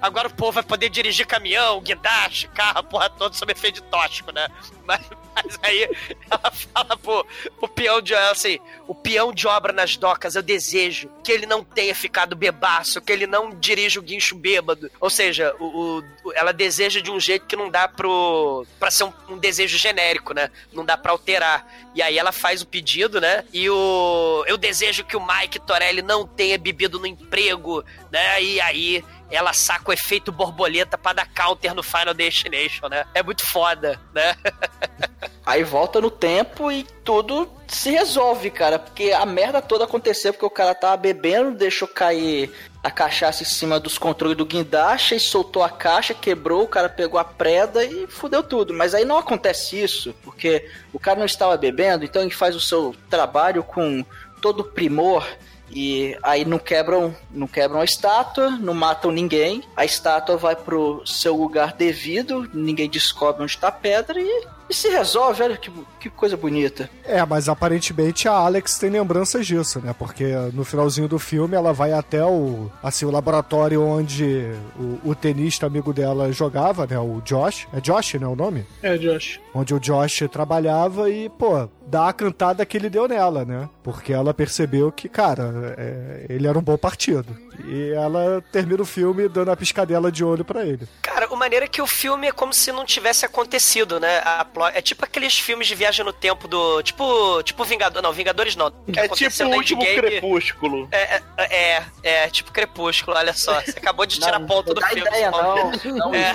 [0.00, 4.48] agora o povo vai poder dirigir caminhão, guindaste, carro, porra toda sob efeito tóxico, né?
[4.86, 5.00] Mas,
[5.34, 5.88] mas, aí
[6.30, 7.26] ela fala pro,
[7.58, 11.62] pro peão de assim, o peão de obra nas docas, eu desejo que ele não
[11.62, 14.90] tenha ficado bebaço, que ele não dirija o guincho bêbado.
[15.00, 19.04] Ou seja, o, o ela deseja de um jeito que não dá pro para ser
[19.04, 20.50] um, um, desejo genérico, né?
[20.72, 21.66] Não dá para alterar.
[21.94, 23.44] E aí ela faz o pedido, né?
[23.52, 28.42] E o eu desejo que o Mike Torelli não tenha bebido no emprego, né?
[28.42, 33.04] E aí ela saca o efeito borboleta para dar counter no Final Destination, né?
[33.14, 34.34] É muito foda, né?
[35.46, 38.78] Aí volta no tempo e tudo se resolve, cara.
[38.78, 42.52] Porque a merda toda aconteceu porque o cara tava bebendo, deixou cair
[42.82, 46.88] a cachaça em cima dos controles do guindaste e soltou a caixa, quebrou, o cara
[46.88, 48.74] pegou a preda e fudeu tudo.
[48.74, 52.60] Mas aí não acontece isso, porque o cara não estava bebendo, então ele faz o
[52.60, 54.04] seu trabalho com
[54.40, 55.26] todo primor
[55.70, 59.62] e aí não quebram, não quebram a estátua, não matam ninguém.
[59.76, 64.74] A estátua vai pro seu lugar devido, ninguém descobre onde está a pedra e e
[64.74, 66.88] se resolve, olha que, que coisa bonita.
[67.04, 69.92] É, mas aparentemente a Alex tem lembranças disso, né?
[69.98, 74.48] Porque no finalzinho do filme ela vai até o, assim, o laboratório onde
[74.78, 76.98] o, o tenista amigo dela jogava, né?
[76.98, 77.66] O Josh.
[77.72, 78.26] É Josh, né?
[78.28, 78.64] O nome?
[78.80, 79.40] É, Josh.
[79.52, 83.68] Onde o Josh trabalhava e, pô, dá a cantada que ele deu nela, né?
[83.82, 87.36] Porque ela percebeu que, cara, é, ele era um bom partido.
[87.66, 90.88] E ela termina o filme dando a piscadela de olho para ele.
[91.02, 94.18] Cara, o maneiro é que o filme é como se não tivesse acontecido, né?
[94.24, 96.82] A é tipo aqueles filmes de viagem no tempo do.
[96.82, 97.42] Tipo.
[97.42, 98.02] Tipo Vingador.
[98.02, 98.72] Não, Vingadores não.
[98.96, 100.00] é tipo o último Endgame.
[100.00, 100.88] Crepúsculo.
[100.90, 103.60] É, é, é, é, tipo Crepúsculo, olha só.
[103.60, 105.02] Você acabou de tirar não, ponto do filme.
[105.02, 105.70] Ideia, não.
[105.96, 106.32] não, é.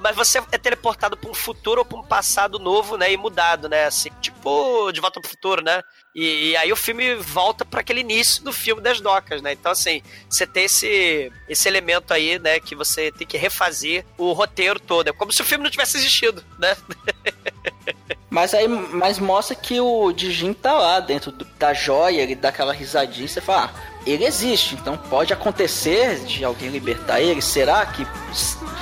[0.00, 3.12] Mas você é teleportado pra um futuro ou pra um passado novo, né?
[3.12, 3.84] E mudado, né?
[3.84, 5.82] Assim, tipo De Volta pro Futuro, né?
[6.14, 9.52] E, e, aí o filme volta para aquele início do filme das docas, né?
[9.52, 12.58] Então, assim, você tem esse, esse elemento aí, né?
[12.58, 15.08] Que você tem que refazer o roteiro todo.
[15.08, 16.76] É como se o filme não tivesse existido, né?
[18.30, 22.50] Mas aí mas mostra que o Dijin tá lá dentro do, da joia, ele dá
[22.50, 27.42] aquela risadinha, você fala, ah, ele existe, então pode acontecer de alguém libertar ele.
[27.42, 28.06] Será que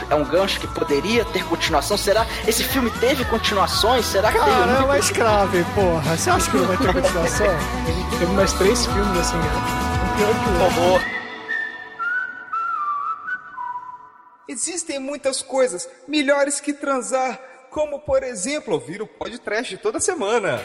[0.09, 1.97] é um gancho que poderia ter continuação?
[1.97, 4.07] Será esse filme teve continuações?
[4.07, 6.17] Será que Caramba, teve uma escrave, porra.
[6.17, 7.47] Você acha que não vai ter continuação?
[8.19, 9.51] teve mais três filmes assim, né?
[10.05, 11.19] Um pior que o outro.
[14.49, 17.39] Existem muitas coisas melhores que transar
[17.71, 20.61] como por exemplo ouvir o podcast toda semana.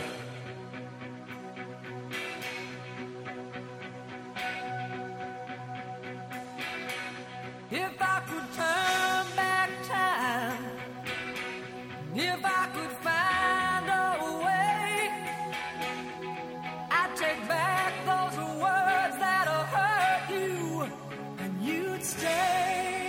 [12.15, 14.03] If I could find a
[14.45, 15.09] way,
[16.91, 20.87] I'd take back those words that hurt you,
[21.39, 23.02] and you'd stay.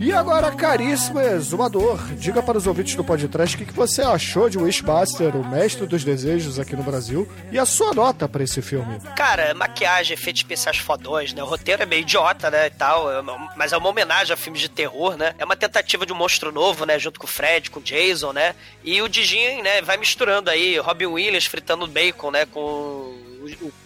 [0.00, 4.58] E agora, caríssimo exumador, diga para os ouvintes do podcast o que, você achou de
[4.58, 8.98] Wishmaster, o mestre dos desejos aqui no Brasil, e a sua nota para esse filme.
[9.16, 11.42] Cara, maquiagem, efeitos especiais fodões, né?
[11.42, 13.22] O roteiro é meio idiota, né, e tal, é
[13.56, 15.34] mas é uma homenagem a filmes de terror, né?
[15.38, 18.32] É uma tentativa de um monstro novo, né, junto com o Fred, com o Jason,
[18.32, 18.54] né?
[18.84, 23.31] E o Dijin, né, vai misturando aí Robin Williams fritando bacon, né, com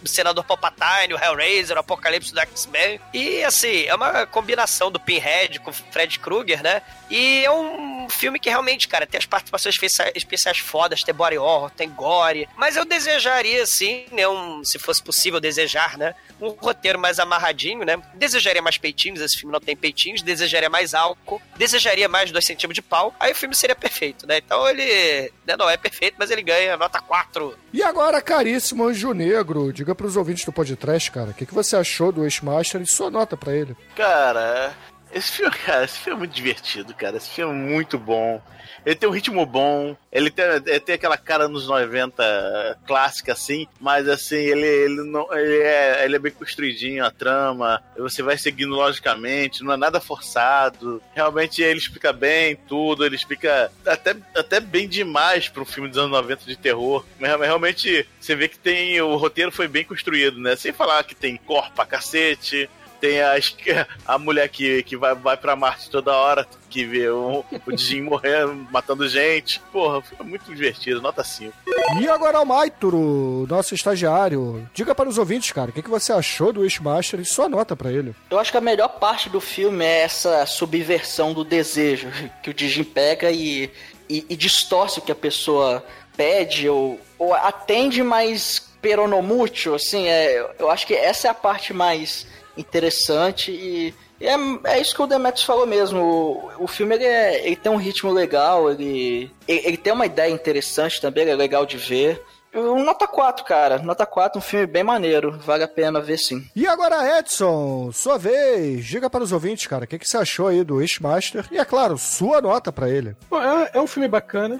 [0.03, 2.99] o senador Palpatine, o Hellraiser, o Apocalipse do X-Men.
[3.13, 6.81] E assim, é uma combinação do Pinhead com o Fred Krueger, né?
[7.09, 9.77] E é um filme que realmente, cara, tem as participações
[10.15, 12.47] especiais fodas, tem body horror, tem gore.
[12.55, 17.83] Mas eu desejaria, assim, né, um, se fosse possível desejar, né, um roteiro mais amarradinho,
[17.85, 18.01] né?
[18.13, 22.75] Desejaria mais peitinhos, esse filme não tem peitinhos, desejaria mais álcool, desejaria mais dois centímetros
[22.75, 24.37] de pau, aí o filme seria perfeito, né?
[24.37, 27.57] Então ele né, não é perfeito, mas ele ganha nota 4.
[27.73, 31.75] E agora, caríssimo Anjo Negro, diga pros ouvintes do podcast, cara, o que, que você
[31.75, 33.75] achou do Wishmaster e sua nota para ele?
[33.95, 34.73] Cara,
[35.11, 37.17] esse filme, cara, esse filme é muito divertido, cara.
[37.17, 38.41] Esse filme é muito bom.
[38.85, 43.67] Ele tem um ritmo bom, ele tem, ele tem aquela cara nos 90 clássica, assim,
[43.81, 48.37] mas assim, ele, ele, não, ele, é, ele é bem construidinho, a trama, você vai
[48.37, 51.01] seguindo logicamente, não é nada forçado.
[51.13, 55.97] Realmente ele explica bem tudo, ele explica até, até bem demais para um filme dos
[55.97, 57.05] anos 90 de terror.
[57.19, 59.01] Mas realmente você vê que tem.
[59.01, 60.55] O roteiro foi bem construído, né?
[60.55, 63.35] Sem falar que tem corpo pra cacete, tem a,
[64.05, 68.01] a mulher que, que vai, vai pra Marte toda hora, que vê o, o Jim
[68.01, 69.59] morrendo, matando gente.
[69.71, 71.53] Porra, foi muito divertido, nota 5.
[71.99, 74.67] E agora o Maituro, nosso estagiário.
[74.73, 77.75] Diga para os ouvintes, cara, o que, que você achou do Wishmaster e sua nota
[77.75, 78.15] para ele?
[78.29, 82.09] Eu acho que a melhor parte do filme é essa subversão do desejo,
[82.43, 83.71] que o Jim pega e,
[84.09, 85.83] e, e distorce o que a pessoa
[86.15, 91.73] pede ou, ou atende, mas peronomútil, assim, é, eu acho que essa é a parte
[91.73, 92.27] mais
[92.57, 94.35] interessante e é,
[94.71, 96.01] é isso que o Demetrius falou mesmo.
[96.01, 100.05] O, o filme ele, é, ele tem um ritmo legal, ele, ele, ele, tem uma
[100.05, 102.21] ideia interessante também, ele é legal de ver.
[102.53, 103.77] Um nota 4, cara.
[103.79, 105.37] Nota 4, um filme bem maneiro.
[105.39, 106.43] Vale a pena ver sim.
[106.55, 108.83] E agora, Edson, sua vez.
[108.85, 111.45] Diga para os ouvintes, cara, o que, que você achou aí do Wishmaster?
[111.51, 113.15] E, é claro, sua nota para ele.
[113.29, 114.59] Bom, é, é um filme bacana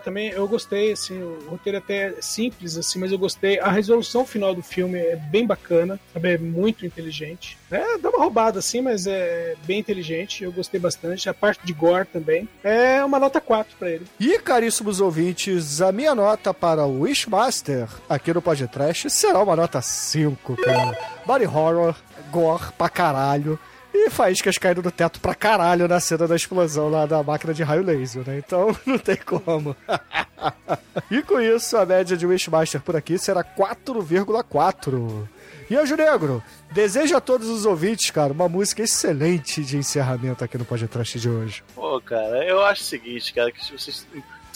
[0.00, 3.60] também, eu gostei, assim, o roteiro é até simples, assim, mas eu gostei.
[3.60, 6.32] A resolução final do filme é bem bacana, sabe?
[6.32, 7.56] É muito inteligente.
[7.70, 10.42] É, dá uma roubada, assim, mas é bem inteligente.
[10.42, 11.28] Eu gostei bastante.
[11.28, 12.48] A parte de gore também.
[12.64, 14.06] É uma nota 4 para ele.
[14.18, 19.80] E, caríssimos ouvintes, a minha nota para o Wishmaster aqui no Podcast será uma nota
[19.80, 20.98] 5, cara.
[21.24, 21.94] Body horror,
[22.32, 23.58] gore pra caralho
[23.92, 27.62] e faíscas caindo do teto pra caralho na cena da explosão lá da máquina de
[27.62, 28.38] raio laser, né?
[28.38, 29.74] Então não tem como.
[31.10, 35.28] e com isso, a média de Wishmaster por aqui será 4,4.
[35.70, 36.42] E Anjo Negro,
[36.72, 41.28] desejo a todos os ouvintes, cara, uma música excelente de encerramento aqui no podcast de
[41.28, 41.62] hoje.
[41.74, 44.06] Pô, cara, eu acho o seguinte, cara, que vocês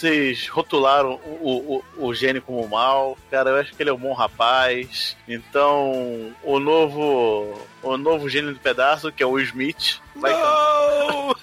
[0.03, 3.17] vocês rotularam o, o, o gênio como mal.
[3.31, 5.17] Cara, eu acho que ele é um bom rapaz.
[5.29, 7.57] Então, o novo.
[7.83, 11.35] O novo gênio do pedaço, que é o Smith, vai, can...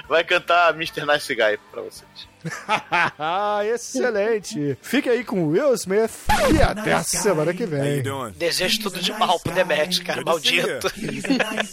[0.08, 1.04] vai cantar Mr.
[1.06, 2.28] Nice Guy pra vocês.
[3.74, 4.78] Excelente!
[4.80, 6.10] Fique aí com Will Smith
[6.54, 8.02] e até a semana que vem.
[8.36, 10.90] Desejo tudo de mal pro Demet, cara, maldito.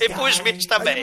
[0.01, 1.01] e pro Smith também.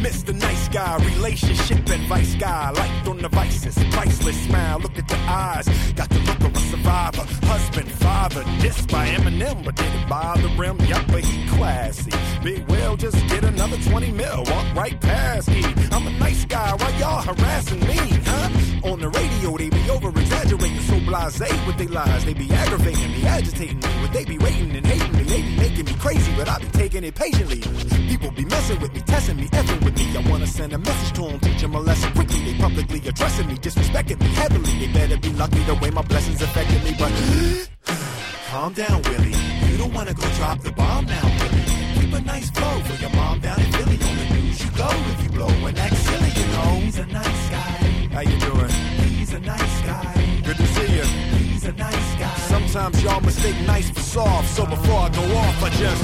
[0.00, 0.32] Mr.
[0.32, 2.70] Nice Guy, relationship advice guy.
[2.70, 4.78] Light on the vices, priceless smile.
[4.80, 7.24] Look at the eyes, got the look of a survivor.
[7.46, 10.78] Husband, father, dissed by Eminem, but didn't bother him.
[10.80, 12.12] Yup, but he classy.
[12.42, 14.44] Big Will just get another 20 mil.
[14.44, 15.64] Walk right past me.
[15.90, 17.96] I'm a nice guy, why y'all harassing me,
[18.26, 18.47] huh?
[21.00, 22.24] Blase with they lies.
[22.24, 23.88] They be aggravating me, agitating me.
[24.02, 25.24] Would they be waiting and hating me?
[25.24, 27.60] They be making me crazy, but I be taking it patiently.
[28.08, 30.16] People be messing with me, testing me, effing with me.
[30.16, 32.40] I wanna send a message to them, teach them a lesson quickly.
[32.44, 34.86] They publicly addressing me, disrespecting me heavily.
[34.86, 37.12] They better be lucky the way my blessings affected me, but
[38.50, 39.36] calm down, Willie.
[39.70, 41.78] You don't wanna go drop the bomb now, Willie.
[42.00, 43.98] Keep a nice flow for your mom down in Philly.
[44.08, 46.80] On the news you go if you blow and act silly, you oh, know.
[46.80, 47.98] He's a nice guy.
[48.14, 48.70] How you doing?
[49.18, 50.17] He's a nice guy.
[51.78, 52.08] Nice.
[52.48, 56.02] Sometimes y'all mistake nice for soft, so before I go off, I just.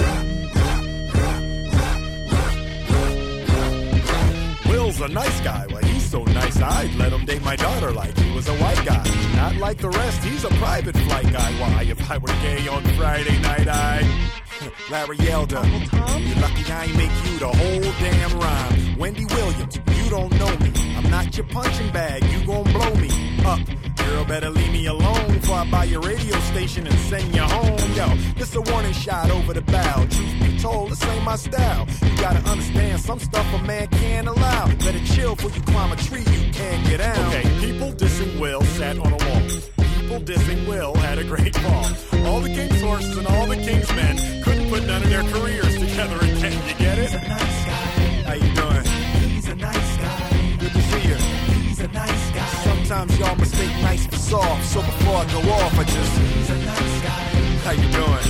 [4.69, 5.67] Will's a nice guy.
[5.71, 8.85] Well, he's so nice I'd let him date my daughter like he was a white
[8.85, 9.05] guy.
[9.37, 11.53] Not like the rest, he's a private flight guy.
[11.61, 14.44] Why, if I were gay on Friday night, I.
[14.91, 15.63] Larry Elder.
[15.65, 18.99] You're lucky I ain't make you the whole damn rhyme.
[18.99, 20.73] Wendy Williams, you don't know me.
[20.97, 23.11] I'm not your punching bag, you gon' blow me
[23.45, 23.61] up.
[23.97, 27.79] Girl, better leave me alone before I buy your radio station and send you home.
[27.95, 30.07] Yo, this a warning shot over the bow.
[30.11, 31.87] Truth be told, this ain't my style.
[32.03, 34.67] You gotta understand, some stuff a man can't allow.
[34.67, 37.35] Better chill before you climb a tree you can't get out.
[37.35, 39.84] Okay, people dissing Will sat on a wall.
[40.05, 41.87] People dissing Will had a great fall.
[42.29, 45.79] All the king's horses and all the king's men couldn't put none of their careers
[45.79, 46.53] together again.
[46.69, 47.09] You get it?
[47.09, 47.85] He's a nice guy.
[48.29, 48.85] How you doing?
[49.33, 50.57] He's a nice guy.
[50.61, 51.17] Good to see you.
[51.65, 52.47] He's a nice guy.
[52.69, 56.13] Sometimes y'all mistake nice for soft, so before I go off, I just.
[56.37, 57.21] He's a nice guy.
[57.65, 58.27] How you doing?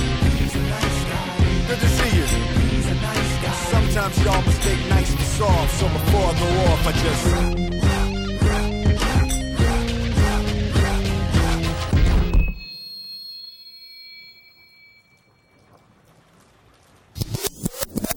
[1.67, 2.25] Good to see you.
[2.71, 3.55] He's a nice guy.
[3.75, 7.94] Sometimes y'all mistake nice for soft, so before I go off, I just.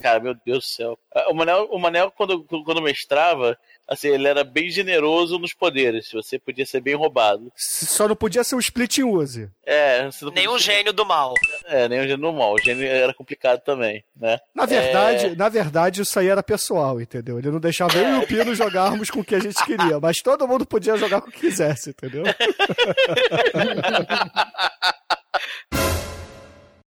[0.08, 0.98] Cara, meu Deus do céu.
[1.14, 6.10] Ah, O Manel, o Manel quando, quando mestrava, assim, ele era bem generoso nos poderes.
[6.12, 7.52] Você podia ser bem roubado.
[7.54, 9.50] Só não podia ser um split use.
[9.66, 11.34] É, você não Nenhum podia- gênio do mal.
[11.66, 12.54] É, nem o gênio normal.
[12.54, 14.38] O gênio era complicado também, né?
[14.54, 17.38] Na verdade, É, na verdade, isso aí era pessoal, entendeu?
[17.38, 20.16] Ele não deixava eu e o Pino jogarmos com o que a gente queria, mas
[20.22, 22.22] todo mundo podia jogar com o que quisesse, entendeu?